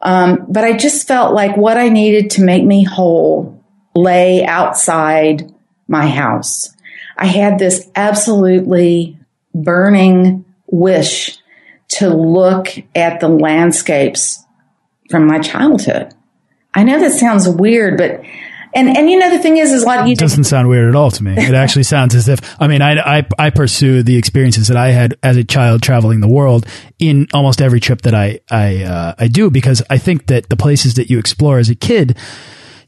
Um, 0.00 0.46
but 0.48 0.64
I 0.64 0.76
just 0.76 1.08
felt 1.08 1.34
like 1.34 1.56
what 1.56 1.76
I 1.76 1.88
needed 1.88 2.30
to 2.32 2.42
make 2.42 2.64
me 2.64 2.84
whole 2.84 3.64
lay 3.94 4.44
outside 4.44 5.52
my 5.88 6.06
house. 6.06 6.72
I 7.16 7.26
had 7.26 7.58
this 7.58 7.88
absolutely 7.96 9.18
burning 9.54 10.44
wish 10.66 11.37
to 11.88 12.08
look 12.08 12.68
at 12.94 13.20
the 13.20 13.28
landscapes 13.28 14.44
from 15.10 15.26
my 15.26 15.38
childhood. 15.38 16.14
I 16.74 16.84
know 16.84 17.00
that 17.00 17.12
sounds 17.12 17.48
weird, 17.48 17.96
but 17.96 18.22
and 18.74 18.96
and 18.96 19.10
you 19.10 19.18
know 19.18 19.30
the 19.30 19.38
thing 19.38 19.56
is, 19.56 19.72
is 19.72 19.84
of 19.84 20.06
you 20.06 20.12
it 20.12 20.18
doesn't 20.18 20.44
sound 20.44 20.68
weird 20.68 20.88
at 20.88 20.94
all 20.94 21.10
to 21.10 21.24
me. 21.24 21.32
It 21.32 21.54
actually 21.54 21.82
sounds 21.84 22.14
as 22.14 22.28
if 22.28 22.40
I 22.60 22.68
mean 22.68 22.82
I, 22.82 23.18
I 23.18 23.26
I 23.38 23.50
pursue 23.50 24.02
the 24.02 24.16
experiences 24.16 24.68
that 24.68 24.76
I 24.76 24.88
had 24.88 25.16
as 25.22 25.36
a 25.36 25.44
child 25.44 25.82
traveling 25.82 26.20
the 26.20 26.28
world 26.28 26.66
in 26.98 27.26
almost 27.32 27.62
every 27.62 27.80
trip 27.80 28.02
that 28.02 28.14
I 28.14 28.40
I 28.50 28.84
uh, 28.84 29.14
I 29.18 29.28
do 29.28 29.50
because 29.50 29.82
I 29.88 29.98
think 29.98 30.26
that 30.26 30.48
the 30.50 30.56
places 30.56 30.94
that 30.94 31.08
you 31.08 31.18
explore 31.18 31.58
as 31.58 31.70
a 31.70 31.74
kid 31.74 32.16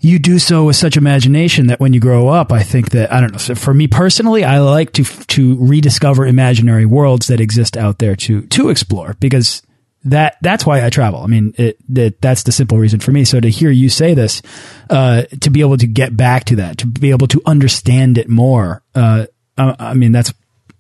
you 0.00 0.18
do 0.18 0.38
so 0.38 0.64
with 0.64 0.76
such 0.76 0.96
imagination 0.96 1.66
that 1.66 1.78
when 1.78 1.92
you 1.92 2.00
grow 2.00 2.28
up, 2.28 2.52
I 2.52 2.62
think 2.62 2.90
that 2.90 3.12
I 3.12 3.20
don't 3.20 3.32
know. 3.32 3.54
For 3.54 3.74
me 3.74 3.86
personally, 3.86 4.44
I 4.44 4.58
like 4.60 4.92
to 4.94 5.04
to 5.04 5.56
rediscover 5.58 6.26
imaginary 6.26 6.86
worlds 6.86 7.26
that 7.26 7.40
exist 7.40 7.76
out 7.76 7.98
there 7.98 8.16
to 8.16 8.42
to 8.42 8.70
explore 8.70 9.14
because 9.20 9.62
that 10.04 10.36
that's 10.40 10.64
why 10.64 10.84
I 10.84 10.90
travel. 10.90 11.20
I 11.20 11.26
mean, 11.26 11.54
it, 11.58 11.76
it, 11.94 12.20
that's 12.22 12.44
the 12.44 12.52
simple 12.52 12.78
reason 12.78 13.00
for 13.00 13.12
me. 13.12 13.24
So 13.24 13.40
to 13.40 13.50
hear 13.50 13.70
you 13.70 13.90
say 13.90 14.14
this, 14.14 14.40
uh, 14.88 15.22
to 15.42 15.50
be 15.50 15.60
able 15.60 15.76
to 15.76 15.86
get 15.86 16.16
back 16.16 16.44
to 16.46 16.56
that, 16.56 16.78
to 16.78 16.86
be 16.86 17.10
able 17.10 17.28
to 17.28 17.42
understand 17.44 18.16
it 18.16 18.28
more, 18.28 18.82
uh, 18.94 19.26
I, 19.58 19.76
I, 19.78 19.94
mean, 19.94 20.12
that's 20.12 20.32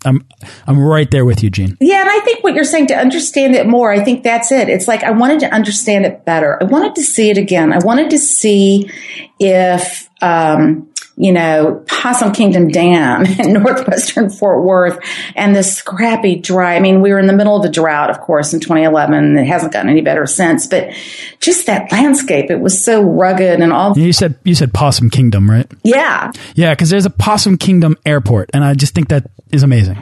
I'm 0.04 0.26
I'm 0.66 0.78
right 0.78 1.10
there 1.10 1.24
with 1.24 1.42
you, 1.42 1.50
Jean. 1.50 1.76
Yeah, 1.80 2.00
and 2.00 2.08
I 2.08 2.20
think 2.20 2.42
what 2.42 2.54
you're 2.54 2.64
saying 2.64 2.86
to 2.88 2.96
understand 2.96 3.54
it 3.54 3.66
more, 3.66 3.92
I 3.92 4.02
think 4.02 4.22
that's 4.22 4.50
it. 4.50 4.68
It's 4.68 4.88
like 4.88 5.02
I 5.02 5.10
wanted 5.10 5.40
to 5.40 5.54
understand 5.54 6.06
it 6.06 6.24
better. 6.24 6.58
I 6.60 6.64
wanted 6.64 6.94
to 6.94 7.02
see 7.02 7.30
it 7.30 7.38
again. 7.38 7.72
I 7.72 7.78
wanted 7.78 8.10
to 8.10 8.18
see 8.18 8.90
if 9.38 10.08
um, 10.22 10.89
you 11.20 11.32
know, 11.32 11.84
Possum 11.86 12.32
Kingdom 12.32 12.68
Dam 12.68 13.26
in 13.38 13.52
northwestern 13.52 14.30
Fort 14.30 14.64
Worth 14.64 14.98
and 15.36 15.54
this 15.54 15.76
scrappy 15.76 16.36
dry. 16.36 16.76
I 16.76 16.80
mean, 16.80 17.02
we 17.02 17.12
were 17.12 17.18
in 17.18 17.26
the 17.26 17.34
middle 17.34 17.56
of 17.56 17.64
a 17.64 17.68
drought, 17.68 18.08
of 18.08 18.20
course, 18.20 18.54
in 18.54 18.60
2011. 18.60 19.36
It 19.36 19.46
hasn't 19.46 19.70
gotten 19.70 19.90
any 19.90 20.00
better 20.00 20.24
since, 20.24 20.66
but 20.66 20.94
just 21.38 21.66
that 21.66 21.92
landscape, 21.92 22.50
it 22.50 22.58
was 22.58 22.82
so 22.82 23.02
rugged 23.02 23.60
and 23.60 23.70
all. 23.70 23.98
You 23.98 24.14
said, 24.14 24.36
you 24.44 24.54
said 24.54 24.72
Possum 24.72 25.10
Kingdom, 25.10 25.50
right? 25.50 25.70
Yeah. 25.84 26.32
Yeah. 26.54 26.74
Cause 26.74 26.88
there's 26.88 27.06
a 27.06 27.10
Possum 27.10 27.58
Kingdom 27.58 27.98
airport 28.06 28.48
and 28.54 28.64
I 28.64 28.72
just 28.72 28.94
think 28.94 29.08
that 29.08 29.30
is 29.52 29.62
amazing. 29.62 30.00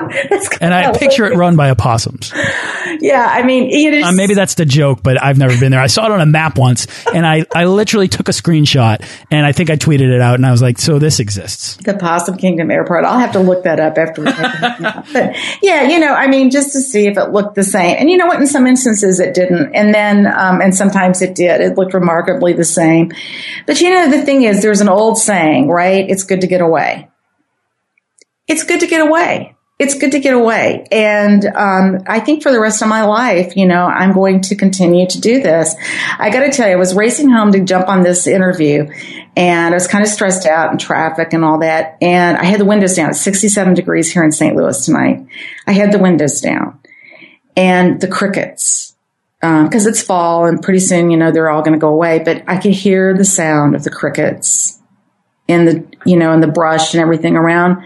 and 0.60 0.74
I 0.74 0.96
picture 0.96 1.26
it 1.26 1.36
run 1.36 1.56
by 1.56 1.70
opossums. 1.70 2.32
Yeah, 3.00 3.24
I 3.24 3.42
mean, 3.42 3.64
it 3.64 3.94
is. 3.94 4.04
Uh, 4.04 4.12
maybe 4.12 4.34
that's 4.34 4.54
the 4.54 4.64
joke, 4.64 5.02
but 5.02 5.22
I've 5.22 5.38
never 5.38 5.58
been 5.58 5.70
there. 5.70 5.80
I 5.80 5.86
saw 5.86 6.06
it 6.06 6.12
on 6.12 6.20
a 6.20 6.26
map 6.26 6.58
once, 6.58 6.86
and 7.12 7.26
I, 7.26 7.44
I 7.54 7.64
literally 7.66 8.08
took 8.08 8.28
a 8.28 8.32
screenshot, 8.32 9.04
and 9.30 9.44
I 9.44 9.52
think 9.52 9.70
I 9.70 9.76
tweeted 9.76 10.12
it 10.12 10.20
out, 10.20 10.36
and 10.36 10.46
I 10.46 10.50
was 10.50 10.62
like, 10.62 10.78
"So 10.78 10.98
this 10.98 11.20
exists." 11.20 11.76
The 11.76 11.94
Possum 11.94 12.36
Kingdom 12.36 12.70
Airport. 12.70 13.04
I'll 13.04 13.18
have 13.18 13.32
to 13.32 13.40
look 13.40 13.64
that 13.64 13.80
up 13.80 13.98
after 13.98 14.22
we 14.22 14.32
But 15.12 15.36
yeah, 15.62 15.82
you 15.82 15.98
know, 15.98 16.14
I 16.14 16.26
mean, 16.26 16.50
just 16.50 16.72
to 16.72 16.80
see 16.80 17.06
if 17.06 17.16
it 17.16 17.30
looked 17.30 17.54
the 17.54 17.64
same, 17.64 17.96
and 17.98 18.10
you 18.10 18.16
know 18.16 18.26
what? 18.26 18.40
In 18.40 18.46
some 18.46 18.66
instances, 18.66 19.20
it 19.20 19.34
didn't, 19.34 19.74
and 19.74 19.94
then, 19.94 20.26
um, 20.26 20.60
and 20.60 20.74
sometimes 20.74 21.22
it 21.22 21.34
did. 21.34 21.60
It 21.60 21.76
looked 21.76 21.94
remarkably 21.94 22.52
the 22.52 22.64
same. 22.64 23.12
But 23.66 23.80
you 23.80 23.90
know, 23.90 24.10
the 24.10 24.22
thing 24.22 24.42
is, 24.42 24.62
there's 24.62 24.80
an 24.80 24.88
old 24.88 25.18
saying, 25.18 25.68
right? 25.68 26.08
It's 26.08 26.24
good 26.24 26.40
to 26.40 26.46
get 26.46 26.60
away. 26.60 27.08
It's 28.46 28.64
good 28.64 28.80
to 28.80 28.86
get 28.86 29.02
away 29.02 29.54
it's 29.78 29.94
good 29.94 30.12
to 30.12 30.18
get 30.18 30.34
away. 30.34 30.86
And 30.90 31.44
um, 31.44 32.00
I 32.06 32.18
think 32.18 32.42
for 32.42 32.50
the 32.50 32.58
rest 32.58 32.82
of 32.82 32.88
my 32.88 33.04
life, 33.04 33.56
you 33.56 33.64
know, 33.64 33.84
I'm 33.86 34.12
going 34.12 34.40
to 34.42 34.56
continue 34.56 35.06
to 35.06 35.20
do 35.20 35.40
this. 35.40 35.76
I 36.18 36.30
got 36.30 36.40
to 36.40 36.50
tell 36.50 36.68
you, 36.68 36.74
I 36.74 36.78
was 36.78 36.94
racing 36.94 37.30
home 37.30 37.52
to 37.52 37.60
jump 37.60 37.88
on 37.88 38.02
this 38.02 38.26
interview 38.26 38.88
and 39.36 39.72
I 39.72 39.76
was 39.76 39.86
kind 39.86 40.02
of 40.02 40.10
stressed 40.10 40.46
out 40.46 40.72
in 40.72 40.78
traffic 40.78 41.32
and 41.32 41.44
all 41.44 41.60
that. 41.60 41.96
And 42.02 42.36
I 42.36 42.44
had 42.44 42.58
the 42.58 42.64
windows 42.64 42.96
down. 42.96 43.10
It's 43.10 43.20
67 43.20 43.74
degrees 43.74 44.12
here 44.12 44.24
in 44.24 44.32
St. 44.32 44.56
Louis 44.56 44.84
tonight. 44.84 45.24
I 45.64 45.72
had 45.72 45.92
the 45.92 45.98
windows 45.98 46.40
down 46.40 46.80
and 47.56 48.00
the 48.00 48.08
crickets 48.08 48.96
because 49.40 49.86
um, 49.86 49.88
it's 49.88 50.02
fall 50.02 50.46
and 50.46 50.60
pretty 50.60 50.80
soon, 50.80 51.12
you 51.12 51.16
know, 51.16 51.30
they're 51.30 51.50
all 51.50 51.62
going 51.62 51.74
to 51.74 51.78
go 51.78 51.90
away. 51.90 52.18
But 52.18 52.42
I 52.48 52.56
could 52.56 52.72
hear 52.72 53.16
the 53.16 53.24
sound 53.24 53.76
of 53.76 53.84
the 53.84 53.90
crickets 53.90 54.76
in 55.46 55.64
the, 55.66 55.86
you 56.04 56.16
know, 56.16 56.32
in 56.32 56.40
the 56.40 56.48
brush 56.48 56.94
and 56.94 57.00
everything 57.00 57.36
around 57.36 57.84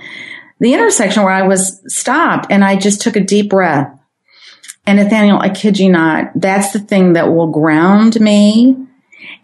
the 0.63 0.75
intersection 0.75 1.25
where 1.25 1.33
I 1.33 1.43
was 1.43 1.83
stopped 1.93 2.47
and 2.49 2.65
I 2.65 2.77
just 2.77 3.01
took 3.01 3.17
a 3.17 3.21
deep 3.21 3.51
breath. 3.51 3.99
And 4.87 4.99
Nathaniel, 4.99 5.41
I 5.41 5.49
kid 5.49 5.77
you 5.77 5.91
not, 5.91 6.31
that's 6.37 6.73
the 6.73 6.79
thing 6.79 7.15
that 7.15 7.33
will 7.33 7.49
ground 7.49 8.21
me 8.21 8.77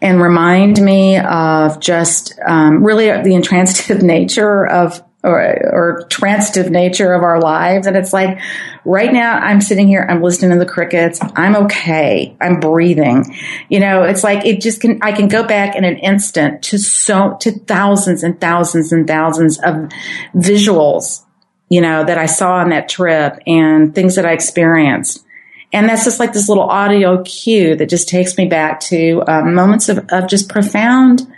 and 0.01 0.21
remind 0.21 0.81
me 0.81 1.17
of 1.17 1.81
just 1.81 2.39
um, 2.47 2.85
really 2.85 3.07
the 3.21 3.35
intransitive 3.35 4.01
nature 4.01 4.65
of 4.65 5.03
or, 5.23 5.41
or 5.41 6.05
transitive 6.09 6.71
nature 6.71 7.13
of 7.13 7.23
our 7.23 7.41
lives. 7.41 7.87
And 7.87 7.97
it's 7.97 8.13
like 8.13 8.39
right 8.85 9.11
now 9.11 9.33
I'm 9.33 9.59
sitting 9.59 9.87
here, 9.87 10.05
I'm 10.09 10.21
listening 10.21 10.51
to 10.51 10.63
the 10.63 10.69
crickets. 10.69 11.19
I'm 11.35 11.55
okay. 11.65 12.37
I'm 12.39 12.59
breathing. 12.59 13.25
You 13.67 13.81
know, 13.81 14.03
it's 14.03 14.23
like 14.23 14.45
it 14.45 14.61
just 14.61 14.79
can, 14.79 14.99
I 15.01 15.11
can 15.11 15.27
go 15.27 15.43
back 15.43 15.75
in 15.75 15.83
an 15.83 15.97
instant 15.97 16.63
to 16.63 16.77
so, 16.77 17.37
to 17.41 17.51
thousands 17.51 18.23
and 18.23 18.39
thousands 18.39 18.93
and 18.93 19.07
thousands 19.07 19.59
of 19.59 19.89
visuals, 20.33 21.25
you 21.67 21.81
know, 21.81 22.05
that 22.05 22.17
I 22.17 22.25
saw 22.25 22.53
on 22.53 22.69
that 22.69 22.87
trip 22.87 23.39
and 23.45 23.93
things 23.93 24.15
that 24.15 24.25
I 24.25 24.31
experienced. 24.31 25.25
And 25.73 25.87
that's 25.87 26.05
just 26.05 26.19
like 26.19 26.33
this 26.33 26.47
little 26.47 26.63
audio 26.63 27.23
cue 27.23 27.75
that 27.75 27.89
just 27.89 28.07
takes 28.07 28.37
me 28.37 28.45
back 28.45 28.79
to 28.81 29.21
um, 29.27 29.53
moments 29.53 29.89
of, 29.89 29.99
of 30.09 30.27
just 30.27 30.49
profound 30.49 31.31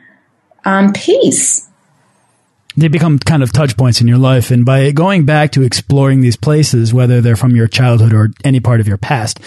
um, 0.64 0.94
peace 0.94 1.68
they 2.76 2.88
become 2.88 3.20
kind 3.20 3.44
of 3.44 3.52
touch 3.52 3.78
points 3.78 4.02
in 4.02 4.08
your 4.08 4.18
life. 4.18 4.52
And 4.52 4.66
by 4.66 4.92
going 4.92 5.26
back 5.26 5.52
to 5.54 5.64
exploring 5.64 6.22
these 6.22 6.38
places, 6.38 6.94
whether 6.94 7.22
they're 7.22 7.36
from 7.36 7.56
your 7.56 7.68
childhood 7.68 8.14
or 8.14 8.30
any 8.44 8.60
part 8.60 8.80
of 8.80 8.88
your 8.88 8.98
past, 8.98 9.40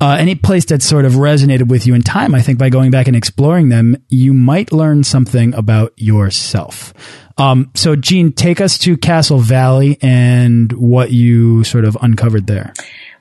uh, 0.00 0.16
any 0.18 0.34
place 0.34 0.64
that 0.66 0.82
sort 0.82 1.04
of 1.04 1.12
resonated 1.12 1.68
with 1.68 1.86
you 1.86 1.94
in 1.94 2.02
time, 2.02 2.34
I 2.34 2.42
think 2.42 2.58
by 2.58 2.70
going 2.70 2.90
back 2.90 3.06
and 3.06 3.14
exploring 3.14 3.68
them, 3.68 3.96
you 4.08 4.32
might 4.32 4.72
learn 4.72 5.04
something 5.04 5.54
about 5.54 5.92
yourself. 5.96 6.92
Um, 7.38 7.70
so, 7.74 7.94
Jean, 7.94 8.32
take 8.32 8.60
us 8.60 8.78
to 8.78 8.96
Castle 8.96 9.38
Valley 9.38 9.98
and 10.02 10.72
what 10.72 11.12
you 11.12 11.64
sort 11.64 11.84
of 11.84 11.96
uncovered 12.00 12.46
there. 12.46 12.72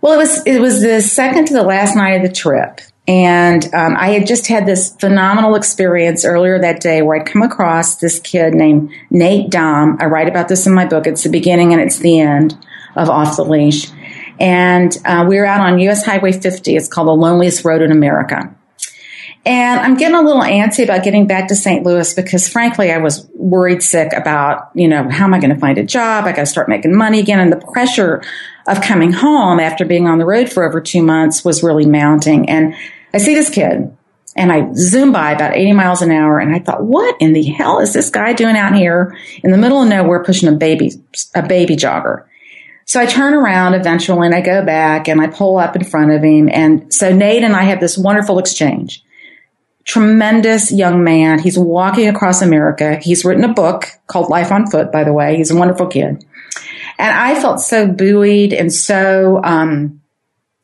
Well, 0.01 0.13
it 0.13 0.17
was 0.17 0.47
it 0.47 0.59
was 0.59 0.81
the 0.81 1.01
second 1.01 1.45
to 1.47 1.53
the 1.53 1.63
last 1.63 1.95
night 1.95 2.13
of 2.13 2.23
the 2.23 2.33
trip, 2.33 2.81
and 3.07 3.65
um, 3.73 3.95
I 3.97 4.09
had 4.09 4.27
just 4.27 4.47
had 4.47 4.65
this 4.65 4.95
phenomenal 4.95 5.55
experience 5.55 6.23
earlier 6.23 6.59
that 6.59 6.81
day 6.81 7.01
where 7.01 7.19
I'd 7.19 7.25
come 7.25 7.41
across 7.41 7.95
this 7.95 8.19
kid 8.19 8.53
named 8.53 8.91
Nate 9.09 9.49
Damm. 9.49 9.97
I 9.99 10.05
write 10.05 10.29
about 10.29 10.47
this 10.47 10.67
in 10.67 10.73
my 10.73 10.85
book. 10.85 11.07
It's 11.07 11.23
the 11.23 11.29
beginning 11.29 11.73
and 11.73 11.81
it's 11.81 11.97
the 11.97 12.19
end 12.19 12.57
of 12.95 13.09
Off 13.09 13.37
the 13.37 13.43
Leash. 13.43 13.89
And 14.39 14.95
uh, 15.03 15.25
we 15.27 15.37
were 15.37 15.45
out 15.45 15.61
on 15.61 15.79
US 15.79 16.05
Highway 16.05 16.31
50. 16.31 16.75
It's 16.75 16.87
called 16.87 17.07
the 17.07 17.13
loneliest 17.13 17.65
road 17.65 17.81
in 17.81 17.91
America. 17.91 18.55
And 19.43 19.79
I'm 19.79 19.97
getting 19.97 20.15
a 20.15 20.21
little 20.21 20.43
antsy 20.43 20.83
about 20.83 21.03
getting 21.03 21.25
back 21.25 21.47
to 21.47 21.55
St. 21.55 21.83
Louis 21.83 22.13
because 22.13 22.47
frankly, 22.47 22.91
I 22.91 22.99
was 22.99 23.27
worried 23.33 23.81
sick 23.81 24.13
about, 24.13 24.69
you 24.75 24.87
know, 24.87 25.09
how 25.09 25.25
am 25.25 25.33
I 25.33 25.39
going 25.39 25.53
to 25.53 25.59
find 25.59 25.79
a 25.79 25.83
job? 25.83 26.25
I 26.25 26.31
got 26.31 26.41
to 26.41 26.45
start 26.45 26.69
making 26.69 26.95
money 26.95 27.19
again. 27.19 27.39
And 27.39 27.51
the 27.51 27.65
pressure 27.73 28.21
of 28.67 28.81
coming 28.81 29.11
home 29.11 29.59
after 29.59 29.85
being 29.85 30.07
on 30.07 30.17
the 30.17 30.25
road 30.25 30.51
for 30.51 30.63
over 30.63 30.81
two 30.81 31.01
months 31.01 31.43
was 31.43 31.63
really 31.63 31.85
mounting. 31.85 32.49
And 32.49 32.75
I 33.13 33.17
see 33.17 33.33
this 33.33 33.49
kid 33.49 33.95
and 34.35 34.51
I 34.51 34.71
zoom 34.73 35.11
by 35.11 35.31
about 35.31 35.55
80 35.55 35.73
miles 35.73 36.01
an 36.01 36.11
hour 36.11 36.39
and 36.39 36.55
I 36.55 36.59
thought, 36.59 36.83
what 36.83 37.15
in 37.19 37.33
the 37.33 37.43
hell 37.43 37.79
is 37.79 37.93
this 37.93 38.09
guy 38.09 38.33
doing 38.33 38.55
out 38.55 38.75
here 38.75 39.17
in 39.43 39.51
the 39.51 39.57
middle 39.57 39.81
of 39.81 39.89
nowhere 39.89 40.23
pushing 40.23 40.49
a 40.49 40.53
baby, 40.53 40.91
a 41.35 41.45
baby 41.45 41.75
jogger? 41.75 42.25
So 42.85 42.99
I 42.99 43.05
turn 43.05 43.33
around 43.33 43.73
eventually 43.73 44.25
and 44.25 44.35
I 44.35 44.41
go 44.41 44.65
back 44.65 45.07
and 45.07 45.21
I 45.21 45.27
pull 45.27 45.57
up 45.57 45.75
in 45.75 45.83
front 45.83 46.11
of 46.11 46.23
him. 46.23 46.49
And 46.51 46.93
so 46.93 47.13
Nate 47.13 47.43
and 47.43 47.55
I 47.55 47.63
have 47.63 47.79
this 47.79 47.97
wonderful 47.97 48.39
exchange 48.39 49.03
tremendous 49.85 50.71
young 50.71 51.03
man. 51.03 51.39
He's 51.39 51.57
walking 51.57 52.07
across 52.07 52.41
America. 52.41 52.97
He's 53.01 53.25
written 53.25 53.43
a 53.43 53.53
book 53.53 53.87
called 54.07 54.29
Life 54.29 54.51
on 54.51 54.69
Foot, 54.69 54.91
by 54.91 55.03
the 55.03 55.13
way. 55.13 55.37
He's 55.37 55.51
a 55.51 55.55
wonderful 55.55 55.87
kid. 55.87 56.23
And 57.01 57.17
I 57.17 57.39
felt 57.39 57.59
so 57.59 57.87
buoyed 57.87 58.53
and 58.53 58.71
so, 58.71 59.41
um, 59.43 60.01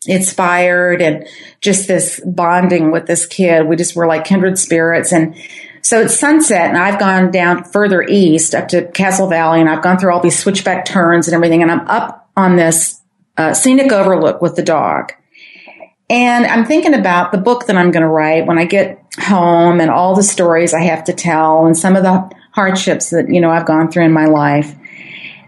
inspired 0.05 1.01
and 1.01 1.27
just 1.61 1.87
this 1.87 2.21
bonding 2.25 2.91
with 2.91 3.07
this 3.07 3.25
kid. 3.25 3.67
We 3.67 3.75
just 3.75 3.95
were 3.95 4.07
like 4.07 4.25
kindred 4.25 4.57
spirits. 4.57 5.11
And 5.11 5.35
so 5.81 6.01
it's 6.01 6.19
sunset 6.19 6.69
and 6.69 6.77
I've 6.77 6.99
gone 6.99 7.31
down 7.31 7.63
further 7.63 8.01
east 8.03 8.55
up 8.55 8.69
to 8.69 8.87
Castle 8.91 9.27
Valley 9.27 9.59
and 9.59 9.69
I've 9.69 9.83
gone 9.83 9.97
through 9.97 10.13
all 10.13 10.21
these 10.21 10.37
switchback 10.37 10.85
turns 10.85 11.27
and 11.27 11.35
everything. 11.35 11.61
And 11.61 11.71
I'm 11.71 11.87
up 11.87 12.29
on 12.35 12.55
this 12.55 13.01
uh, 13.37 13.53
scenic 13.53 13.91
overlook 13.91 14.41
with 14.41 14.55
the 14.55 14.63
dog. 14.63 15.13
And 16.09 16.45
I'm 16.45 16.65
thinking 16.65 16.93
about 16.93 17.31
the 17.31 17.37
book 17.37 17.67
that 17.67 17.75
I'm 17.75 17.91
going 17.91 18.03
to 18.03 18.09
write 18.09 18.45
when 18.45 18.57
I 18.57 18.63
get 18.63 19.03
home 19.19 19.81
and 19.81 19.89
all 19.89 20.15
the 20.15 20.23
stories 20.23 20.73
I 20.73 20.83
have 20.83 21.03
to 21.05 21.13
tell 21.13 21.65
and 21.65 21.77
some 21.77 21.97
of 21.97 22.03
the 22.03 22.31
hardships 22.53 23.09
that, 23.09 23.27
you 23.29 23.41
know, 23.41 23.49
I've 23.49 23.65
gone 23.65 23.91
through 23.91 24.05
in 24.05 24.13
my 24.13 24.25
life. 24.25 24.73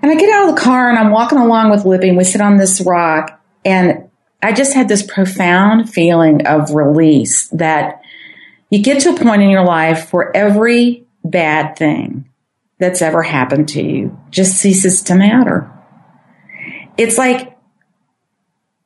And 0.01 0.11
I 0.11 0.15
get 0.15 0.29
out 0.29 0.49
of 0.49 0.55
the 0.55 0.61
car 0.61 0.89
and 0.89 0.97
I'm 0.97 1.11
walking 1.11 1.39
along 1.39 1.71
with 1.71 1.85
Libby 1.85 2.09
and 2.09 2.17
we 2.17 2.23
sit 2.23 2.41
on 2.41 2.57
this 2.57 2.81
rock 2.81 3.41
and 3.65 4.09
I 4.41 4.53
just 4.53 4.73
had 4.73 4.87
this 4.87 5.03
profound 5.03 5.91
feeling 5.91 6.47
of 6.47 6.73
release 6.73 7.49
that 7.49 8.01
you 8.69 8.81
get 8.81 9.01
to 9.01 9.09
a 9.09 9.17
point 9.17 9.41
in 9.41 9.49
your 9.49 9.65
life 9.65 10.13
where 10.13 10.35
every 10.35 11.05
bad 11.23 11.75
thing 11.77 12.29
that's 12.77 13.01
ever 13.01 13.21
happened 13.21 13.67
to 13.69 13.83
you 13.83 14.17
just 14.29 14.57
ceases 14.57 15.01
to 15.03 15.15
matter. 15.15 15.69
It's 16.97 17.17
like, 17.17 17.57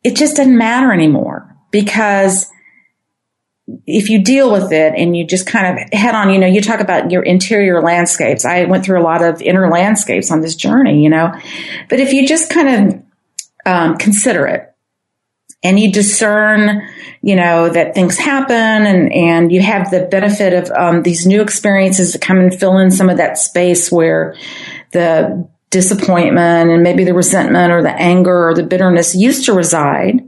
it 0.03 0.15
just 0.15 0.37
doesn't 0.37 0.57
matter 0.57 0.91
anymore 0.91 1.55
because 1.69 2.49
if 3.85 4.09
you 4.09 4.21
deal 4.21 4.51
with 4.51 4.71
it 4.71 4.93
and 4.95 5.15
you 5.15 5.25
just 5.25 5.47
kind 5.47 5.79
of 5.79 5.93
head 5.97 6.15
on, 6.15 6.29
you 6.29 6.39
know, 6.39 6.47
you 6.47 6.61
talk 6.61 6.81
about 6.81 7.11
your 7.11 7.23
interior 7.23 7.81
landscapes. 7.81 8.45
I 8.45 8.65
went 8.65 8.83
through 8.83 8.99
a 8.99 9.03
lot 9.03 9.23
of 9.23 9.41
inner 9.41 9.69
landscapes 9.69 10.31
on 10.31 10.41
this 10.41 10.55
journey, 10.55 11.01
you 11.01 11.09
know, 11.09 11.33
but 11.89 11.99
if 11.99 12.11
you 12.11 12.27
just 12.27 12.49
kind 12.49 12.69
of 12.69 13.03
um, 13.65 13.97
consider 13.97 14.45
it 14.47 14.73
and 15.63 15.79
you 15.79 15.93
discern, 15.93 16.89
you 17.21 17.37
know, 17.37 17.69
that 17.69 17.95
things 17.95 18.17
happen 18.17 18.55
and, 18.55 19.13
and 19.13 19.51
you 19.51 19.61
have 19.61 19.89
the 19.91 20.07
benefit 20.11 20.53
of 20.53 20.71
um, 20.71 21.03
these 21.03 21.25
new 21.25 21.41
experiences 21.41 22.11
to 22.11 22.19
come 22.19 22.39
and 22.39 22.53
fill 22.53 22.77
in 22.79 22.91
some 22.91 23.09
of 23.09 23.17
that 23.17 23.37
space 23.37 23.89
where 23.89 24.35
the 24.91 25.47
disappointment 25.69 26.69
and 26.69 26.83
maybe 26.83 27.05
the 27.05 27.13
resentment 27.13 27.71
or 27.71 27.81
the 27.81 27.93
anger 27.93 28.49
or 28.49 28.53
the 28.53 28.63
bitterness 28.63 29.15
used 29.15 29.45
to 29.45 29.53
reside 29.53 30.21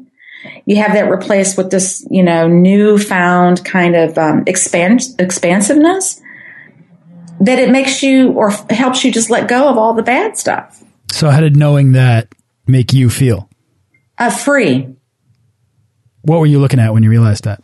you 0.65 0.77
have 0.77 0.93
that 0.93 1.09
replaced 1.09 1.57
with 1.57 1.71
this, 1.71 2.05
you 2.09 2.23
know, 2.23 2.47
newfound 2.47 3.63
kind 3.63 3.95
of 3.95 4.17
um, 4.17 4.43
expand, 4.47 5.01
expansiveness 5.19 6.21
that 7.39 7.59
it 7.59 7.69
makes 7.69 8.01
you 8.01 8.31
or 8.31 8.51
helps 8.69 9.03
you 9.03 9.11
just 9.11 9.29
let 9.29 9.47
go 9.47 9.69
of 9.69 9.77
all 9.77 9.93
the 9.93 10.03
bad 10.03 10.37
stuff. 10.37 10.83
So, 11.11 11.29
how 11.29 11.39
did 11.39 11.55
knowing 11.55 11.93
that 11.93 12.27
make 12.67 12.93
you 12.93 13.09
feel? 13.09 13.49
Uh, 14.17 14.29
free. 14.29 14.95
What 16.21 16.39
were 16.39 16.45
you 16.45 16.59
looking 16.59 16.79
at 16.79 16.93
when 16.93 17.03
you 17.03 17.09
realized 17.09 17.43
that? 17.43 17.63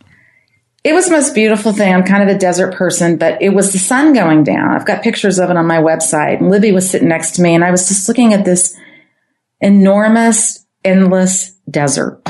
It 0.84 0.94
was 0.94 1.06
the 1.06 1.12
most 1.12 1.34
beautiful 1.34 1.72
thing. 1.72 1.94
I'm 1.94 2.02
kind 2.02 2.28
of 2.28 2.34
a 2.34 2.38
desert 2.38 2.74
person, 2.74 3.16
but 3.16 3.40
it 3.40 3.50
was 3.50 3.72
the 3.72 3.78
sun 3.78 4.12
going 4.12 4.42
down. 4.42 4.74
I've 4.74 4.86
got 4.86 5.02
pictures 5.02 5.38
of 5.38 5.48
it 5.48 5.56
on 5.56 5.66
my 5.66 5.78
website. 5.78 6.38
And 6.38 6.50
Libby 6.50 6.72
was 6.72 6.90
sitting 6.90 7.08
next 7.08 7.36
to 7.36 7.42
me, 7.42 7.54
and 7.54 7.64
I 7.64 7.70
was 7.70 7.86
just 7.86 8.08
looking 8.08 8.34
at 8.34 8.44
this 8.44 8.76
enormous, 9.60 10.66
endless 10.84 11.52
desert. 11.70 12.20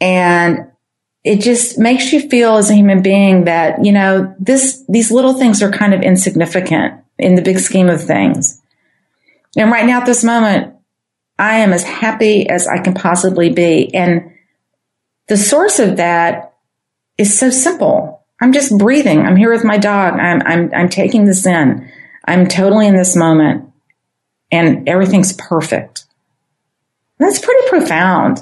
And 0.00 0.70
it 1.22 1.40
just 1.40 1.78
makes 1.78 2.12
you 2.12 2.28
feel 2.28 2.56
as 2.56 2.70
a 2.70 2.74
human 2.74 3.02
being 3.02 3.44
that, 3.44 3.84
you 3.84 3.92
know, 3.92 4.34
this, 4.38 4.84
these 4.88 5.10
little 5.10 5.34
things 5.34 5.62
are 5.62 5.70
kind 5.70 5.92
of 5.92 6.02
insignificant 6.02 6.94
in 7.18 7.34
the 7.34 7.42
big 7.42 7.58
scheme 7.58 7.88
of 7.88 8.02
things. 8.02 8.60
And 9.56 9.70
right 9.70 9.84
now 9.84 10.00
at 10.00 10.06
this 10.06 10.24
moment, 10.24 10.74
I 11.38 11.58
am 11.58 11.72
as 11.72 11.84
happy 11.84 12.48
as 12.48 12.66
I 12.66 12.78
can 12.78 12.94
possibly 12.94 13.50
be. 13.50 13.94
And 13.94 14.32
the 15.28 15.36
source 15.36 15.78
of 15.78 15.98
that 15.98 16.54
is 17.18 17.38
so 17.38 17.50
simple. 17.50 18.24
I'm 18.40 18.52
just 18.52 18.76
breathing. 18.76 19.20
I'm 19.20 19.36
here 19.36 19.52
with 19.52 19.64
my 19.64 19.76
dog. 19.76 20.14
I'm, 20.14 20.42
I'm, 20.42 20.74
I'm 20.74 20.88
taking 20.88 21.26
this 21.26 21.44
in. 21.44 21.90
I'm 22.24 22.46
totally 22.46 22.86
in 22.86 22.96
this 22.96 23.16
moment 23.16 23.70
and 24.50 24.88
everything's 24.88 25.32
perfect. 25.34 26.04
That's 27.18 27.38
pretty 27.38 27.68
profound. 27.68 28.40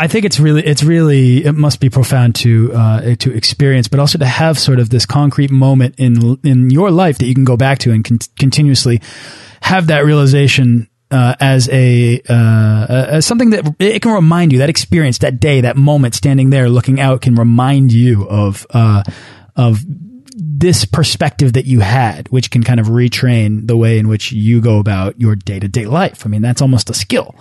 I 0.00 0.06
think 0.06 0.24
it's 0.24 0.40
really, 0.40 0.64
it's 0.64 0.82
really, 0.82 1.44
it 1.44 1.52
must 1.52 1.78
be 1.78 1.90
profound 1.90 2.34
to 2.36 2.72
uh, 2.72 3.16
to 3.16 3.36
experience, 3.36 3.86
but 3.86 4.00
also 4.00 4.16
to 4.16 4.24
have 4.24 4.58
sort 4.58 4.78
of 4.78 4.88
this 4.88 5.04
concrete 5.04 5.50
moment 5.50 5.96
in 5.98 6.38
in 6.42 6.70
your 6.70 6.90
life 6.90 7.18
that 7.18 7.26
you 7.26 7.34
can 7.34 7.44
go 7.44 7.58
back 7.58 7.80
to 7.80 7.92
and 7.92 8.02
con 8.02 8.18
continuously 8.38 9.02
have 9.60 9.88
that 9.88 10.06
realization 10.06 10.88
uh, 11.10 11.34
as 11.38 11.68
a 11.68 12.18
uh, 12.30 12.86
as 12.88 13.26
something 13.26 13.50
that 13.50 13.74
it 13.78 14.00
can 14.00 14.12
remind 14.12 14.52
you 14.52 14.58
that 14.60 14.70
experience, 14.70 15.18
that 15.18 15.38
day, 15.38 15.60
that 15.60 15.76
moment, 15.76 16.14
standing 16.14 16.48
there 16.48 16.70
looking 16.70 16.98
out, 16.98 17.20
can 17.20 17.34
remind 17.34 17.92
you 17.92 18.26
of 18.26 18.66
uh, 18.70 19.02
of 19.54 19.84
this 20.34 20.86
perspective 20.86 21.52
that 21.52 21.66
you 21.66 21.80
had, 21.80 22.26
which 22.30 22.50
can 22.50 22.62
kind 22.62 22.80
of 22.80 22.86
retrain 22.86 23.66
the 23.66 23.76
way 23.76 23.98
in 23.98 24.08
which 24.08 24.32
you 24.32 24.62
go 24.62 24.78
about 24.78 25.20
your 25.20 25.36
day 25.36 25.58
to 25.58 25.68
day 25.68 25.84
life. 25.84 26.24
I 26.24 26.30
mean, 26.30 26.40
that's 26.40 26.62
almost 26.62 26.88
a 26.88 26.94
skill. 26.94 27.34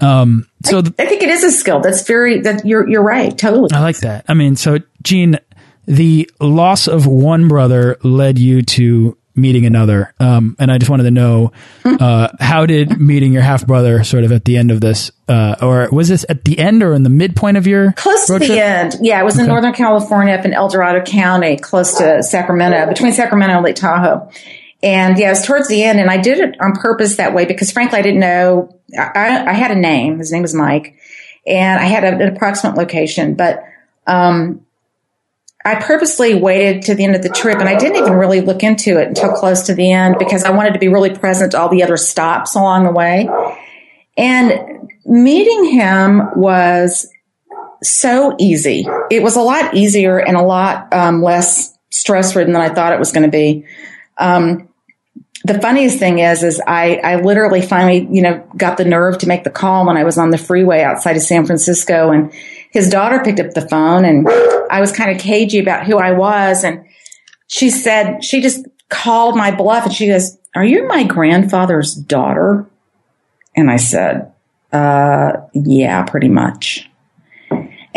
Um, 0.00 0.48
so 0.64 0.78
I, 0.78 1.02
I, 1.02 1.06
think 1.06 1.22
it 1.22 1.28
is 1.28 1.44
a 1.44 1.50
skill. 1.50 1.80
That's 1.80 2.02
very 2.02 2.40
that 2.42 2.64
you're 2.64 2.88
you're 2.88 3.02
right. 3.02 3.36
Totally. 3.36 3.70
I 3.72 3.80
like 3.80 3.98
that. 3.98 4.24
I 4.28 4.34
mean, 4.34 4.54
so 4.56 4.78
Jean, 5.02 5.38
the 5.86 6.30
loss 6.40 6.86
of 6.86 7.06
one 7.06 7.48
brother 7.48 7.98
led 8.02 8.38
you 8.38 8.62
to 8.62 9.16
meeting 9.38 9.64
another. 9.64 10.12
Um, 10.20 10.56
and 10.58 10.70
I 10.70 10.78
just 10.78 10.90
wanted 10.90 11.04
to 11.04 11.10
know, 11.10 11.52
uh, 11.84 12.28
how 12.40 12.66
did 12.66 13.00
meeting 13.00 13.32
your 13.32 13.42
half 13.42 13.66
brother 13.66 14.04
sort 14.04 14.24
of 14.24 14.32
at 14.32 14.44
the 14.44 14.56
end 14.58 14.70
of 14.70 14.80
this, 14.80 15.10
uh, 15.28 15.56
or 15.62 15.88
was 15.90 16.08
this 16.08 16.26
at 16.28 16.44
the 16.44 16.58
end 16.58 16.82
or 16.82 16.92
in 16.92 17.04
the 17.04 17.10
midpoint 17.10 17.56
of 17.56 17.66
your 17.66 17.92
close 17.92 18.26
to 18.26 18.38
the 18.38 18.46
trip? 18.46 18.58
end? 18.58 18.96
Yeah, 19.00 19.20
it 19.20 19.24
was 19.24 19.38
in 19.38 19.46
Northern 19.46 19.72
California, 19.72 20.34
up 20.34 20.44
in 20.44 20.52
El 20.52 20.68
Dorado 20.68 21.04
County, 21.04 21.56
close 21.56 21.96
to 21.98 22.22
Sacramento, 22.22 22.86
between 22.86 23.12
Sacramento 23.12 23.54
and 23.54 23.64
Lake 23.64 23.76
Tahoe. 23.76 24.30
And 24.82 25.18
yeah, 25.18 25.28
it 25.28 25.30
was 25.30 25.46
towards 25.46 25.68
the 25.68 25.82
end, 25.82 25.98
and 25.98 26.10
I 26.10 26.18
did 26.18 26.38
it 26.38 26.56
on 26.60 26.72
purpose 26.72 27.16
that 27.16 27.34
way 27.34 27.44
because, 27.44 27.72
frankly, 27.72 27.98
I 27.98 28.02
didn't 28.02 28.20
know. 28.20 28.80
I, 28.96 29.44
I 29.48 29.52
had 29.52 29.72
a 29.72 29.74
name. 29.74 30.18
His 30.18 30.30
name 30.30 30.42
was 30.42 30.54
Mike, 30.54 30.96
and 31.46 31.80
I 31.80 31.84
had 31.84 32.04
a, 32.04 32.14
an 32.14 32.34
approximate 32.36 32.76
location, 32.76 33.34
but 33.34 33.64
um, 34.06 34.64
I 35.64 35.74
purposely 35.74 36.34
waited 36.34 36.82
to 36.82 36.94
the 36.94 37.04
end 37.04 37.16
of 37.16 37.22
the 37.22 37.28
trip 37.28 37.58
and 37.58 37.68
I 37.68 37.76
didn't 37.76 37.96
even 37.96 38.14
really 38.14 38.40
look 38.40 38.62
into 38.62 38.98
it 38.98 39.08
until 39.08 39.32
close 39.32 39.62
to 39.62 39.74
the 39.74 39.92
end 39.92 40.16
because 40.18 40.44
I 40.44 40.50
wanted 40.50 40.72
to 40.74 40.78
be 40.78 40.88
really 40.88 41.10
present 41.10 41.52
to 41.52 41.60
all 41.60 41.68
the 41.68 41.82
other 41.82 41.98
stops 41.98 42.54
along 42.54 42.84
the 42.84 42.92
way. 42.92 43.28
And 44.16 44.88
meeting 45.04 45.64
him 45.72 46.22
was 46.36 47.06
so 47.82 48.34
easy. 48.38 48.86
It 49.10 49.22
was 49.22 49.36
a 49.36 49.40
lot 49.40 49.74
easier 49.74 50.18
and 50.18 50.36
a 50.36 50.42
lot 50.42 50.92
um, 50.94 51.22
less 51.22 51.76
stress 51.90 52.34
ridden 52.34 52.52
than 52.52 52.62
I 52.62 52.68
thought 52.72 52.92
it 52.92 52.98
was 52.98 53.12
going 53.12 53.24
to 53.24 53.30
be. 53.30 53.66
Um, 54.18 54.68
the 55.44 55.60
funniest 55.60 55.98
thing 55.98 56.18
is, 56.18 56.42
is 56.42 56.60
I, 56.66 56.96
I 56.96 57.16
literally 57.16 57.62
finally, 57.62 58.08
you 58.10 58.22
know, 58.22 58.44
got 58.56 58.76
the 58.76 58.84
nerve 58.84 59.18
to 59.18 59.28
make 59.28 59.44
the 59.44 59.50
call 59.50 59.86
when 59.86 59.96
I 59.96 60.04
was 60.04 60.18
on 60.18 60.30
the 60.30 60.38
freeway 60.38 60.82
outside 60.82 61.16
of 61.16 61.22
San 61.22 61.46
Francisco 61.46 62.10
and 62.10 62.32
his 62.70 62.90
daughter 62.90 63.22
picked 63.24 63.40
up 63.40 63.52
the 63.52 63.66
phone 63.66 64.04
and 64.04 64.28
I 64.70 64.80
was 64.80 64.92
kind 64.92 65.10
of 65.10 65.18
cagey 65.18 65.60
about 65.60 65.86
who 65.86 65.96
I 65.96 66.12
was. 66.12 66.64
And 66.64 66.84
she 67.46 67.70
said, 67.70 68.22
she 68.24 68.40
just 68.40 68.66
called 68.88 69.36
my 69.36 69.54
bluff 69.54 69.86
and 69.86 69.94
she 69.94 70.08
goes, 70.08 70.36
are 70.54 70.64
you 70.64 70.86
my 70.86 71.04
grandfather's 71.04 71.94
daughter? 71.94 72.66
And 73.56 73.70
I 73.70 73.76
said, 73.76 74.32
uh, 74.72 75.32
yeah, 75.54 76.02
pretty 76.04 76.28
much. 76.28 76.90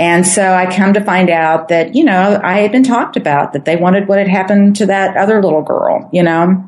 And 0.01 0.25
so 0.25 0.51
I 0.51 0.65
come 0.65 0.93
to 0.93 1.03
find 1.03 1.29
out 1.29 1.67
that, 1.67 1.93
you 1.93 2.03
know, 2.03 2.41
I 2.43 2.61
had 2.61 2.71
been 2.71 2.81
talked 2.81 3.17
about 3.17 3.53
that 3.53 3.65
they 3.65 3.75
wanted 3.75 4.07
what 4.07 4.17
had 4.17 4.27
happened 4.27 4.77
to 4.77 4.87
that 4.87 5.15
other 5.15 5.43
little 5.43 5.61
girl, 5.61 6.09
you 6.11 6.23
know. 6.23 6.67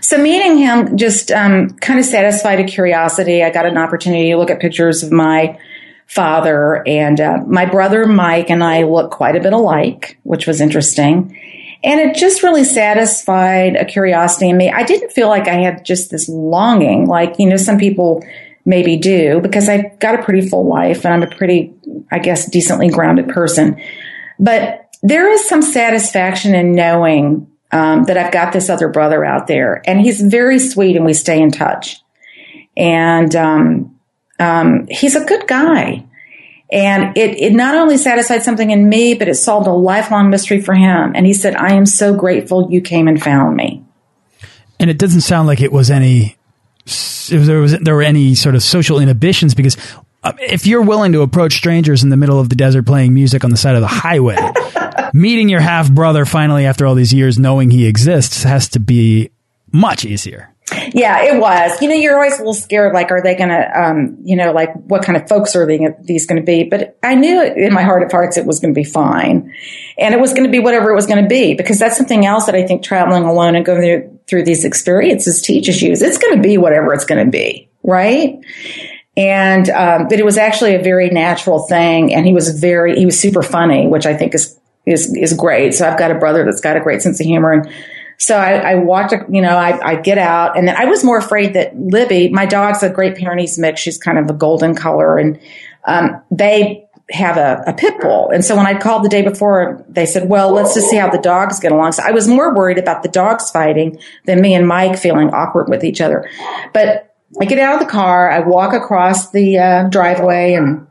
So 0.00 0.16
meeting 0.16 0.56
him 0.56 0.96
just 0.96 1.30
um, 1.30 1.68
kind 1.80 2.00
of 2.00 2.06
satisfied 2.06 2.58
a 2.58 2.64
curiosity. 2.64 3.44
I 3.44 3.50
got 3.50 3.66
an 3.66 3.76
opportunity 3.76 4.30
to 4.30 4.38
look 4.38 4.48
at 4.48 4.60
pictures 4.60 5.02
of 5.02 5.12
my 5.12 5.58
father 6.06 6.82
and 6.88 7.20
uh, 7.20 7.44
my 7.46 7.66
brother 7.66 8.06
Mike 8.06 8.48
and 8.48 8.64
I 8.64 8.84
look 8.84 9.10
quite 9.10 9.36
a 9.36 9.40
bit 9.40 9.52
alike, 9.52 10.18
which 10.22 10.46
was 10.46 10.62
interesting. 10.62 11.38
And 11.84 12.00
it 12.00 12.16
just 12.16 12.42
really 12.42 12.64
satisfied 12.64 13.76
a 13.76 13.84
curiosity 13.84 14.48
in 14.48 14.56
me. 14.56 14.70
I 14.70 14.84
didn't 14.84 15.12
feel 15.12 15.28
like 15.28 15.48
I 15.48 15.60
had 15.60 15.84
just 15.84 16.10
this 16.10 16.30
longing, 16.30 17.08
like, 17.08 17.38
you 17.38 17.46
know, 17.46 17.58
some 17.58 17.76
people 17.76 18.24
maybe 18.66 18.96
do, 18.96 19.40
because 19.40 19.68
I've 19.68 19.98
got 20.00 20.18
a 20.18 20.22
pretty 20.22 20.48
full 20.48 20.68
life 20.68 21.06
and 21.06 21.14
I'm 21.14 21.22
a 21.22 21.34
pretty, 21.34 21.72
I 22.10 22.18
guess, 22.18 22.50
decently 22.50 22.90
grounded 22.90 23.28
person. 23.28 23.80
But 24.38 24.90
there 25.02 25.32
is 25.32 25.48
some 25.48 25.62
satisfaction 25.62 26.54
in 26.54 26.74
knowing 26.74 27.50
um, 27.72 28.04
that 28.04 28.18
I've 28.18 28.32
got 28.32 28.52
this 28.52 28.68
other 28.68 28.88
brother 28.88 29.24
out 29.24 29.46
there, 29.46 29.82
and 29.86 30.00
he's 30.00 30.20
very 30.20 30.58
sweet, 30.58 30.96
and 30.96 31.04
we 31.04 31.14
stay 31.14 31.40
in 31.40 31.50
touch. 31.50 32.00
And 32.76 33.34
um, 33.34 33.98
um, 34.38 34.86
he's 34.90 35.16
a 35.16 35.24
good 35.24 35.46
guy. 35.46 36.04
And 36.70 37.16
it, 37.16 37.38
it 37.38 37.52
not 37.52 37.76
only 37.76 37.96
satisfied 37.96 38.42
something 38.42 38.70
in 38.70 38.88
me, 38.88 39.14
but 39.14 39.28
it 39.28 39.36
solved 39.36 39.68
a 39.68 39.72
lifelong 39.72 40.30
mystery 40.30 40.60
for 40.60 40.74
him. 40.74 41.12
And 41.14 41.24
he 41.24 41.32
said, 41.32 41.54
I 41.54 41.74
am 41.74 41.86
so 41.86 42.14
grateful 42.14 42.68
you 42.70 42.80
came 42.80 43.06
and 43.06 43.22
found 43.22 43.56
me. 43.56 43.84
And 44.80 44.90
it 44.90 44.98
doesn't 44.98 45.20
sound 45.20 45.46
like 45.46 45.60
it 45.60 45.72
was 45.72 45.90
any, 45.90 46.36
if 46.86 47.44
there 47.44 47.60
was, 47.60 47.78
there 47.78 47.94
were 47.94 48.02
any 48.02 48.34
sort 48.34 48.54
of 48.54 48.62
social 48.62 48.98
inhibitions 49.00 49.54
because 49.54 49.76
uh, 50.22 50.32
if 50.40 50.66
you're 50.66 50.82
willing 50.82 51.12
to 51.12 51.22
approach 51.22 51.54
strangers 51.54 52.02
in 52.02 52.10
the 52.10 52.16
middle 52.16 52.40
of 52.40 52.48
the 52.48 52.56
desert 52.56 52.86
playing 52.86 53.12
music 53.12 53.44
on 53.44 53.50
the 53.50 53.56
side 53.56 53.74
of 53.74 53.80
the 53.80 53.88
highway, 53.88 54.36
meeting 55.14 55.48
your 55.48 55.60
half 55.60 55.90
brother 55.90 56.24
finally 56.24 56.66
after 56.66 56.86
all 56.86 56.94
these 56.94 57.12
years, 57.12 57.38
knowing 57.38 57.70
he 57.70 57.86
exists 57.86 58.44
has 58.44 58.68
to 58.68 58.80
be 58.80 59.30
much 59.72 60.04
easier. 60.04 60.52
Yeah, 60.92 61.22
it 61.22 61.40
was. 61.40 61.80
You 61.80 61.88
know, 61.88 61.94
you're 61.94 62.16
always 62.16 62.34
a 62.34 62.38
little 62.38 62.54
scared. 62.54 62.92
Like, 62.92 63.12
are 63.12 63.22
they 63.22 63.36
going 63.36 63.50
to, 63.50 63.80
um, 63.80 64.18
you 64.24 64.34
know, 64.34 64.52
like 64.52 64.74
what 64.74 65.04
kind 65.04 65.16
of 65.16 65.28
folks 65.28 65.54
are 65.54 65.64
they, 65.64 65.78
these 66.02 66.26
going 66.26 66.40
to 66.40 66.44
be? 66.44 66.64
But 66.64 66.98
I 67.04 67.14
knew 67.14 67.40
in 67.40 67.72
my 67.72 67.82
heart 67.82 68.02
of 68.02 68.10
hearts 68.10 68.36
it 68.36 68.46
was 68.46 68.58
going 68.58 68.74
to 68.74 68.78
be 68.78 68.84
fine, 68.84 69.54
and 69.96 70.14
it 70.14 70.20
was 70.20 70.32
going 70.32 70.44
to 70.44 70.50
be 70.50 70.58
whatever 70.58 70.90
it 70.90 70.96
was 70.96 71.06
going 71.06 71.22
to 71.22 71.28
be 71.28 71.54
because 71.54 71.78
that's 71.78 71.96
something 71.96 72.26
else 72.26 72.46
that 72.46 72.56
I 72.56 72.66
think 72.66 72.82
traveling 72.82 73.24
alone 73.24 73.54
and 73.54 73.64
going 73.64 73.80
through, 73.80 74.15
through 74.28 74.44
these 74.44 74.64
experiences 74.64 75.40
teaches 75.40 75.80
you 75.80 75.92
is 75.92 76.02
it's 76.02 76.18
going 76.18 76.36
to 76.36 76.42
be 76.42 76.58
whatever 76.58 76.92
it's 76.92 77.04
going 77.04 77.24
to 77.24 77.30
be, 77.30 77.68
right? 77.82 78.38
And 79.16 79.70
um, 79.70 80.08
but 80.08 80.18
it 80.18 80.24
was 80.24 80.36
actually 80.36 80.74
a 80.74 80.82
very 80.82 81.08
natural 81.10 81.66
thing, 81.66 82.12
and 82.12 82.26
he 82.26 82.32
was 82.32 82.58
very 82.58 82.96
he 82.98 83.06
was 83.06 83.18
super 83.18 83.42
funny, 83.42 83.86
which 83.86 84.04
I 84.04 84.14
think 84.14 84.34
is 84.34 84.58
is 84.84 85.14
is 85.16 85.32
great. 85.32 85.74
So 85.74 85.88
I've 85.88 85.98
got 85.98 86.10
a 86.10 86.16
brother 86.16 86.44
that's 86.44 86.60
got 86.60 86.76
a 86.76 86.80
great 86.80 87.02
sense 87.02 87.20
of 87.20 87.26
humor 87.26 87.52
and. 87.52 87.70
So 88.18 88.34
I, 88.34 88.70
I 88.70 88.74
walked, 88.76 89.12
you 89.28 89.42
know, 89.42 89.58
I, 89.58 89.90
I 89.90 89.96
get 89.96 90.16
out 90.16 90.56
and 90.56 90.66
then 90.66 90.74
I 90.74 90.86
was 90.86 91.04
more 91.04 91.18
afraid 91.18 91.52
that 91.52 91.78
Libby, 91.78 92.30
my 92.30 92.46
dog's 92.46 92.82
a 92.82 92.88
Great 92.88 93.14
Pyrenees 93.14 93.58
mix. 93.58 93.82
She's 93.82 93.98
kind 93.98 94.16
of 94.18 94.30
a 94.30 94.32
golden 94.32 94.74
color 94.74 95.18
and, 95.18 95.38
um, 95.84 96.22
they 96.30 96.85
have 97.10 97.36
a, 97.36 97.62
a 97.68 97.72
pit 97.72 98.00
bull. 98.00 98.30
And 98.30 98.44
so 98.44 98.56
when 98.56 98.66
I 98.66 98.78
called 98.78 99.04
the 99.04 99.08
day 99.08 99.22
before, 99.22 99.84
they 99.88 100.06
said, 100.06 100.28
well, 100.28 100.52
let's 100.52 100.74
just 100.74 100.88
see 100.88 100.96
how 100.96 101.08
the 101.08 101.18
dogs 101.18 101.60
get 101.60 101.70
along. 101.70 101.92
So 101.92 102.02
I 102.04 102.10
was 102.10 102.26
more 102.26 102.54
worried 102.54 102.78
about 102.78 103.02
the 103.02 103.08
dogs 103.08 103.50
fighting 103.50 104.00
than 104.24 104.40
me 104.40 104.54
and 104.54 104.66
Mike 104.66 104.98
feeling 104.98 105.30
awkward 105.30 105.68
with 105.68 105.84
each 105.84 106.00
other. 106.00 106.28
But 106.72 107.14
I 107.40 107.44
get 107.44 107.58
out 107.58 107.74
of 107.74 107.80
the 107.80 107.90
car, 107.90 108.30
I 108.30 108.40
walk 108.40 108.72
across 108.72 109.30
the 109.30 109.58
uh, 109.58 109.88
driveway 109.88 110.54
and 110.54 110.86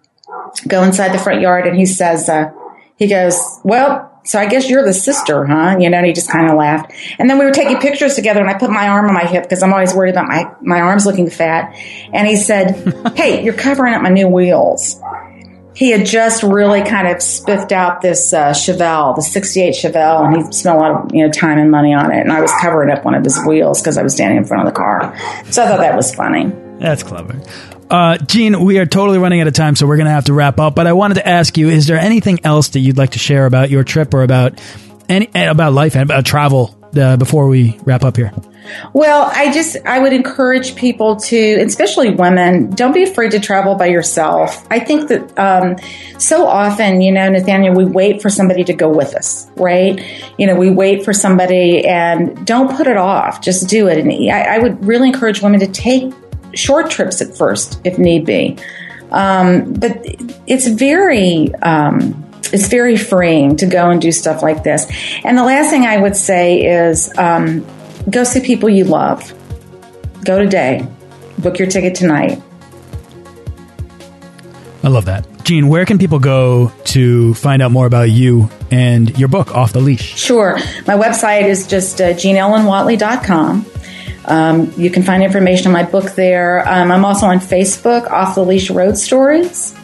go 0.68 0.84
inside 0.84 1.09
the 1.13 1.20
front 1.20 1.41
yard 1.41 1.68
and 1.68 1.76
he 1.76 1.86
says, 1.86 2.30
uh, 2.30 2.51
he 2.97 3.07
goes, 3.07 3.41
well, 3.63 4.11
so 4.26 4.39
I 4.39 4.47
guess 4.47 4.68
you're 4.68 4.84
the 4.84 4.93
sister, 4.93 5.45
huh? 5.45 5.78
You 5.80 5.89
know, 5.89 5.97
and 5.97 6.07
he 6.07 6.11
just 6.11 6.32
kind 6.32 6.49
of 6.49 6.57
laughed. 6.57 6.91
And 7.20 7.30
then 7.30 7.38
we 7.38 7.45
were 7.45 7.51
taking 7.51 7.78
pictures 7.78 8.16
together 8.16 8.41
and 8.41 8.49
I 8.49 8.55
put 8.55 8.72
my 8.72 8.88
arm 8.88 9.07
on 9.07 9.13
my 9.13 9.26
hip 9.26 9.43
because 9.43 9.61
I'm 9.61 9.72
always 9.72 9.93
worried 9.93 10.11
about 10.11 10.28
my, 10.28 10.51
my 10.61 10.82
arms 10.82 11.05
looking 11.05 11.30
fat. 11.30 11.76
And 12.11 12.28
he 12.28 12.36
said, 12.36 13.13
Hey, 13.16 13.43
you're 13.43 13.53
covering 13.53 13.93
up 13.93 14.01
my 14.01 14.09
new 14.09 14.28
wheels. 14.28 14.99
He 15.76 15.91
had 15.91 16.05
just 16.05 16.41
really 16.41 16.84
kind 16.84 17.07
of 17.07 17.21
spiffed 17.21 17.73
out 17.73 18.01
this 18.01 18.32
uh, 18.32 18.51
Chevelle, 18.51 19.15
the 19.15 19.21
68 19.21 19.73
Chevelle, 19.73 20.26
and 20.26 20.38
he 20.38 20.51
spent 20.53 20.78
a 20.78 20.80
lot 20.80 20.91
of 20.91 21.13
you 21.13 21.26
know 21.26 21.32
time 21.32 21.57
and 21.57 21.69
money 21.69 21.93
on 21.93 22.11
it. 22.11 22.21
And 22.21 22.32
I 22.32 22.41
was 22.41 22.51
covering 22.61 22.89
up 22.89 23.03
one 23.03 23.13
of 23.13 23.23
his 23.23 23.38
wheels 23.45 23.82
because 23.82 23.97
I 23.97 24.03
was 24.03 24.13
standing 24.13 24.38
in 24.38 24.45
front 24.45 24.67
of 24.67 24.73
the 24.73 24.78
car. 24.78 25.15
So 25.51 25.63
I 25.63 25.67
thought 25.67 25.80
that 25.80 25.95
was 25.95 26.15
funny. 26.15 26.51
That's 26.80 27.03
clever. 27.03 27.41
Uh, 27.89 28.17
Jean, 28.17 28.63
we 28.63 28.80
are 28.80 28.86
totally 28.86 29.19
running 29.19 29.41
out 29.41 29.47
of 29.47 29.53
time, 29.53 29.76
so 29.76 29.86
we're 29.86 29.97
going 29.97 30.05
to 30.05 30.11
have 30.11 30.26
to 30.26 30.34
wrap 30.34 30.59
up. 30.59 30.76
But 30.76 30.88
I 30.88 30.93
wanted 30.93 31.15
to 31.15 31.28
ask 31.28 31.57
you: 31.57 31.69
Is 31.69 31.88
there 31.88 31.97
anything 31.97 32.39
else 32.45 32.69
that 32.69 32.80
you'd 32.80 32.97
like 32.97 33.11
to 33.11 33.19
share 33.19 33.45
about 33.45 33.69
your 33.69 33.84
trip 33.84 34.13
or 34.13 34.23
about 34.23 34.59
any 35.09 35.30
about 35.36 35.73
life 35.73 35.95
and 35.95 36.03
about 36.03 36.26
travel 36.26 36.84
uh, 36.98 37.18
before 37.18 37.48
we 37.48 37.80
wrap 37.86 38.04
up 38.04 38.18
here? 38.18 38.32
Well, 38.93 39.30
I 39.34 39.52
just 39.52 39.78
I 39.86 40.00
would 40.00 40.14
encourage 40.14 40.76
people 40.76 41.18
to, 41.18 41.38
especially 41.62 42.12
women, 42.12 42.70
don't 42.72 42.93
be 42.93 43.04
afraid 43.04 43.32
to 43.32 43.39
travel 43.39 43.76
by 43.76 43.88
yourself. 43.88 44.66
I 44.72 44.80
think 44.80 45.10
that 45.10 45.38
um, 45.38 45.78
so 46.20 46.48
often, 46.48 47.02
you 47.02 47.12
know, 47.12 47.30
Nathaniel, 47.30 47.76
we 47.76 47.86
wait 47.86 48.22
for 48.22 48.30
somebody 48.30 48.64
to 48.64 48.74
go 48.74 48.89
with 48.89 49.16
us, 49.16 49.48
right? 49.56 50.02
You 50.38 50.48
know, 50.48 50.56
we 50.56 50.70
wait 50.70 51.06
for 51.06 51.14
somebody, 51.14 51.86
and 51.86 52.46
don't 52.46 52.76
put 52.76 52.88
it 52.88 52.98
off. 52.98 53.41
Just 53.41 53.70
do 53.70 53.88
it. 53.88 53.98
And 53.98 54.12
I, 54.32 54.56
I 54.56 54.58
would 54.60 54.84
really 54.86 55.10
encourage 55.10 55.41
women 55.41 55.60
to 55.60 55.68
take 55.68 56.14
short 56.54 56.89
trips 56.89 57.22
at 57.22 57.36
first, 57.36 57.80
if 57.84 57.98
need 57.98 58.26
be. 58.26 58.58
Um, 59.12 59.74
but 59.74 60.04
it's 60.48 60.68
very. 60.68 61.54
Um, 61.56 62.24
it's 62.54 62.68
very 62.68 62.98
freeing 62.98 63.58
to 63.58 63.66
go 63.66 63.89
and 63.89 64.02
do 64.02 64.12
stuff 64.12 64.41
like 64.41 64.64
this. 64.64 64.86
And 65.24 65.38
the 65.38 65.43
last 65.43 65.70
thing 65.70 65.86
I 65.86 65.98
would 65.98 66.16
say 66.16 66.66
is 66.66 67.12
um, 67.18 67.66
go 68.10 68.24
see 68.24 68.41
people 68.41 68.70
you 68.70 68.86
love. 68.86 69.34
Go 70.24 70.39
today. 70.39 70.88
Book 71.38 71.60
your 71.60 71.68
ticket 71.68 71.96
tonight. 71.96 72.41
I 74.84 74.88
love 74.88 75.06
that. 75.06 75.26
Jean, 75.43 75.68
where 75.68 75.86
can 75.86 76.00
people 76.00 76.20
go 76.20 76.72
to 76.86 77.34
find 77.36 77.62
out 77.62 77.72
more 77.72 77.86
about 77.86 78.10
you 78.10 78.50
and 78.72 79.16
your 79.18 79.28
book, 79.28 79.54
Off 79.54 79.74
the 79.74 79.80
Leash? 79.80 80.18
Sure. 80.18 80.58
My 80.88 80.96
website 80.96 81.43
is 81.43 81.68
just 81.68 82.02
uh, 82.02 82.14
geneellenwatley.com. 82.14 83.66
Um, 84.26 84.74
you 84.76 84.89
can 84.89 85.04
find 85.04 85.24
information 85.24 85.68
on 85.68 85.74
my 85.74 85.84
book 85.84 86.12
there. 86.12 86.68
Um, 86.68 86.91
I'm 86.91 87.06
also 87.06 87.28
on 87.28 87.38
Facebook, 87.38 88.10
Off 88.10 88.36
the 88.36 88.43
Leash 88.43 88.72
Road 88.72 88.98
Stories. 88.98 89.76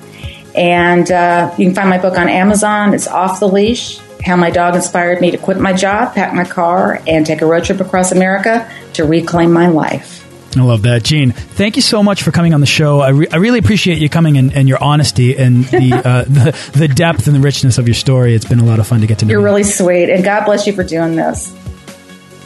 And 0.56 1.10
uh, 1.12 1.54
you 1.58 1.66
can 1.66 1.76
find 1.76 1.90
my 1.90 1.98
book 1.98 2.18
on 2.18 2.28
Amazon. 2.30 2.94
It's 2.94 3.08
Off 3.08 3.40
the 3.40 3.48
Leash 3.48 4.00
How 4.24 4.36
My 4.36 4.50
Dog 4.50 4.76
Inspired 4.76 5.22
Me 5.22 5.32
to 5.32 5.38
Quit 5.38 5.60
My 5.60 5.74
Job, 5.74 6.14
Pack 6.14 6.34
My 6.34 6.44
Car, 6.44 7.02
and 7.08 7.26
Take 7.26 7.42
a 7.42 7.46
Road 7.46 7.64
Trip 7.64 7.80
Across 7.80 8.12
America 8.12 8.70
to 8.94 9.06
Reclaim 9.06 9.52
My 9.52 9.68
Life. 9.68 10.20
I 10.58 10.64
love 10.64 10.82
that. 10.82 11.04
Jean, 11.04 11.32
thank 11.32 11.78
you 11.78 11.82
so 11.82 12.04
much 12.04 12.24
for 12.24 12.32
coming 12.32 12.54
on 12.54 12.60
the 12.60 12.66
show. 12.66 13.00
I, 13.00 13.10
re 13.10 13.28
I 13.32 13.38
really 13.38 13.60
appreciate 13.60 14.00
you 14.00 14.10
coming 14.10 14.38
and, 14.38 14.54
and 14.54 14.68
your 14.68 14.84
honesty 14.84 15.38
and 15.38 15.64
the, 15.66 15.94
uh, 16.06 16.24
the, 16.26 16.72
the 16.74 16.88
depth 16.90 17.28
and 17.28 17.36
the 17.36 17.40
richness 17.40 17.78
of 17.78 17.88
your 17.88 17.96
story. 17.96 18.36
It's 18.36 18.44
been 18.46 18.60
a 18.60 18.66
lot 18.66 18.80
of 18.80 18.88
fun 18.88 19.00
to 19.00 19.08
get 19.08 19.20
to 19.20 19.26
know 19.26 19.32
You're 19.32 19.40
you. 19.40 19.46
really 19.46 19.64
sweet, 19.64 20.10
and 20.10 20.24
God 20.24 20.44
bless 20.44 20.68
you 20.68 20.74
for 20.74 20.84
doing 20.84 21.16
this. 21.16 21.54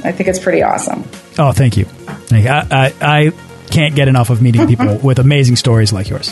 I 0.03 0.11
think 0.11 0.29
it's 0.29 0.37
pretty 0.37 0.61
awesome. 0.61 1.03
Oh, 1.39 1.51
thank 1.51 1.77
you. 1.77 1.87
I, 2.31 2.67
I, 2.69 2.93
I 3.01 3.31
can't 3.71 3.95
get 3.95 4.07
enough 4.07 4.29
of 4.29 4.39
meeting 4.39 4.67
people 4.67 4.97
with 5.03 5.17
amazing 5.17 5.55
stories 5.55 5.91
like 5.91 6.07
yours. 6.07 6.31